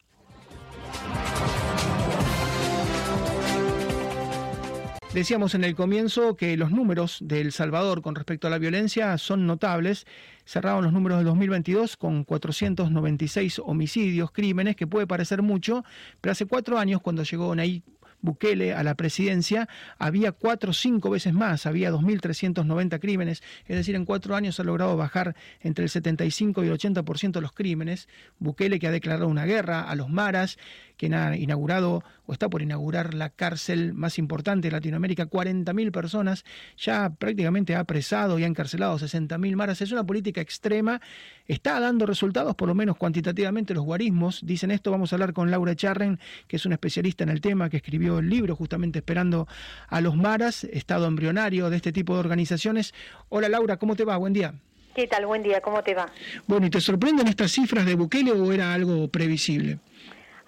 Decíamos 5.18 5.56
en 5.56 5.64
el 5.64 5.74
comienzo 5.74 6.36
que 6.36 6.56
los 6.58 6.70
números 6.70 7.18
de 7.22 7.42
El 7.42 7.52
Salvador 7.52 8.04
con 8.04 8.14
respecto 8.14 8.46
a 8.46 8.52
la 8.52 8.60
violencia 8.60 9.18
son 9.18 9.48
notables. 9.48 10.06
Cerraron 10.46 10.84
los 10.84 10.94
números 10.94 11.18
del 11.18 11.26
2022 11.26 11.98
con 11.98 12.24
496 12.24 13.58
homicidios, 13.66 14.32
crímenes, 14.32 14.76
que 14.76 14.86
puede 14.86 15.08
parecer 15.08 15.42
mucho, 15.42 15.84
pero 16.22 16.34
hace 16.34 16.46
cuatro 16.46 16.78
años, 16.78 17.02
cuando 17.02 17.24
llegó 17.24 17.56
Nayib 17.56 17.82
Bukele 18.22 18.74
a 18.74 18.84
la 18.84 18.96
presidencia, 18.96 19.68
había 20.00 20.32
cuatro 20.32 20.72
o 20.72 20.74
cinco 20.74 21.10
veces 21.10 21.34
más, 21.34 21.66
había 21.66 21.92
2.390 21.92 23.00
crímenes, 23.00 23.44
es 23.66 23.76
decir, 23.76 23.96
en 23.96 24.06
cuatro 24.06 24.36
años 24.36 24.60
ha 24.60 24.64
logrado 24.64 24.98
bajar 24.98 25.36
entre 25.62 25.84
el 25.84 25.90
75 25.90 26.64
y 26.64 26.68
el 26.68 26.78
80% 26.78 27.42
los 27.42 27.52
crímenes. 27.52 28.08
Bukele 28.40 28.80
que 28.80 28.88
ha 28.88 28.92
declarado 28.92 29.28
una 29.28 29.46
guerra 29.46 29.82
a 29.82 29.96
los 29.96 30.10
maras, 30.10 30.58
quien 30.98 31.14
ha 31.14 31.36
inaugurado 31.38 32.04
o 32.26 32.34
está 32.34 32.50
por 32.50 32.62
inaugurar 32.62 33.14
la 33.14 33.30
cárcel 33.30 33.94
más 33.94 34.18
importante 34.18 34.68
de 34.68 34.72
Latinoamérica, 34.74 35.30
40.000 35.30 35.92
personas, 35.92 36.44
ya 36.78 37.10
prácticamente 37.12 37.76
ha 37.76 37.80
apresado 37.80 38.38
y 38.38 38.44
ha 38.44 38.48
encarcelado 38.48 38.98
60.000 38.98 39.56
maras. 39.56 39.82
Es 39.82 39.92
una 39.92 40.04
política 40.04 40.42
extrema, 40.42 41.00
está 41.48 41.80
dando 41.80 42.06
resultados, 42.06 42.56
por 42.56 42.68
lo 42.68 42.76
menos 42.76 42.98
cuantitativamente, 42.98 43.74
los 43.74 43.86
guarismos. 43.86 44.42
Dicen 44.44 44.72
esto, 44.72 44.92
vamos 44.92 45.14
a 45.14 45.16
hablar 45.16 45.34
con 45.34 45.52
Laura 45.52 45.76
Charren, 45.76 46.20
que 46.48 46.58
es 46.58 46.66
una 46.66 46.76
especialista 46.76 47.24
en 47.24 47.30
el 47.30 47.40
tema, 47.40 47.70
que 47.70 47.78
escribió 47.78 48.20
el 48.20 48.30
libro 48.30 48.56
justamente 48.56 49.00
esperando 49.00 49.48
a 49.88 50.02
los 50.02 50.16
maras, 50.16 50.66
estado 50.66 51.08
embrionario 51.08 51.70
de 51.70 51.78
este 51.78 51.92
tipo 51.92 52.14
de 52.16 52.20
organizaciones. 52.20 52.94
Hola 53.30 53.48
Laura, 53.48 53.78
¿cómo 53.78 53.96
te 53.96 54.04
va? 54.04 54.18
Buen 54.18 54.34
día. 54.34 54.54
¿Qué 54.98 55.06
tal? 55.06 55.28
Buen 55.28 55.44
día, 55.44 55.62
¿cómo 55.62 55.84
te 55.84 55.94
va? 55.94 56.12
Bueno, 56.48 56.66
¿y 56.66 56.72
te 56.72 56.82
sorprenden 56.82 57.28
estas 57.28 57.52
cifras 57.52 57.86
de 57.86 57.94
Bukele 57.94 58.32
o 58.32 58.52
era 58.52 58.74
algo 58.74 59.08
previsible? 59.10 59.78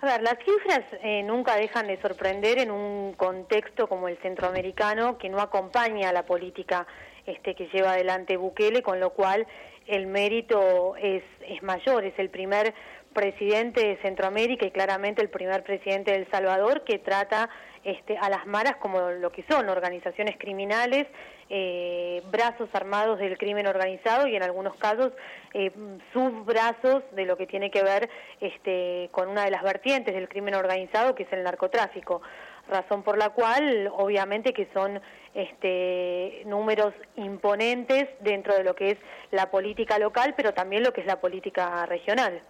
A 0.01 0.05
ver, 0.05 0.21
las 0.21 0.37
cifras 0.45 0.81
eh, 1.03 1.23
nunca 1.23 1.57
dejan 1.57 1.87
de 1.87 2.01
sorprender 2.01 2.59
en 2.59 2.71
un 2.71 3.13
contexto 3.13 3.87
como 3.87 4.07
el 4.07 4.17
centroamericano 4.19 5.17
que 5.17 5.27
no 5.27 5.41
acompaña 5.41 6.07
a 6.07 6.13
la 6.13 6.25
política 6.25 6.87
este, 7.25 7.53
que 7.53 7.67
lleva 7.67 7.91
adelante 7.91 8.37
Bukele, 8.37 8.81
con 8.81 9.01
lo 9.01 9.09
cual 9.09 9.45
el 9.87 10.07
mérito 10.07 10.95
es, 10.95 11.23
es 11.45 11.61
mayor, 11.63 12.05
es 12.05 12.17
el 12.17 12.29
primer 12.29 12.73
presidente 13.13 13.85
de 13.85 13.97
Centroamérica 13.97 14.65
y 14.65 14.71
claramente 14.71 15.21
el 15.21 15.29
primer 15.29 15.63
presidente 15.63 16.11
de 16.11 16.17
El 16.17 16.31
Salvador 16.31 16.83
que 16.83 16.99
trata 16.99 17.49
este, 17.83 18.17
a 18.17 18.29
las 18.29 18.45
maras 18.45 18.75
como 18.77 19.09
lo 19.11 19.31
que 19.31 19.43
son 19.49 19.69
organizaciones 19.69 20.37
criminales, 20.37 21.07
eh, 21.49 22.21
brazos 22.29 22.69
armados 22.73 23.19
del 23.19 23.37
crimen 23.37 23.67
organizado 23.67 24.27
y 24.27 24.35
en 24.35 24.43
algunos 24.43 24.75
casos 24.75 25.13
eh, 25.53 25.71
subbrazos 26.13 27.03
de 27.13 27.25
lo 27.25 27.37
que 27.37 27.47
tiene 27.47 27.71
que 27.71 27.81
ver 27.81 28.09
este, 28.39 29.09
con 29.11 29.29
una 29.29 29.45
de 29.45 29.51
las 29.51 29.63
vertientes 29.63 30.13
del 30.13 30.29
crimen 30.29 30.55
organizado 30.55 31.15
que 31.15 31.23
es 31.23 31.33
el 31.33 31.43
narcotráfico 31.43 32.21
razón 32.69 33.03
por 33.03 33.17
la 33.17 33.29
cual 33.29 33.89
obviamente 33.97 34.53
que 34.53 34.67
son 34.73 35.01
este, 35.33 36.43
números 36.45 36.93
imponentes 37.15 38.07
dentro 38.21 38.55
de 38.55 38.63
lo 38.63 38.75
que 38.75 38.91
es 38.91 38.97
la 39.31 39.51
política 39.51 39.99
local, 39.99 40.33
pero 40.37 40.53
también 40.53 40.83
lo 40.83 40.93
que 40.93 41.01
es 41.01 41.07
la 41.07 41.19
política 41.19 41.85
regional. 41.85 42.41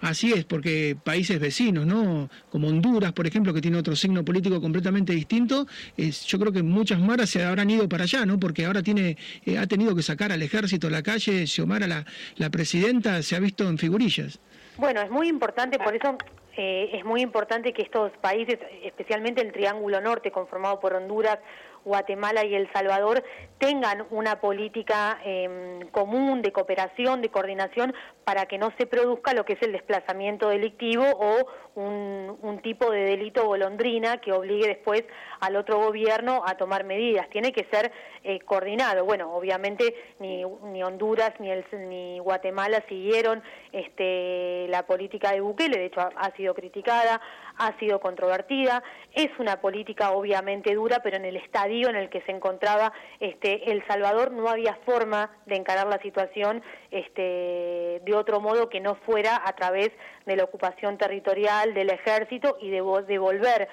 Así 0.00 0.32
es, 0.32 0.44
porque 0.44 0.96
países 1.02 1.38
vecinos, 1.38 1.86
¿no? 1.86 2.30
Como 2.50 2.68
Honduras, 2.68 3.12
por 3.12 3.26
ejemplo, 3.26 3.52
que 3.52 3.60
tiene 3.60 3.76
otro 3.76 3.94
signo 3.94 4.24
político 4.24 4.60
completamente 4.60 5.12
distinto, 5.12 5.66
es, 5.96 6.24
yo 6.24 6.38
creo 6.38 6.52
que 6.52 6.62
muchas 6.62 6.98
maras 7.00 7.28
se 7.30 7.44
habrán 7.44 7.68
ido 7.68 7.88
para 7.88 8.04
allá, 8.04 8.24
¿no? 8.24 8.38
Porque 8.40 8.64
ahora 8.64 8.82
tiene, 8.82 9.18
eh, 9.44 9.58
ha 9.58 9.66
tenido 9.66 9.94
que 9.94 10.02
sacar 10.02 10.32
al 10.32 10.42
ejército 10.42 10.86
a 10.86 10.90
la 10.90 11.02
calle, 11.02 11.46
Xiomara, 11.46 11.86
la, 11.86 12.06
la 12.36 12.50
presidenta, 12.50 13.22
se 13.22 13.36
ha 13.36 13.40
visto 13.40 13.68
en 13.68 13.76
figurillas. 13.76 14.40
Bueno, 14.78 15.02
es 15.02 15.10
muy 15.10 15.28
importante, 15.28 15.78
por 15.78 15.94
eso 15.94 16.16
eh, 16.56 16.90
es 16.94 17.04
muy 17.04 17.20
importante 17.20 17.72
que 17.72 17.82
estos 17.82 18.10
países, 18.22 18.58
especialmente 18.82 19.42
el 19.42 19.52
Triángulo 19.52 20.00
Norte, 20.00 20.30
conformado 20.30 20.80
por 20.80 20.94
Honduras, 20.94 21.38
Guatemala 21.84 22.44
y 22.44 22.54
El 22.54 22.70
Salvador 22.72 23.22
tengan 23.58 24.06
una 24.10 24.40
política 24.40 25.18
em, 25.24 25.80
común 25.90 26.42
de 26.42 26.52
cooperación, 26.52 27.20
de 27.20 27.28
coordinación, 27.28 27.94
para 28.24 28.46
que 28.46 28.58
no 28.58 28.72
se 28.78 28.86
produzca 28.86 29.34
lo 29.34 29.44
que 29.44 29.54
es 29.54 29.62
el 29.62 29.72
desplazamiento 29.72 30.48
delictivo 30.48 31.04
o 31.04 31.46
un, 31.74 32.60
tipo 32.62 32.90
de 32.90 33.04
delito 33.04 33.46
golondrina 33.46 34.18
que 34.18 34.32
obligue 34.32 34.68
después 34.68 35.02
al 35.40 35.56
otro 35.56 35.78
gobierno 35.78 36.42
a 36.46 36.56
tomar 36.56 36.84
medidas. 36.84 37.28
Tiene 37.30 37.52
que 37.52 37.66
ser 37.72 37.90
eh, 38.22 38.38
coordinado. 38.40 39.04
Bueno, 39.06 39.34
obviamente 39.34 39.94
ni, 40.18 40.44
ni 40.44 40.82
Honduras 40.82 41.32
ni, 41.38 41.50
el, 41.50 41.64
ni 41.88 42.18
Guatemala 42.18 42.84
siguieron 42.86 43.42
este, 43.72 44.66
la 44.68 44.84
política 44.84 45.32
de 45.32 45.40
Bukele, 45.40 45.78
de 45.78 45.86
hecho 45.86 46.00
ha 46.00 46.30
sido 46.36 46.54
criticada, 46.54 47.20
ha 47.60 47.78
sido 47.78 48.00
controvertida, 48.00 48.82
es 49.14 49.28
una 49.38 49.60
política 49.60 50.12
obviamente 50.12 50.74
dura, 50.74 51.00
pero 51.02 51.16
en 51.16 51.26
el 51.26 51.36
estadio 51.36 51.88
en 51.88 51.96
el 51.96 52.08
que 52.08 52.22
se 52.22 52.32
encontraba 52.32 52.92
este, 53.20 53.70
El 53.70 53.86
Salvador 53.86 54.32
no 54.32 54.48
había 54.48 54.74
forma 54.86 55.30
de 55.46 55.56
encarar 55.56 55.86
la 55.86 55.98
situación 55.98 56.62
este, 56.90 58.00
de 58.02 58.14
otro 58.14 58.40
modo 58.40 58.70
que 58.70 58.80
no 58.80 58.94
fuera 58.94 59.42
a 59.44 59.54
través 59.54 59.90
de 60.24 60.36
la 60.36 60.44
ocupación 60.44 60.96
territorial 60.96 61.74
del 61.74 61.90
ejército 61.90 62.56
y 62.60 62.70
de 62.70 62.82
devolver 63.06 63.68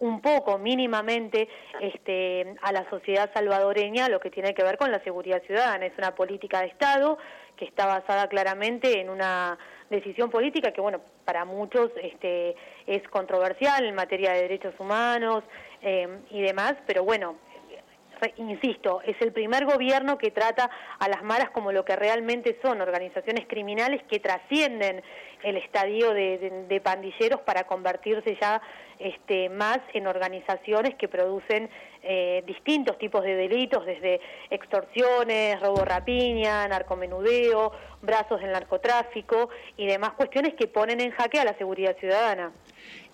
un 0.00 0.20
poco 0.20 0.58
mínimamente 0.58 1.48
este, 1.80 2.54
a 2.62 2.72
la 2.72 2.88
sociedad 2.90 3.30
salvadoreña 3.34 4.08
lo 4.08 4.20
que 4.20 4.30
tiene 4.30 4.54
que 4.54 4.62
ver 4.62 4.78
con 4.78 4.90
la 4.90 5.02
seguridad 5.02 5.42
ciudadana. 5.42 5.86
Es 5.86 5.98
una 5.98 6.14
política 6.14 6.60
de 6.60 6.68
Estado 6.68 7.18
que 7.56 7.64
está 7.64 7.86
basada 7.86 8.28
claramente 8.28 9.00
en 9.00 9.10
una 9.10 9.58
decisión 9.90 10.30
política 10.30 10.72
que, 10.72 10.80
bueno, 10.80 11.00
para 11.24 11.44
muchos 11.44 11.90
este, 12.02 12.54
es 12.86 13.02
controversial 13.08 13.84
en 13.84 13.94
materia 13.94 14.32
de 14.32 14.42
derechos 14.42 14.74
humanos 14.78 15.44
eh, 15.82 16.08
y 16.30 16.42
demás, 16.42 16.74
pero 16.86 17.04
bueno, 17.04 17.36
insisto, 18.36 19.00
es 19.04 19.16
el 19.20 19.32
primer 19.32 19.64
gobierno 19.64 20.18
que 20.18 20.30
trata 20.30 20.70
a 20.98 21.08
las 21.08 21.22
maras 21.22 21.50
como 21.50 21.72
lo 21.72 21.84
que 21.84 21.96
realmente 21.96 22.58
son, 22.62 22.80
organizaciones 22.80 23.46
criminales 23.46 24.02
que 24.04 24.18
trascienden 24.18 25.02
el 25.42 25.56
estadio 25.56 26.12
de, 26.12 26.80
pandilleros 26.82 27.40
para 27.40 27.64
convertirse 27.64 28.36
ya 28.40 28.60
este, 28.98 29.48
más 29.48 29.78
en 29.92 30.06
organizaciones 30.06 30.94
que 30.96 31.08
producen 31.08 31.68
eh, 32.02 32.42
distintos 32.46 32.98
tipos 32.98 33.22
de 33.22 33.34
delitos, 33.36 33.84
desde 33.86 34.20
extorsiones, 34.50 35.60
robo 35.60 35.84
rapiña, 35.84 36.66
narcomenudeo, 36.68 37.72
brazos 38.02 38.40
del 38.40 38.52
narcotráfico 38.52 39.48
y 39.76 39.86
demás 39.86 40.12
cuestiones 40.12 40.54
que 40.54 40.66
ponen 40.66 41.00
en 41.00 41.10
jaque 41.12 41.38
a 41.38 41.44
la 41.44 41.56
seguridad 41.58 41.96
ciudadana. 41.98 42.52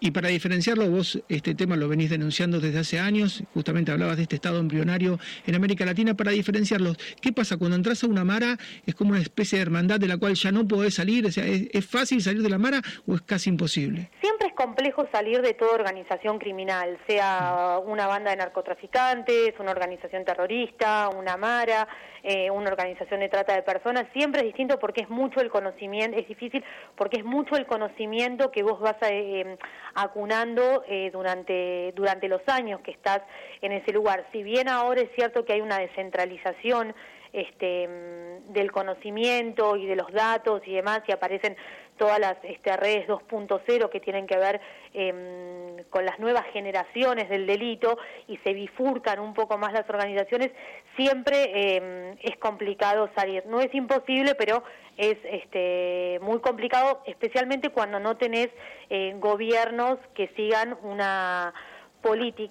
Y 0.00 0.10
para 0.10 0.28
diferenciarlo, 0.28 0.90
vos 0.90 1.22
este 1.28 1.54
tema 1.54 1.76
lo 1.76 1.88
venís 1.88 2.10
denunciando 2.10 2.60
desde 2.60 2.78
hace 2.78 2.98
años, 2.98 3.42
justamente 3.54 3.90
hablabas 3.90 4.16
de 4.16 4.24
este 4.24 4.36
estado 4.36 4.58
embrionario 4.58 5.18
en 5.46 5.54
América 5.54 5.84
Latina, 5.86 6.14
para 6.14 6.30
diferenciarlos, 6.30 6.98
¿qué 7.20 7.32
pasa 7.32 7.56
cuando 7.56 7.76
entras 7.76 8.04
a 8.04 8.06
una 8.06 8.24
mara? 8.24 8.58
¿Es 8.86 8.94
como 8.94 9.12
una 9.12 9.20
especie 9.20 9.58
de 9.58 9.62
hermandad 9.62 9.98
de 9.98 10.08
la 10.08 10.18
cual 10.18 10.34
ya 10.34 10.52
no 10.52 10.68
podés 10.68 10.94
salir? 10.94 11.26
O 11.26 11.30
sea, 11.30 11.44
¿es, 11.46 11.86
fácil 11.86 12.20
salir 12.20 12.42
de 12.42 12.50
la 12.50 12.58
mara 12.58 12.82
o 13.06 13.14
es 13.14 13.22
casi 13.22 13.50
imposible? 13.50 14.10
Siempre 14.20 14.48
es 14.48 14.54
complejo 14.54 15.06
salir 15.12 15.40
de 15.40 15.54
toda 15.54 15.72
organización 15.72 16.38
criminal, 16.38 16.98
sea 17.06 17.78
una 17.84 18.06
banda 18.06 18.30
de 18.30 18.36
narcotraficantes, 18.36 19.54
una 19.58 19.70
organización 19.70 20.24
terrorista, 20.24 21.08
una 21.16 21.36
mara, 21.36 21.88
eh, 22.22 22.50
una 22.50 22.70
organización 22.70 23.20
de 23.20 23.28
trata 23.28 23.54
de 23.54 23.62
personas, 23.62 24.06
siempre 24.12 24.40
es 24.40 24.46
distinto 24.46 24.78
porque 24.78 25.02
es 25.02 25.10
mucho 25.10 25.40
el 25.40 25.50
conocimiento, 25.50 26.18
es 26.18 26.28
difícil 26.28 26.64
porque 26.96 27.18
es 27.18 27.24
mucho 27.24 27.56
el 27.56 27.66
conocimiento 27.66 28.50
que 28.50 28.62
vos 28.62 28.80
vas 28.80 28.96
a... 29.02 29.08
Eh, 29.08 29.58
acunando 29.94 30.84
eh, 30.88 31.10
durante, 31.12 31.92
durante 31.94 32.28
los 32.28 32.42
años 32.48 32.80
que 32.80 32.90
estás 32.90 33.20
en 33.60 33.72
ese 33.72 33.92
lugar. 33.92 34.26
Si 34.32 34.42
bien 34.42 34.68
ahora 34.68 35.02
es 35.02 35.10
cierto 35.14 35.44
que 35.44 35.54
hay 35.54 35.60
una 35.60 35.78
descentralización 35.78 36.94
este, 37.32 37.88
mm, 37.88 38.52
del 38.52 38.70
conocimiento 38.70 39.76
y 39.76 39.86
de 39.86 39.96
los 39.96 40.12
datos 40.12 40.62
y 40.66 40.72
demás, 40.72 41.02
y 41.08 41.12
aparecen 41.12 41.56
todas 41.96 42.18
las 42.18 42.36
este, 42.42 42.76
redes 42.76 43.06
2.0 43.08 43.90
que 43.90 44.00
tienen 44.00 44.26
que 44.26 44.36
ver 44.36 44.60
em, 44.92 45.82
con 45.90 46.04
las 46.04 46.18
nuevas 46.18 46.44
generaciones 46.52 47.28
del 47.28 47.46
delito 47.46 47.98
y 48.28 48.36
se 48.38 48.52
bifurcan 48.52 49.18
un 49.20 49.34
poco 49.34 49.58
más 49.58 49.72
las 49.72 49.88
organizaciones, 49.88 50.50
siempre 50.96 51.76
em, 51.76 52.16
es 52.22 52.36
complicado 52.38 53.10
salir. 53.16 53.44
No 53.46 53.60
es 53.60 53.72
imposible, 53.74 54.34
pero 54.34 54.62
es 54.96 55.16
este, 55.24 56.18
muy 56.22 56.40
complicado, 56.40 57.02
especialmente 57.06 57.70
cuando 57.70 58.00
no 58.00 58.16
tenés 58.16 58.48
eh, 58.90 59.14
gobiernos 59.18 59.98
que 60.14 60.28
sigan 60.36 60.76
una 60.82 61.52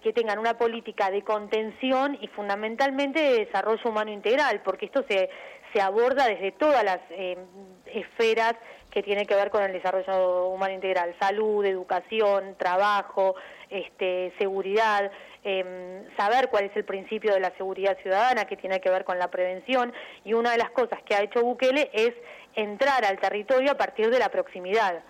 que 0.02 0.14
tengan 0.14 0.40
una 0.40 0.58
política 0.58 1.12
de 1.12 1.22
contención 1.22 2.18
y 2.20 2.28
fundamentalmente 2.30 3.20
de 3.20 3.46
desarrollo 3.46 3.88
humano 3.88 4.12
integral, 4.12 4.62
porque 4.64 4.88
esto 4.88 5.06
se, 5.08 5.30
se 5.72 5.80
aborda 5.80 6.28
desde 6.28 6.54
todas 6.54 6.84
las 6.84 7.00
em, 7.12 7.38
esferas 7.86 8.56
que 8.90 9.04
tiene 9.04 9.28
que 9.28 9.36
ver 9.36 9.52
con 9.52 9.62
el 9.62 9.72
desarrollo 9.72 10.48
humano 10.48 10.74
integral, 10.74 11.16
salud, 11.20 11.64
educación, 11.66 12.56
trabajo, 12.58 13.36
este, 13.70 14.34
seguridad, 14.40 15.12
em, 15.44 16.04
saber 16.18 16.50
cuál 16.50 16.66
es 16.66 16.76
el 16.76 16.86
principio 16.86 17.34
de 17.34 17.40
la 17.40 17.56
seguridad 17.58 17.98
ciudadana 18.02 18.46
que 18.46 18.58
tiene 18.58 18.80
que 18.82 18.90
ver 18.90 19.04
con 19.04 19.20
la 19.20 19.30
prevención 19.30 19.94
y 20.24 20.34
una 20.34 20.52
de 20.52 20.58
las 20.58 20.72
cosas 20.72 21.00
que 21.06 21.16
ha 21.16 21.22
hecho 21.22 21.42
Bukele 21.42 21.90
es 21.94 22.14
entrar 22.56 23.06
al 23.06 23.20
territorio 23.20 23.72
a 23.72 23.78
partir 23.78 24.10
de 24.10 24.20
la 24.20 24.30
proximidad. 24.30 25.04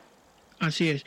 Así 0.59 0.89
es. 0.89 1.05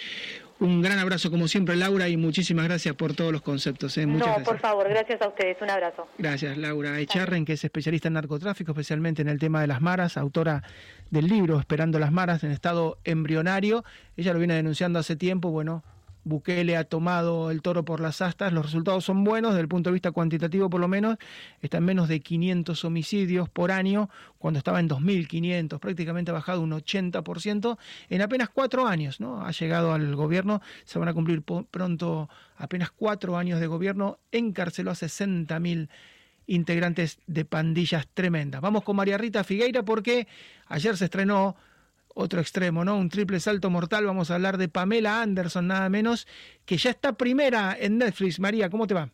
Un 0.58 0.80
gran 0.80 0.98
abrazo 0.98 1.30
como 1.30 1.48
siempre, 1.48 1.76
Laura, 1.76 2.08
y 2.08 2.16
muchísimas 2.16 2.64
gracias 2.64 2.94
por 2.94 3.14
todos 3.14 3.30
los 3.30 3.42
conceptos. 3.42 3.98
¿eh? 3.98 4.06
no, 4.06 4.42
por 4.42 4.58
favor, 4.58 4.88
gracias 4.88 5.20
a 5.20 5.28
ustedes. 5.28 5.58
Un 5.60 5.68
abrazo. 5.68 6.08
Gracias, 6.16 6.56
Laura 6.56 6.98
Echarren, 6.98 7.44
que 7.44 7.52
es 7.54 7.64
especialista 7.64 8.08
en 8.08 8.14
narcotráfico, 8.14 8.72
especialmente 8.72 9.20
en 9.20 9.28
el 9.28 9.38
tema 9.38 9.60
de 9.60 9.66
las 9.66 9.82
maras, 9.82 10.16
autora 10.16 10.62
del 11.10 11.26
libro 11.26 11.58
Esperando 11.58 11.98
las 11.98 12.10
maras 12.10 12.42
en 12.42 12.52
estado 12.52 12.98
embrionario. 13.04 13.84
Ella 14.16 14.32
lo 14.32 14.38
viene 14.38 14.54
denunciando 14.54 14.98
hace 14.98 15.14
tiempo, 15.14 15.50
bueno, 15.50 15.84
Bukele 16.26 16.76
ha 16.76 16.82
tomado 16.82 17.52
el 17.52 17.62
toro 17.62 17.84
por 17.84 18.00
las 18.00 18.20
astas, 18.20 18.52
los 18.52 18.66
resultados 18.66 19.04
son 19.04 19.22
buenos 19.22 19.52
desde 19.52 19.62
el 19.62 19.68
punto 19.68 19.90
de 19.90 19.94
vista 19.94 20.10
cuantitativo 20.10 20.68
por 20.68 20.80
lo 20.80 20.88
menos, 20.88 21.18
está 21.62 21.78
en 21.78 21.84
menos 21.84 22.08
de 22.08 22.18
500 22.18 22.84
homicidios 22.84 23.48
por 23.48 23.70
año, 23.70 24.10
cuando 24.36 24.58
estaba 24.58 24.80
en 24.80 24.88
2.500, 24.88 25.78
prácticamente 25.78 26.32
ha 26.32 26.34
bajado 26.34 26.62
un 26.62 26.72
80% 26.72 27.78
en 28.08 28.22
apenas 28.22 28.48
cuatro 28.48 28.88
años, 28.88 29.20
¿no? 29.20 29.46
Ha 29.46 29.52
llegado 29.52 29.94
al 29.94 30.16
gobierno, 30.16 30.62
se 30.84 30.98
van 30.98 31.06
a 31.06 31.14
cumplir 31.14 31.42
pronto 31.42 32.28
apenas 32.56 32.90
cuatro 32.90 33.36
años 33.36 33.60
de 33.60 33.68
gobierno, 33.68 34.18
encarceló 34.32 34.90
a 34.90 34.94
60.000 34.94 35.88
integrantes 36.48 37.20
de 37.28 37.44
pandillas 37.44 38.08
tremendas. 38.12 38.60
Vamos 38.60 38.82
con 38.82 38.96
María 38.96 39.16
Rita 39.16 39.44
Figueira 39.44 39.84
porque 39.84 40.26
ayer 40.66 40.96
se 40.96 41.04
estrenó 41.04 41.54
otro 42.16 42.40
extremo, 42.40 42.84
¿no? 42.84 42.96
Un 42.96 43.10
triple 43.10 43.38
salto 43.40 43.68
mortal. 43.68 44.06
Vamos 44.06 44.30
a 44.30 44.36
hablar 44.36 44.56
de 44.56 44.68
Pamela 44.68 45.20
Anderson, 45.20 45.66
nada 45.66 45.88
menos, 45.90 46.26
que 46.64 46.78
ya 46.78 46.90
está 46.90 47.12
primera 47.12 47.76
en 47.78 47.98
Netflix. 47.98 48.40
María, 48.40 48.70
¿cómo 48.70 48.86
te 48.86 48.94
va? 48.94 49.10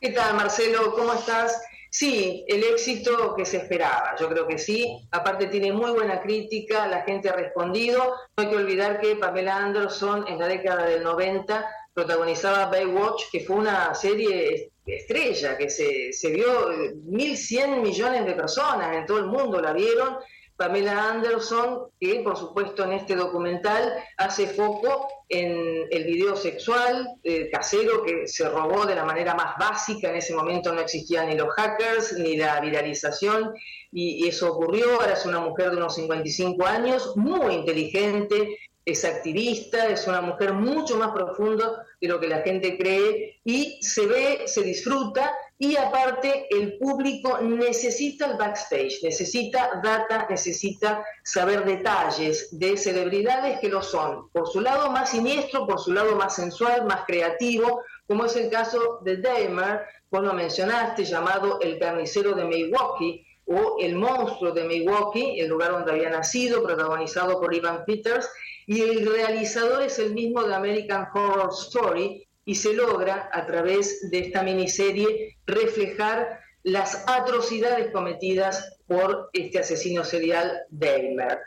¿Qué 0.00 0.10
tal, 0.10 0.34
Marcelo? 0.34 0.94
¿Cómo 0.94 1.12
estás? 1.12 1.60
Sí, 1.90 2.44
el 2.48 2.64
éxito 2.64 3.34
que 3.36 3.44
se 3.44 3.58
esperaba, 3.58 4.14
yo 4.18 4.28
creo 4.28 4.46
que 4.46 4.58
sí. 4.58 5.06
Aparte 5.10 5.48
tiene 5.48 5.70
muy 5.70 5.90
buena 5.90 6.20
crítica, 6.22 6.86
la 6.86 7.02
gente 7.02 7.28
ha 7.28 7.36
respondido. 7.36 8.14
No 8.36 8.44
hay 8.44 8.48
que 8.48 8.56
olvidar 8.56 9.00
que 9.00 9.16
Pamela 9.16 9.56
Anderson 9.56 10.24
en 10.28 10.38
la 10.38 10.48
década 10.48 10.86
del 10.86 11.04
90 11.04 11.66
protagonizaba 11.92 12.66
Baywatch, 12.66 13.24
que 13.30 13.40
fue 13.40 13.56
una 13.56 13.94
serie 13.94 14.70
estrella, 14.86 15.58
que 15.58 15.68
se, 15.68 16.12
se 16.12 16.30
vio 16.30 16.70
1.100 16.70 17.82
millones 17.82 18.24
de 18.24 18.32
personas 18.32 18.96
en 18.96 19.04
todo 19.04 19.18
el 19.18 19.26
mundo 19.26 19.60
la 19.60 19.74
vieron 19.74 20.16
Pamela 20.58 21.10
Anderson, 21.10 21.84
que 22.00 22.20
por 22.24 22.36
supuesto 22.36 22.82
en 22.82 22.92
este 22.92 23.14
documental 23.14 23.94
hace 24.16 24.48
foco 24.48 25.06
en 25.28 25.86
el 25.88 26.04
video 26.04 26.34
sexual 26.34 27.08
eh, 27.22 27.48
casero 27.48 28.02
que 28.02 28.26
se 28.26 28.48
robó 28.48 28.84
de 28.84 28.96
la 28.96 29.04
manera 29.04 29.34
más 29.34 29.56
básica, 29.56 30.10
en 30.10 30.16
ese 30.16 30.34
momento 30.34 30.72
no 30.72 30.80
existían 30.80 31.28
ni 31.28 31.36
los 31.36 31.54
hackers 31.54 32.14
ni 32.18 32.36
la 32.36 32.60
viralización, 32.60 33.54
y, 33.92 34.24
y 34.24 34.28
eso 34.28 34.52
ocurrió, 34.52 34.94
ahora 34.94 35.12
es 35.12 35.24
una 35.24 35.38
mujer 35.38 35.70
de 35.70 35.76
unos 35.76 35.94
55 35.94 36.66
años, 36.66 37.16
muy 37.16 37.54
inteligente, 37.54 38.58
es 38.84 39.04
activista, 39.04 39.86
es 39.86 40.08
una 40.08 40.22
mujer 40.22 40.54
mucho 40.54 40.96
más 40.96 41.12
profunda 41.12 41.86
de 42.00 42.08
lo 42.08 42.18
que 42.18 42.26
la 42.26 42.40
gente 42.40 42.76
cree 42.76 43.38
y 43.44 43.78
se 43.82 44.06
ve, 44.06 44.42
se 44.46 44.62
disfruta 44.62 45.32
y 45.60 45.76
aparte 45.76 46.46
el 46.50 46.78
público 46.78 47.38
necesita 47.40 48.26
el 48.26 48.36
backstage, 48.36 49.02
necesita 49.02 49.80
data, 49.82 50.26
necesita 50.30 51.04
saber 51.24 51.64
detalles 51.64 52.56
de 52.56 52.76
celebridades 52.76 53.58
que 53.58 53.68
lo 53.68 53.82
son, 53.82 54.30
por 54.30 54.48
su 54.48 54.60
lado 54.60 54.90
más 54.92 55.10
siniestro, 55.10 55.66
por 55.66 55.80
su 55.80 55.92
lado 55.92 56.14
más 56.14 56.36
sensual, 56.36 56.86
más 56.86 57.04
creativo, 57.06 57.82
como 58.06 58.26
es 58.26 58.36
el 58.36 58.50
caso 58.50 59.00
de 59.02 59.16
Dahmer, 59.16 59.80
vos 60.10 60.22
lo 60.22 60.32
mencionaste, 60.32 61.04
llamado 61.04 61.58
El 61.60 61.78
carnicero 61.78 62.34
de 62.34 62.44
Milwaukee, 62.44 63.24
o 63.46 63.76
El 63.80 63.96
monstruo 63.96 64.52
de 64.52 64.62
Milwaukee, 64.62 65.40
el 65.40 65.48
lugar 65.48 65.72
donde 65.72 65.90
había 65.90 66.10
nacido, 66.10 66.62
protagonizado 66.62 67.40
por 67.40 67.52
Ivan 67.52 67.84
Peters, 67.84 68.30
y 68.66 68.82
el 68.82 69.10
realizador 69.10 69.82
es 69.82 69.98
el 69.98 70.12
mismo 70.12 70.44
de 70.44 70.54
American 70.54 71.08
Horror 71.14 71.50
Story, 71.52 72.27
y 72.48 72.54
se 72.54 72.72
logra 72.72 73.28
a 73.30 73.44
través 73.44 74.10
de 74.10 74.20
esta 74.20 74.42
miniserie 74.42 75.36
reflejar 75.46 76.40
las 76.62 77.04
atrocidades 77.06 77.92
cometidas 77.92 78.78
por 78.86 79.28
este 79.34 79.58
asesino 79.58 80.02
serial 80.02 80.62
Dahmer. 80.70 81.40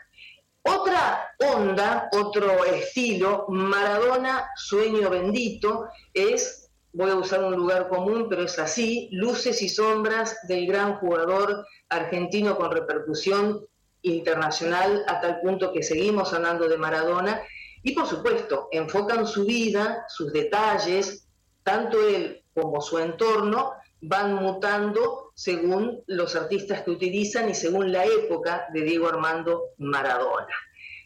Otra 0.62 1.34
onda, 1.40 2.08
otro 2.12 2.64
estilo, 2.66 3.46
Maradona, 3.48 4.48
sueño 4.54 5.10
bendito, 5.10 5.88
es, 6.14 6.70
voy 6.92 7.10
a 7.10 7.16
usar 7.16 7.42
un 7.42 7.56
lugar 7.56 7.88
común, 7.88 8.28
pero 8.30 8.44
es 8.44 8.60
así, 8.60 9.08
luces 9.10 9.60
y 9.60 9.68
sombras 9.68 10.38
del 10.46 10.68
gran 10.68 10.98
jugador 10.98 11.66
argentino 11.88 12.56
con 12.56 12.70
repercusión 12.70 13.66
internacional 14.02 15.04
a 15.08 15.20
tal 15.20 15.40
punto 15.40 15.72
que 15.72 15.82
seguimos 15.82 16.32
hablando 16.32 16.68
de 16.68 16.78
Maradona 16.78 17.42
y 17.82 17.92
por 17.92 18.06
supuesto, 18.06 18.68
enfocan 18.70 19.26
su 19.26 19.44
vida, 19.44 20.04
sus 20.08 20.32
detalles, 20.32 21.26
tanto 21.62 22.06
él 22.06 22.42
como 22.54 22.80
su 22.80 22.98
entorno 22.98 23.72
van 24.00 24.34
mutando 24.34 25.32
según 25.34 26.02
los 26.06 26.34
artistas 26.34 26.82
que 26.82 26.90
utilizan 26.90 27.48
y 27.48 27.54
según 27.54 27.92
la 27.92 28.04
época 28.04 28.66
de 28.72 28.82
Diego 28.82 29.08
Armando 29.08 29.70
Maradona. 29.78 30.54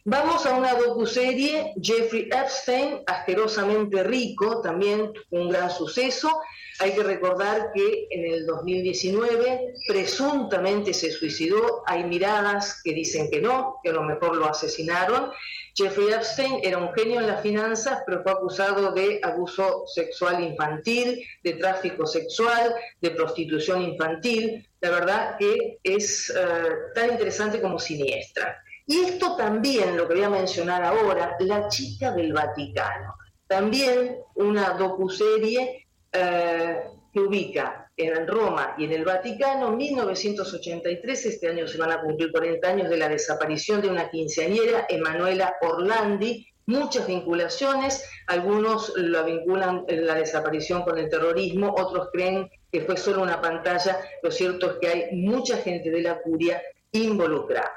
Vamos 0.09 0.47
a 0.47 0.57
una 0.57 0.75
docuserie, 0.75 1.75
Jeffrey 1.83 2.29
Epstein, 2.31 3.03
asquerosamente 3.07 4.05
rico, 4.05 4.61
también 4.63 5.13
un 5.31 5.49
gran 5.49 5.69
suceso. 5.69 6.43
Hay 6.79 6.93
que 6.93 7.03
recordar 7.03 7.73
que 7.75 8.07
en 8.11 8.33
el 8.33 8.47
2019 8.47 9.75
presuntamente 9.89 10.95
se 10.95 11.11
suicidó. 11.11 11.83
Hay 11.87 12.05
miradas 12.05 12.81
que 12.85 12.93
dicen 12.93 13.29
que 13.31 13.41
no, 13.41 13.81
que 13.83 13.91
a 13.91 13.95
lo 13.95 14.05
mejor 14.05 14.37
lo 14.37 14.47
asesinaron. 14.47 15.33
Jeffrey 15.77 16.09
Epstein 16.11 16.61
era 16.63 16.79
un 16.79 16.93
genio 16.95 17.21
en 17.21 17.27
las 17.27 17.43
finanzas, 17.43 18.03
pero 18.07 18.23
fue 18.23 18.33
acusado 18.33 18.93
de 18.93 19.21
abuso 19.23 19.85
sexual 19.87 20.43
infantil, 20.43 21.23
de 21.43 21.53
tráfico 21.53 22.07
sexual, 22.07 22.75
de 23.01 23.11
prostitución 23.11 23.83
infantil. 23.83 24.67
La 24.81 24.91
verdad 24.91 25.37
que 25.39 25.79
es 25.83 26.31
eh, 26.31 26.69
tan 26.95 27.11
interesante 27.11 27.61
como 27.61 27.79
siniestra. 27.79 28.57
Y 28.87 29.01
esto 29.01 29.37
también, 29.37 29.97
lo 29.97 30.09
que 30.09 30.15
voy 30.15 30.23
a 30.23 30.31
mencionar 30.31 30.83
ahora, 30.83 31.37
La 31.41 31.69
chica 31.69 32.11
del 32.13 32.33
Vaticano. 32.33 33.15
También 33.47 34.17
una 34.35 34.71
docuserie 34.71 35.87
eh, 36.11 36.81
que 37.13 37.21
ubica 37.21 37.86
en 37.97 38.27
Roma 38.27 38.75
y 38.77 38.85
en 38.85 38.93
el 38.93 39.05
Vaticano, 39.05 39.71
1983, 39.71 41.27
este 41.27 41.49
año 41.49 41.67
se 41.67 41.79
van 41.79 41.93
a 41.93 42.01
cumplir 42.01 42.31
40 42.31 42.69
años 42.69 42.91
de 42.91 42.99
la 42.99 43.09
desaparición 43.09 43.81
de 43.81 43.89
una 43.89 44.11
quinceañera, 44.11 44.87
Emanuela 44.89 45.57
Orlandi, 45.63 46.47
muchas 46.67 47.07
vinculaciones, 47.07 48.05
algunos 48.27 48.93
la 48.97 49.23
vinculan 49.23 49.85
la 49.89 50.15
desaparición 50.15 50.83
con 50.83 50.99
el 50.99 51.09
terrorismo, 51.09 51.75
otros 51.79 52.09
creen 52.13 52.51
que 52.71 52.83
fue 52.83 52.97
solo 52.97 53.23
una 53.23 53.41
pantalla, 53.41 53.99
lo 54.23 54.31
cierto 54.31 54.73
es 54.73 54.77
que 54.81 54.89
hay 54.89 55.17
mucha 55.17 55.57
gente 55.59 55.91
de 55.91 56.03
la 56.03 56.21
curia 56.21 56.61
involucrada. 56.93 57.73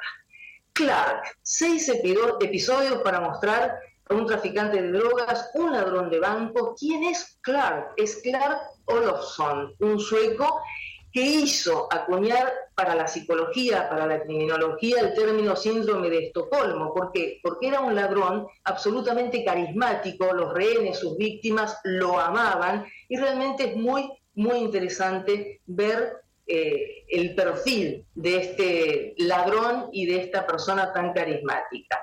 Clark, 0.73 1.37
seis 1.41 1.89
episodios 1.89 3.01
para 3.03 3.19
mostrar 3.21 3.79
un 4.09 4.25
traficante 4.25 4.81
de 4.81 4.91
drogas, 4.91 5.51
un 5.53 5.71
ladrón 5.71 6.09
de 6.09 6.19
banco. 6.19 6.75
¿Quién 6.77 7.03
es 7.03 7.37
Clark? 7.41 7.93
Es 7.95 8.21
Clark 8.23 8.59
Olofsson, 8.85 9.75
un 9.79 9.99
sueco 9.99 10.61
que 11.11 11.21
hizo 11.21 11.87
acuñar 11.91 12.51
para 12.75 12.95
la 12.95 13.07
psicología, 13.07 13.89
para 13.89 14.05
la 14.05 14.21
criminología, 14.21 15.01
el 15.01 15.13
término 15.13 15.55
síndrome 15.55 16.09
de 16.09 16.27
Estocolmo. 16.27 16.93
¿Por 16.93 17.11
qué? 17.11 17.39
Porque 17.41 17.67
era 17.67 17.81
un 17.81 17.95
ladrón 17.95 18.47
absolutamente 18.63 19.43
carismático, 19.43 20.33
los 20.33 20.53
rehenes, 20.53 20.99
sus 20.99 21.17
víctimas 21.17 21.77
lo 21.83 22.19
amaban 22.19 22.85
y 23.07 23.17
realmente 23.17 23.69
es 23.69 23.75
muy, 23.75 24.11
muy 24.35 24.59
interesante 24.59 25.61
ver 25.65 26.21
eh, 26.51 27.05
el 27.07 27.35
perfil 27.35 28.03
de 28.15 28.37
este 28.37 29.13
ladrón 29.17 29.89
y 29.93 30.07
de 30.07 30.21
esta 30.21 30.47
persona 30.47 30.91
tan 30.91 31.13
carismática. 31.13 31.99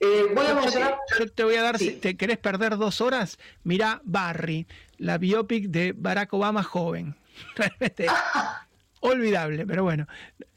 Eh, 0.00 0.32
voy 0.34 0.46
a 0.46 0.54
mencionar... 0.54 0.96
Yo 1.18 1.30
te 1.30 1.44
voy 1.44 1.56
a 1.56 1.62
dar, 1.62 1.78
si 1.78 1.90
te 1.92 2.16
querés 2.16 2.38
perder 2.38 2.78
dos 2.78 3.02
horas, 3.02 3.38
mira 3.62 4.00
Barry, 4.04 4.66
la 4.96 5.18
biopic 5.18 5.66
de 5.66 5.92
Barack 5.94 6.32
Obama 6.32 6.62
joven. 6.62 7.14
Realmente 7.56 8.06
olvidable, 9.00 9.66
pero 9.66 9.82
bueno. 9.82 10.06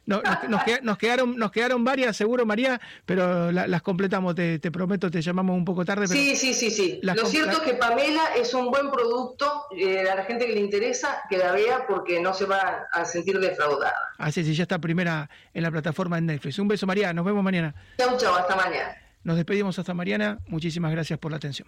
Nos, 0.06 0.98
quedaron, 0.98 1.38
nos 1.38 1.52
quedaron 1.52 1.84
varias, 1.84 2.16
seguro, 2.16 2.46
María, 2.46 2.80
pero 3.06 3.52
las 3.52 3.82
completamos, 3.82 4.36
te, 4.36 4.60
prometo, 4.72 5.10
te 5.10 5.22
llamamos 5.22 5.56
un 5.56 5.66
poco 5.66 5.86
tarde. 5.86 6.08
sí, 6.08 6.36
sí, 6.36 6.54
sí, 6.54 6.72
sí. 6.72 7.00
Lo 7.02 7.26
cierto 7.26 7.58
es 7.58 7.60
que 7.60 7.74
Pamela 7.74 8.36
es 8.36 8.54
un 8.54 8.70
buen 8.70 8.92
producto, 8.92 9.66
eh, 9.78 10.10
a 10.10 10.16
la 10.16 10.24
gente 10.26 10.46
que 10.46 10.54
le 10.54 10.60
interesa, 10.60 11.22
que 11.30 11.38
la 11.38 11.52
vea 11.52 11.86
porque 11.88 12.20
no 12.22 12.34
se 12.34 12.46
va 12.46 12.88
a 12.92 13.06
sentir 13.06 13.40
defraudada. 13.40 13.94
Así 14.18 14.44
sí, 14.44 14.54
ya 14.54 14.64
está 14.64 14.80
primera 14.80 15.30
en 15.54 15.64
la 15.64 15.72
plataforma 15.72 16.18
de 16.18 16.24
Netflix. 16.24 16.60
Un 16.60 16.68
beso, 16.68 16.86
María, 16.86 17.14
nos 17.14 17.26
vemos 17.26 17.44
mañana. 17.44 17.74
Chau, 17.98 18.18
chau, 18.18 18.36
hasta 18.36 18.56
mañana. 18.56 18.98
Nos 19.24 19.38
despedimos 19.38 19.78
hasta 19.80 19.94
mañana. 19.94 20.40
Muchísimas 20.48 20.92
gracias 20.92 21.18
por 21.20 21.32
la 21.32 21.38
atención. 21.38 21.68